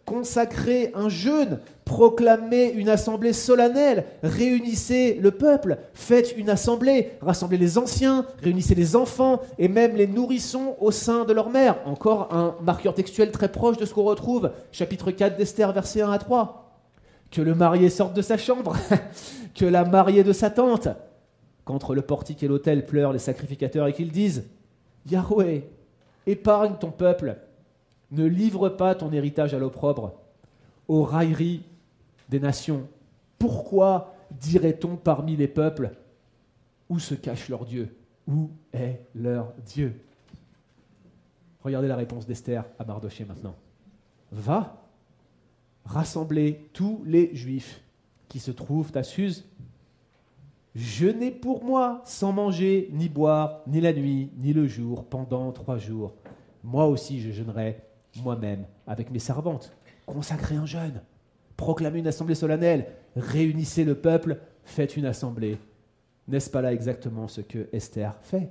consacrez 0.05 0.93
un 0.95 1.09
jeûne, 1.09 1.61
proclamez 1.85 2.71
une 2.71 2.89
assemblée 2.89 3.33
solennelle, 3.33 4.05
réunissez 4.23 5.19
le 5.21 5.31
peuple, 5.31 5.79
faites 5.95 6.37
une 6.37 6.51
assemblée, 6.51 7.13
rassemblez 7.21 7.57
les 7.57 7.79
anciens, 7.79 8.27
réunissez 8.43 8.75
les 8.75 8.97
enfants 8.97 9.41
et 9.59 9.69
même 9.69 9.97
les 9.97 10.07
nourrissons 10.07 10.77
au 10.81 10.91
sein 10.91 11.25
de 11.25 11.33
leur 11.33 11.51
mère. 11.51 11.79
Encore 11.87 12.33
un 12.33 12.57
marqueur 12.63 12.95
textuel 12.95 13.31
très 13.31 13.51
proche 13.51 13.77
de 13.77 13.85
ce 13.85 13.95
qu'on 13.95 14.05
retrouve, 14.05 14.51
chapitre 14.73 15.11
4 15.11 15.37
d'Esther, 15.37 15.73
versets 15.73 16.03
1 16.03 16.11
à 16.11 16.19
3. 16.19 16.61
Que 17.31 17.43
le 17.43 17.55
marié 17.55 17.91
sorte 17.91 18.15
de 18.15 18.23
sa 18.23 18.37
chambre, 18.37 18.77
que 19.55 19.65
la 19.65 19.85
mariée 19.85 20.23
de 20.23 20.33
sa 20.33 20.51
tente, 20.51 20.89
qu'entre 21.65 21.95
le 21.95 22.03
portique 22.03 22.43
et 22.43 22.49
l'autel 22.49 22.87
pleurent 22.87 23.13
les 23.13 23.19
sacrificateurs 23.19 23.87
et 23.87 23.93
qu'ils 23.93 24.13
disent 24.13 24.45
Yahweh, 25.11 25.65
épargne 26.27 26.75
ton 26.79 26.91
peuple 26.91 27.37
ne 28.15 28.25
livre 28.25 28.69
pas 28.69 28.95
ton 28.95 29.13
héritage 29.13 29.55
à 29.55 29.59
l'opprobre, 29.59 30.15
aux 30.89 31.03
railleries 31.03 31.63
des 32.29 32.41
nations. 32.41 32.87
Pourquoi 33.39 34.15
dirait-on 34.31 34.97
parmi 34.97 35.37
les 35.37 35.49
peuples 35.49 35.91
Où 36.89 36.99
se 36.99 37.15
cache 37.15 37.49
leur 37.49 37.65
Dieu? 37.65 37.95
Où 38.27 38.51
est 38.73 39.01
leur 39.15 39.53
Dieu? 39.67 40.01
Regardez 41.63 41.89
la 41.89 41.97
réponse 41.97 42.27
d'Esther 42.27 42.65
à 42.79 42.85
Mardoché 42.85 43.25
maintenant. 43.25 43.55
Va 44.33 44.83
rassembler 45.85 46.69
tous 46.73 47.03
les 47.07 47.35
Juifs 47.35 47.83
qui 48.29 48.39
se 48.39 48.51
trouvent 48.51 48.93
à 48.97 49.03
Suse. 49.03 49.45
Jeûnez 50.75 51.31
pour 51.31 51.65
moi 51.65 52.03
sans 52.05 52.33
manger, 52.33 52.91
ni 52.93 53.09
boire, 53.09 53.61
ni 53.67 53.81
la 53.81 53.93
nuit, 53.93 54.31
ni 54.39 54.53
le 54.53 54.67
jour, 54.67 55.05
pendant 55.05 55.53
trois 55.53 55.79
jours. 55.79 56.15
Moi 56.65 56.87
aussi 56.87 57.21
je 57.21 57.31
jeûnerai 57.31 57.81
moi-même 58.23 58.67
avec 58.87 59.11
mes 59.11 59.19
servantes. 59.19 59.73
Consacrez 60.07 60.57
un 60.57 60.67
jeûne, 60.67 61.03
proclamez 61.57 62.01
une 62.01 62.07
assemblée 62.07 62.35
solennelle, 62.35 62.87
réunissez 63.17 63.85
le 63.85 63.95
peuple, 63.95 64.39
faites 64.65 64.97
une 64.97 65.07
assemblée. 65.07 65.59
N'est-ce 66.29 66.51
pas 66.51 66.63
là 66.63 66.73
exactement 66.73 67.29
ce 67.29 67.41
que 67.41 67.69
Esther 67.73 68.17
fait? 68.23 68.51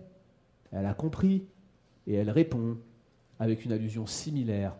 Elle 0.71 0.85
a 0.85 0.93
compris 0.93 1.45
et 2.07 2.15
elle 2.15 2.29
répond 2.29 2.77
avec 3.39 3.65
une 3.65 3.71
allusion 3.71 4.05
similaire 4.05 4.75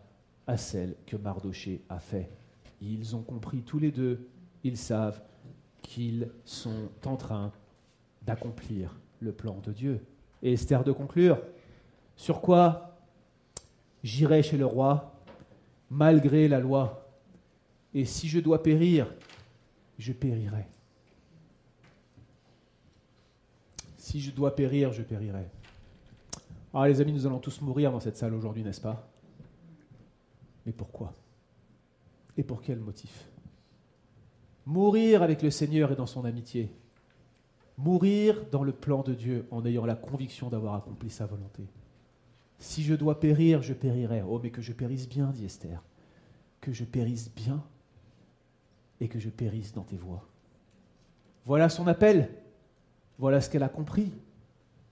à 0.47 0.57
celle 0.57 0.95
que 1.05 1.15
Mardoché 1.15 1.83
a 1.89 1.99
fait. 1.99 2.29
Ils 2.81 3.15
ont 3.15 3.21
compris 3.21 3.61
tous 3.61 3.79
les 3.79 3.91
deux, 3.91 4.27
ils 4.63 4.77
savent 4.77 5.21
qu'ils 5.81 6.29
sont 6.45 6.89
en 7.05 7.15
train 7.15 7.51
d'accomplir 8.23 8.99
le 9.19 9.31
plan 9.31 9.59
de 9.63 9.71
Dieu. 9.71 10.05
Et 10.41 10.53
Esther 10.53 10.83
de 10.83 10.91
conclure, 10.91 11.39
sur 12.15 12.41
quoi 12.41 12.92
J'irai 14.03 14.43
chez 14.43 14.57
le 14.57 14.65
roi, 14.65 15.15
malgré 15.89 16.47
la 16.47 16.59
loi, 16.59 17.09
et 17.93 18.05
si 18.05 18.27
je 18.27 18.39
dois 18.39 18.61
périr, 18.61 19.13
je 19.97 20.11
périrai. 20.11 20.65
Si 23.97 24.19
je 24.19 24.31
dois 24.31 24.55
périr, 24.55 24.91
je 24.91 25.03
périrai. 25.03 25.45
Alors 26.73 26.85
les 26.85 26.99
amis, 26.99 27.13
nous 27.13 27.25
allons 27.25 27.39
tous 27.39 27.61
mourir 27.61 27.91
dans 27.91 27.99
cette 27.99 28.17
salle 28.17 28.33
aujourd'hui, 28.33 28.63
n'est-ce 28.63 28.81
pas? 28.81 29.07
Mais 30.65 30.71
pourquoi? 30.71 31.13
Et 32.35 32.43
pour 32.43 32.61
quel 32.61 32.79
motif? 32.79 33.29
Mourir 34.65 35.21
avec 35.21 35.41
le 35.41 35.51
Seigneur 35.51 35.91
et 35.91 35.95
dans 35.95 36.07
son 36.07 36.25
amitié. 36.25 36.71
Mourir 37.77 38.45
dans 38.51 38.63
le 38.63 38.71
plan 38.71 39.03
de 39.03 39.13
Dieu 39.13 39.45
en 39.51 39.65
ayant 39.65 39.85
la 39.85 39.95
conviction 39.95 40.49
d'avoir 40.49 40.75
accompli 40.75 41.09
sa 41.09 41.25
volonté. 41.25 41.63
Si 42.63 42.81
je 42.81 42.93
dois 42.93 43.19
périr, 43.19 43.61
je 43.61 43.73
périrai. 43.73 44.23
Oh, 44.25 44.39
mais 44.41 44.49
que 44.49 44.61
je 44.61 44.71
périsse 44.71 45.09
bien, 45.09 45.31
dit 45.35 45.43
Esther. 45.43 45.83
Que 46.61 46.71
je 46.71 46.85
périsse 46.85 47.29
bien 47.35 47.61
et 49.01 49.09
que 49.09 49.19
je 49.19 49.27
périsse 49.27 49.73
dans 49.73 49.83
tes 49.83 49.97
voies. 49.97 50.25
Voilà 51.45 51.67
son 51.67 51.87
appel. 51.87 52.29
Voilà 53.19 53.41
ce 53.41 53.49
qu'elle 53.49 53.63
a 53.63 53.69
compris. 53.69 54.13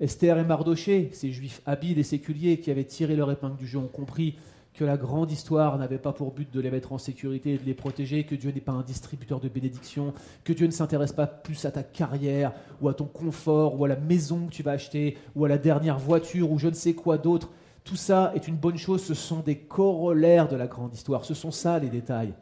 Esther 0.02 0.38
et 0.38 0.44
Mardoché, 0.44 1.12
ces 1.14 1.32
juifs 1.32 1.62
habiles 1.66 1.98
et 1.98 2.04
séculiers 2.04 2.60
qui 2.60 2.72
avaient 2.72 2.84
tiré 2.84 3.16
leur 3.16 3.32
épingle 3.32 3.56
du 3.56 3.68
jeu, 3.68 3.80
ont 3.80 3.88
compris 3.88 4.36
que 4.74 4.84
la 4.84 4.98
grande 4.98 5.32
histoire 5.32 5.78
n'avait 5.78 5.98
pas 5.98 6.12
pour 6.12 6.34
but 6.34 6.52
de 6.52 6.60
les 6.60 6.72
mettre 6.72 6.92
en 6.92 6.98
sécurité 6.98 7.54
et 7.54 7.58
de 7.58 7.64
les 7.64 7.74
protéger, 7.74 8.26
que 8.26 8.36
Dieu 8.36 8.52
n'est 8.52 8.60
pas 8.60 8.74
un 8.74 8.84
distributeur 8.84 9.40
de 9.40 9.48
bénédictions, 9.48 10.14
que 10.44 10.52
Dieu 10.52 10.68
ne 10.68 10.72
s'intéresse 10.72 11.14
pas 11.14 11.28
plus 11.28 11.64
à 11.64 11.72
ta 11.72 11.84
carrière 11.84 12.52
ou 12.82 12.90
à 12.90 12.94
ton 12.94 13.06
confort 13.06 13.80
ou 13.80 13.86
à 13.86 13.88
la 13.88 13.96
maison 13.96 14.48
que 14.48 14.52
tu 14.52 14.62
vas 14.62 14.72
acheter 14.72 15.18
ou 15.36 15.46
à 15.46 15.48
la 15.48 15.58
dernière 15.58 16.00
voiture 16.00 16.52
ou 16.52 16.60
je 16.60 16.68
ne 16.68 16.74
sais 16.74 16.94
quoi 16.94 17.18
d'autre. 17.18 17.50
Tout 17.84 17.96
ça 17.96 18.32
est 18.36 18.48
une 18.48 18.58
bonne 18.58 18.78
chose, 18.78 19.04
ce 19.04 19.14
sont 19.14 19.40
des 19.40 19.58
corollaires 19.58 20.48
de 20.48 20.56
la 20.56 20.68
grande 20.68 20.94
histoire, 20.94 21.26
ce 21.26 21.34
sont 21.34 21.52
ça 21.52 21.80
les 21.80 21.90
détails. 21.90 22.34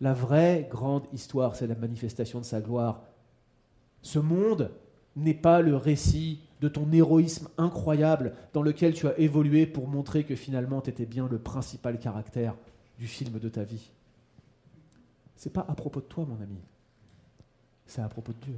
La 0.00 0.14
vraie 0.14 0.68
grande 0.70 1.04
histoire, 1.12 1.54
c'est 1.54 1.66
la 1.66 1.74
manifestation 1.74 2.40
de 2.40 2.44
sa 2.44 2.60
gloire. 2.60 3.02
Ce 4.02 4.18
monde 4.18 4.70
n'est 5.16 5.34
pas 5.34 5.60
le 5.60 5.76
récit 5.76 6.40
de 6.60 6.68
ton 6.68 6.90
héroïsme 6.92 7.48
incroyable 7.58 8.34
dans 8.52 8.62
lequel 8.62 8.94
tu 8.94 9.06
as 9.06 9.18
évolué 9.18 9.66
pour 9.66 9.88
montrer 9.88 10.24
que 10.24 10.36
finalement 10.36 10.80
tu 10.80 10.90
étais 10.90 11.06
bien 11.06 11.28
le 11.28 11.38
principal 11.38 11.98
caractère 11.98 12.54
du 12.98 13.06
film 13.06 13.38
de 13.38 13.48
ta 13.48 13.64
vie. 13.64 13.90
C'est 15.36 15.52
pas 15.52 15.64
à 15.68 15.74
propos 15.74 16.00
de 16.00 16.06
toi, 16.06 16.26
mon 16.26 16.40
ami. 16.42 16.60
C'est 17.86 18.02
à 18.02 18.08
propos 18.08 18.32
de 18.32 18.44
Dieu. 18.44 18.56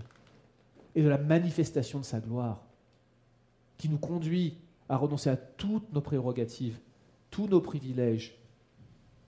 Et 0.95 1.03
de 1.03 1.09
la 1.09 1.19
manifestation 1.19 2.01
de 2.01 2.05
sa 2.05 2.21
gloire 2.21 2.61
qui 3.79 3.89
nous 3.89 3.99
conduit 3.99 4.59
à 4.93 4.99
renoncer 4.99 5.31
à 5.31 5.39
toutes 5.39 5.91
nos 5.95 6.03
prérogatives, 6.03 6.79
tous 7.31 7.49
nos 7.49 7.63
privilèges, 7.63 8.39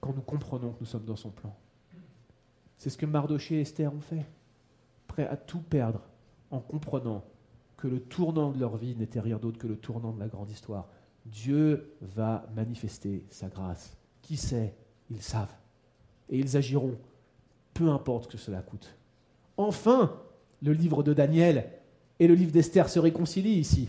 quand 0.02 0.12
nous 0.14 0.20
comprenons 0.20 0.72
que 0.72 0.80
nous 0.80 0.86
sommes 0.86 1.06
dans 1.06 1.16
son 1.16 1.30
plan. 1.30 1.56
C'est 2.76 2.90
ce 2.90 2.98
que 2.98 3.06
Mardoché 3.06 3.56
et 3.56 3.60
Esther 3.62 3.90
ont 3.90 4.02
fait, 4.02 4.26
prêts 5.06 5.26
à 5.26 5.38
tout 5.38 5.62
perdre 5.62 6.02
en 6.50 6.60
comprenant 6.60 7.24
que 7.78 7.88
le 7.88 7.98
tournant 7.98 8.52
de 8.52 8.60
leur 8.60 8.76
vie 8.76 8.94
n'était 8.94 9.20
rien 9.20 9.38
d'autre 9.38 9.56
que 9.56 9.66
le 9.66 9.78
tournant 9.78 10.12
de 10.12 10.20
la 10.20 10.28
grande 10.28 10.50
histoire. 10.50 10.86
Dieu 11.24 11.94
va 12.02 12.46
manifester 12.54 13.24
sa 13.30 13.48
grâce. 13.48 13.96
Qui 14.20 14.36
sait? 14.36 14.74
Ils 15.10 15.22
savent. 15.22 15.56
Et 16.28 16.38
ils 16.38 16.58
agiront, 16.58 16.98
peu 17.72 17.88
importe 17.88 18.30
que 18.30 18.36
cela 18.36 18.60
coûte. 18.60 18.94
Enfin, 19.56 20.14
le 20.60 20.74
livre 20.74 21.02
de 21.02 21.14
Daniel 21.14 21.70
et 22.18 22.28
le 22.28 22.34
livre 22.34 22.52
d'Esther 22.52 22.90
se 22.90 22.98
réconcilient 22.98 23.58
ici. 23.60 23.88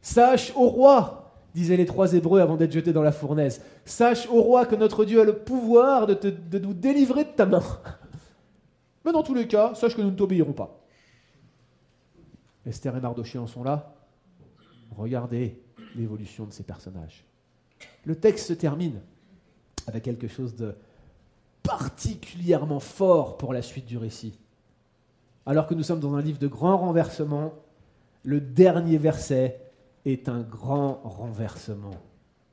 Sache 0.00 0.52
au 0.54 0.68
roi, 0.68 1.32
disaient 1.54 1.76
les 1.76 1.86
trois 1.86 2.12
Hébreux 2.12 2.40
avant 2.40 2.56
d'être 2.56 2.72
jetés 2.72 2.92
dans 2.92 3.02
la 3.02 3.12
fournaise, 3.12 3.62
sache 3.84 4.28
au 4.28 4.42
roi 4.42 4.66
que 4.66 4.76
notre 4.76 5.04
Dieu 5.04 5.20
a 5.20 5.24
le 5.24 5.38
pouvoir 5.38 6.06
de, 6.06 6.58
nous 6.58 6.74
délivrer 6.74 7.24
de 7.24 7.30
ta 7.30 7.46
main. 7.46 7.62
Mais 9.04 9.12
dans 9.12 9.22
tous 9.22 9.34
les 9.34 9.48
cas, 9.48 9.74
sache 9.74 9.96
que 9.96 10.02
nous 10.02 10.10
ne 10.10 10.16
t'obéirons 10.16 10.52
pas. 10.52 10.80
Esther 12.66 12.96
et 12.96 13.00
Mardoché 13.00 13.38
en 13.38 13.46
sont 13.46 13.62
là. 13.62 13.94
Regardez 14.96 15.60
l'évolution 15.94 16.44
de 16.44 16.52
ces 16.52 16.62
personnages. 16.62 17.24
Le 18.04 18.16
texte 18.16 18.46
se 18.48 18.52
termine 18.52 19.00
avec 19.86 20.04
quelque 20.04 20.28
chose 20.28 20.54
de 20.56 20.74
particulièrement 21.62 22.80
fort 22.80 23.36
pour 23.36 23.52
la 23.52 23.62
suite 23.62 23.86
du 23.86 23.98
récit. 23.98 24.38
Alors 25.46 25.66
que 25.66 25.74
nous 25.74 25.82
sommes 25.82 26.00
dans 26.00 26.14
un 26.14 26.22
livre 26.22 26.38
de 26.38 26.46
grand 26.46 26.76
renversement, 26.76 27.54
le 28.22 28.40
dernier 28.40 28.98
verset 28.98 29.65
est 30.06 30.28
un 30.28 30.40
grand 30.40 31.00
renversement. 31.04 31.94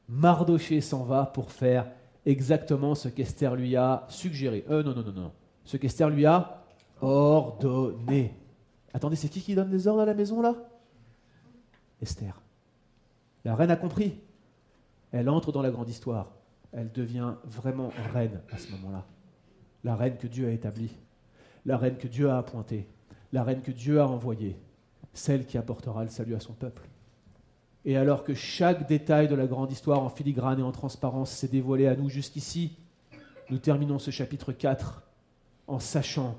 Mardoché 0.10 0.82
s'en 0.82 1.04
va 1.04 1.26
pour 1.26 1.51
faire 1.51 1.89
exactement 2.26 2.95
ce 2.95 3.08
qu'Esther 3.08 3.56
lui 3.56 3.76
a 3.76 4.06
suggéré. 4.10 4.66
Euh, 4.70 4.84
non, 4.84 4.93
non, 4.93 5.04
non, 5.04 5.14
non. 5.14 5.32
Ce 5.64 5.78
qu'Esther 5.78 6.10
lui 6.10 6.26
a 6.26 6.66
ordonné. 6.99 8.34
Attendez, 8.93 9.16
c'est 9.16 9.30
qui 9.30 9.41
qui 9.41 9.56
donne 9.56 9.70
des 9.70 9.88
ordres 9.88 10.01
à 10.01 10.06
la 10.06 10.14
maison 10.14 10.41
là? 10.41 10.56
Esther. 12.01 12.41
La 13.45 13.56
reine 13.56 13.72
a 13.72 13.76
compris. 13.76 14.20
Elle 15.12 15.30
entre 15.30 15.51
dans 15.51 15.62
la 15.62 15.72
grande 15.72 15.89
histoire. 15.89 16.32
Elle 16.72 16.91
devient 16.91 17.36
vraiment 17.45 17.91
reine 18.14 18.41
à 18.51 18.58
ce 18.58 18.72
moment-là. 18.72 19.06
La 19.84 19.95
reine 19.95 20.18
que 20.18 20.28
Dieu 20.28 20.47
a 20.47 20.51
établie. 20.51 20.91
La 21.66 21.78
reine 21.78 21.97
que 21.97 22.08
Dieu 22.08 22.30
a 22.30 22.39
appointée. 22.39 22.88
La 23.32 23.43
reine 23.43 23.62
que 23.62 23.72
Dieu 23.72 24.01
a 24.01 24.08
envoyée. 24.08 24.58
Celle 25.14 25.45
qui 25.45 25.58
apportera 25.58 26.04
le 26.04 26.10
salut 26.10 26.36
à 26.36 26.39
son 26.39 26.54
peuple. 26.54 26.89
Et 27.86 27.97
alors 27.97 28.23
que 28.23 28.34
chaque 28.34 28.88
détail 28.88 29.27
de 29.27 29.36
la 29.36 29.45
grande 29.45 29.71
histoire 29.71 30.01
en 30.01 30.09
filigrane 30.09 30.59
et 30.59 30.63
en 30.63 30.71
transparence 30.71 31.31
s'est 31.31 31.47
dévoilé 31.49 31.88
à 31.88 31.95
nous 31.95 32.09
jusqu'ici, 32.09 32.77
nous 33.49 33.57
terminons 33.57 33.99
ce 33.99 34.11
chapitre 34.11 34.53
4 34.53 35.03
en 35.67 35.79
sachant 35.79 36.38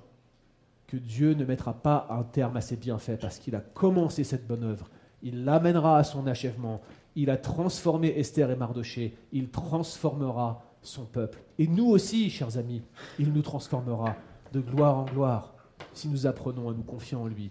que 0.86 0.96
Dieu 0.96 1.34
ne 1.34 1.44
mettra 1.44 1.74
pas 1.74 2.06
un 2.10 2.22
terme 2.22 2.56
à 2.56 2.60
ses 2.60 2.76
bienfaits 2.76 3.20
parce 3.20 3.38
qu'il 3.38 3.54
a 3.54 3.60
commencé 3.60 4.24
cette 4.24 4.46
bonne 4.46 4.64
œuvre. 4.64 4.88
Il 5.22 5.44
l'amènera 5.44 5.98
à 5.98 6.04
son 6.04 6.26
achèvement. 6.26 6.80
Il 7.16 7.30
a 7.30 7.36
transformé 7.36 8.18
Esther 8.18 8.50
et 8.50 8.56
Mardoché. 8.56 9.16
Il 9.32 9.48
transformera 9.48 10.62
son 10.82 11.04
peuple. 11.04 11.42
Et 11.58 11.66
nous 11.66 11.86
aussi, 11.86 12.30
chers 12.30 12.58
amis, 12.58 12.82
il 13.18 13.32
nous 13.32 13.42
transformera 13.42 14.16
de 14.52 14.60
gloire 14.60 14.96
en 14.96 15.04
gloire 15.04 15.54
si 15.92 16.08
nous 16.08 16.26
apprenons 16.26 16.68
à 16.68 16.72
nous 16.72 16.82
confier 16.82 17.16
en 17.16 17.26
lui 17.26 17.50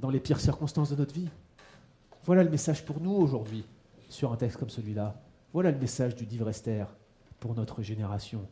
dans 0.00 0.10
les 0.10 0.20
pires 0.20 0.40
circonstances 0.40 0.90
de 0.90 0.96
notre 0.96 1.14
vie. 1.14 1.28
Voilà 2.24 2.42
le 2.42 2.48
message 2.48 2.86
pour 2.86 3.02
nous 3.02 3.12
aujourd'hui 3.12 3.66
sur 4.08 4.32
un 4.32 4.36
texte 4.36 4.56
comme 4.56 4.70
celui-là. 4.70 5.20
Voilà 5.52 5.70
le 5.70 5.78
message 5.78 6.16
du 6.16 6.24
livre 6.24 6.48
Esther 6.48 6.88
pour 7.38 7.54
notre 7.54 7.82
génération. 7.82 8.48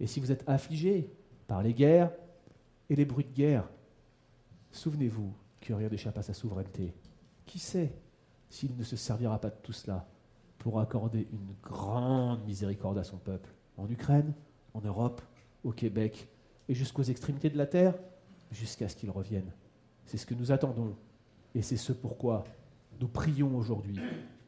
Et 0.00 0.06
si 0.06 0.20
vous 0.20 0.32
êtes 0.32 0.42
affligés 0.48 1.12
par 1.46 1.62
les 1.62 1.74
guerres 1.74 2.10
et 2.88 2.96
les 2.96 3.04
bruits 3.04 3.26
de 3.26 3.34
guerre, 3.34 3.68
souvenez-vous 4.72 5.34
que 5.60 5.74
rien 5.74 5.90
n'échappe 5.90 6.16
à 6.16 6.22
sa 6.22 6.32
souveraineté. 6.32 6.94
Qui 7.44 7.58
sait 7.58 7.92
s'il 8.48 8.74
ne 8.74 8.84
se 8.84 8.96
servira 8.96 9.38
pas 9.38 9.50
de 9.50 9.56
tout 9.62 9.74
cela 9.74 10.08
pour 10.56 10.80
accorder 10.80 11.28
une 11.30 11.54
grande 11.62 12.42
miséricorde 12.46 12.96
à 12.96 13.04
son 13.04 13.18
peuple, 13.18 13.50
en 13.76 13.86
Ukraine, 13.90 14.32
en 14.72 14.80
Europe, 14.80 15.20
au 15.62 15.72
Québec 15.72 16.26
et 16.70 16.74
jusqu'aux 16.74 17.02
extrémités 17.02 17.50
de 17.50 17.58
la 17.58 17.66
terre, 17.66 17.94
jusqu'à 18.50 18.88
ce 18.88 18.96
qu'il 18.96 19.10
revienne. 19.10 19.52
C'est 20.06 20.16
ce 20.16 20.24
que 20.24 20.34
nous 20.34 20.52
attendons 20.52 20.96
et 21.54 21.60
c'est 21.60 21.76
ce 21.76 21.92
pourquoi 21.92 22.44
nous 23.00 23.08
prions 23.08 23.56
aujourd'hui 23.56 23.98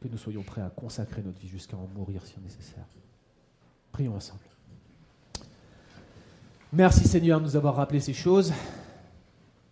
que 0.01 0.07
nous 0.07 0.17
soyons 0.17 0.43
prêts 0.43 0.61
à 0.61 0.69
consacrer 0.69 1.21
notre 1.21 1.39
vie 1.39 1.47
jusqu'à 1.47 1.77
en 1.77 1.87
mourir 1.95 2.25
si 2.25 2.39
nécessaire. 2.39 2.85
Prions 3.91 4.15
ensemble. 4.15 4.41
Merci 6.73 7.07
Seigneur 7.07 7.39
de 7.39 7.45
nous 7.45 7.55
avoir 7.55 7.75
rappelé 7.75 7.99
ces 7.99 8.13
choses. 8.13 8.53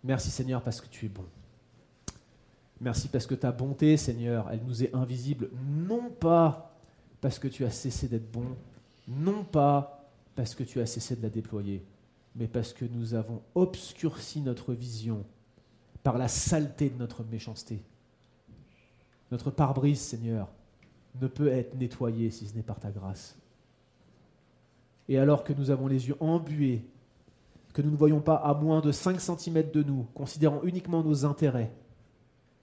Merci 0.04 0.30
Seigneur 0.30 0.62
parce 0.62 0.80
que 0.80 0.88
tu 0.88 1.06
es 1.06 1.08
bon. 1.08 1.24
Merci 2.80 3.08
parce 3.08 3.26
que 3.26 3.34
ta 3.34 3.52
bonté, 3.52 3.96
Seigneur, 3.96 4.48
elle 4.50 4.62
nous 4.64 4.82
est 4.82 4.94
invisible, 4.94 5.50
non 5.62 6.10
pas 6.10 6.74
parce 7.20 7.38
que 7.38 7.48
tu 7.48 7.64
as 7.64 7.70
cessé 7.70 8.08
d'être 8.08 8.30
bon, 8.30 8.56
non 9.06 9.44
pas 9.44 10.08
parce 10.34 10.54
que 10.54 10.62
tu 10.62 10.80
as 10.80 10.86
cessé 10.86 11.16
de 11.16 11.22
la 11.22 11.28
déployer, 11.28 11.84
mais 12.34 12.48
parce 12.48 12.72
que 12.72 12.86
nous 12.86 13.12
avons 13.12 13.42
obscurci 13.54 14.40
notre 14.40 14.72
vision 14.72 15.24
par 16.02 16.16
la 16.16 16.28
saleté 16.28 16.88
de 16.88 16.96
notre 16.96 17.24
méchanceté. 17.24 17.82
Notre 19.30 19.50
pare-brise, 19.50 20.00
Seigneur, 20.00 20.48
ne 21.20 21.26
peut 21.26 21.48
être 21.48 21.74
nettoyé 21.76 22.30
si 22.30 22.46
ce 22.46 22.54
n'est 22.54 22.62
par 22.62 22.80
ta 22.80 22.90
grâce. 22.90 23.36
Et 25.08 25.18
alors 25.18 25.44
que 25.44 25.52
nous 25.52 25.70
avons 25.70 25.86
les 25.86 26.08
yeux 26.08 26.16
embués, 26.20 26.84
que 27.72 27.82
nous 27.82 27.90
ne 27.90 27.96
voyons 27.96 28.20
pas 28.20 28.36
à 28.36 28.54
moins 28.54 28.80
de 28.80 28.92
5 28.92 29.20
cm 29.20 29.70
de 29.70 29.82
nous, 29.82 30.06
considérant 30.14 30.62
uniquement 30.62 31.02
nos 31.02 31.24
intérêts, 31.24 31.72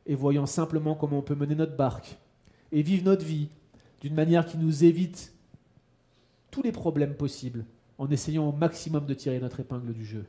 et 0.05 0.15
voyant 0.15 0.45
simplement 0.45 0.95
comment 0.95 1.20
on 1.20 1.24
peut 1.24 1.36
mener 1.36 1.55
notre 1.55 1.76
barque 1.76 2.18
et 2.72 2.82
vivre 2.82 3.03
notre 3.03 3.26
vie 3.26 3.49
d'une 4.01 4.13
manière 4.13 4.45
qui 4.45 4.57
nous 4.57 4.84
évite 4.84 5.34
tous 6.51 6.61
les 6.61 6.72
problèmes 6.72 7.15
possibles 7.15 7.65
en 7.97 8.09
essayant 8.09 8.47
au 8.47 8.51
maximum 8.51 9.05
de 9.05 9.13
tirer 9.13 9.39
notre 9.39 9.59
épingle 9.59 9.93
du 9.93 10.05
jeu. 10.05 10.26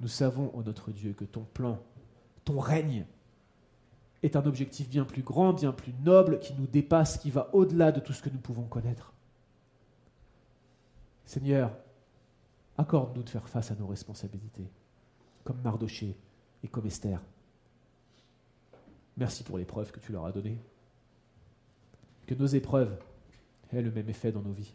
Nous 0.00 0.08
savons, 0.08 0.50
ô 0.54 0.62
notre 0.62 0.90
Dieu, 0.90 1.12
que 1.12 1.24
ton 1.24 1.46
plan, 1.54 1.78
ton 2.44 2.58
règne, 2.58 3.06
est 4.24 4.36
un 4.36 4.46
objectif 4.46 4.88
bien 4.88 5.04
plus 5.04 5.22
grand, 5.22 5.52
bien 5.52 5.72
plus 5.72 5.92
noble, 6.02 6.38
qui 6.38 6.54
nous 6.54 6.66
dépasse, 6.66 7.18
qui 7.18 7.30
va 7.30 7.50
au-delà 7.52 7.92
de 7.92 8.00
tout 8.00 8.14
ce 8.14 8.22
que 8.22 8.30
nous 8.30 8.38
pouvons 8.38 8.64
connaître. 8.64 9.12
Seigneur, 11.26 11.70
accorde-nous 12.78 13.22
de 13.22 13.28
faire 13.28 13.46
face 13.48 13.70
à 13.70 13.74
nos 13.74 13.86
responsabilités, 13.86 14.66
comme 15.44 15.60
Mardoché 15.60 16.16
et 16.62 16.68
comme 16.68 16.86
Esther. 16.86 17.20
Merci 19.18 19.44
pour 19.44 19.58
l'épreuve 19.58 19.92
que 19.92 20.00
tu 20.00 20.10
leur 20.10 20.24
as 20.24 20.32
donnée. 20.32 20.58
Que 22.26 22.34
nos 22.34 22.46
épreuves 22.46 22.98
aient 23.72 23.82
le 23.82 23.92
même 23.92 24.08
effet 24.08 24.32
dans 24.32 24.40
nos 24.40 24.52
vies. 24.52 24.74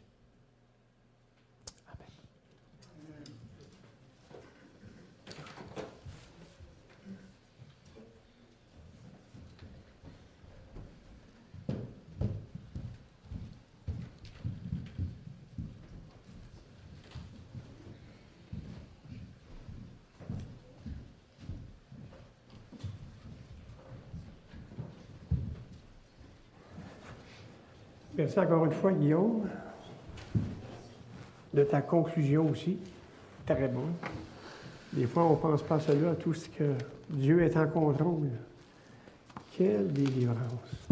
Merci 28.30 28.42
encore 28.42 28.66
une 28.66 28.74
fois, 28.74 28.92
Guillaume, 28.92 29.50
de 31.52 31.64
ta 31.64 31.82
conclusion 31.82 32.48
aussi. 32.48 32.78
Très 33.44 33.68
bon. 33.68 33.86
Des 34.94 35.08
fois, 35.08 35.24
on 35.24 35.32
ne 35.32 35.36
pense 35.38 35.64
pas 35.64 35.78
à 35.78 35.80
cela, 35.80 36.12
à 36.12 36.14
tout 36.14 36.36
ce 36.36 36.48
que 36.48 36.76
Dieu 37.10 37.42
est 37.42 37.58
en 37.58 37.66
contrôle. 37.66 38.30
Quelle 39.58 39.92
délivrance. 39.92 40.90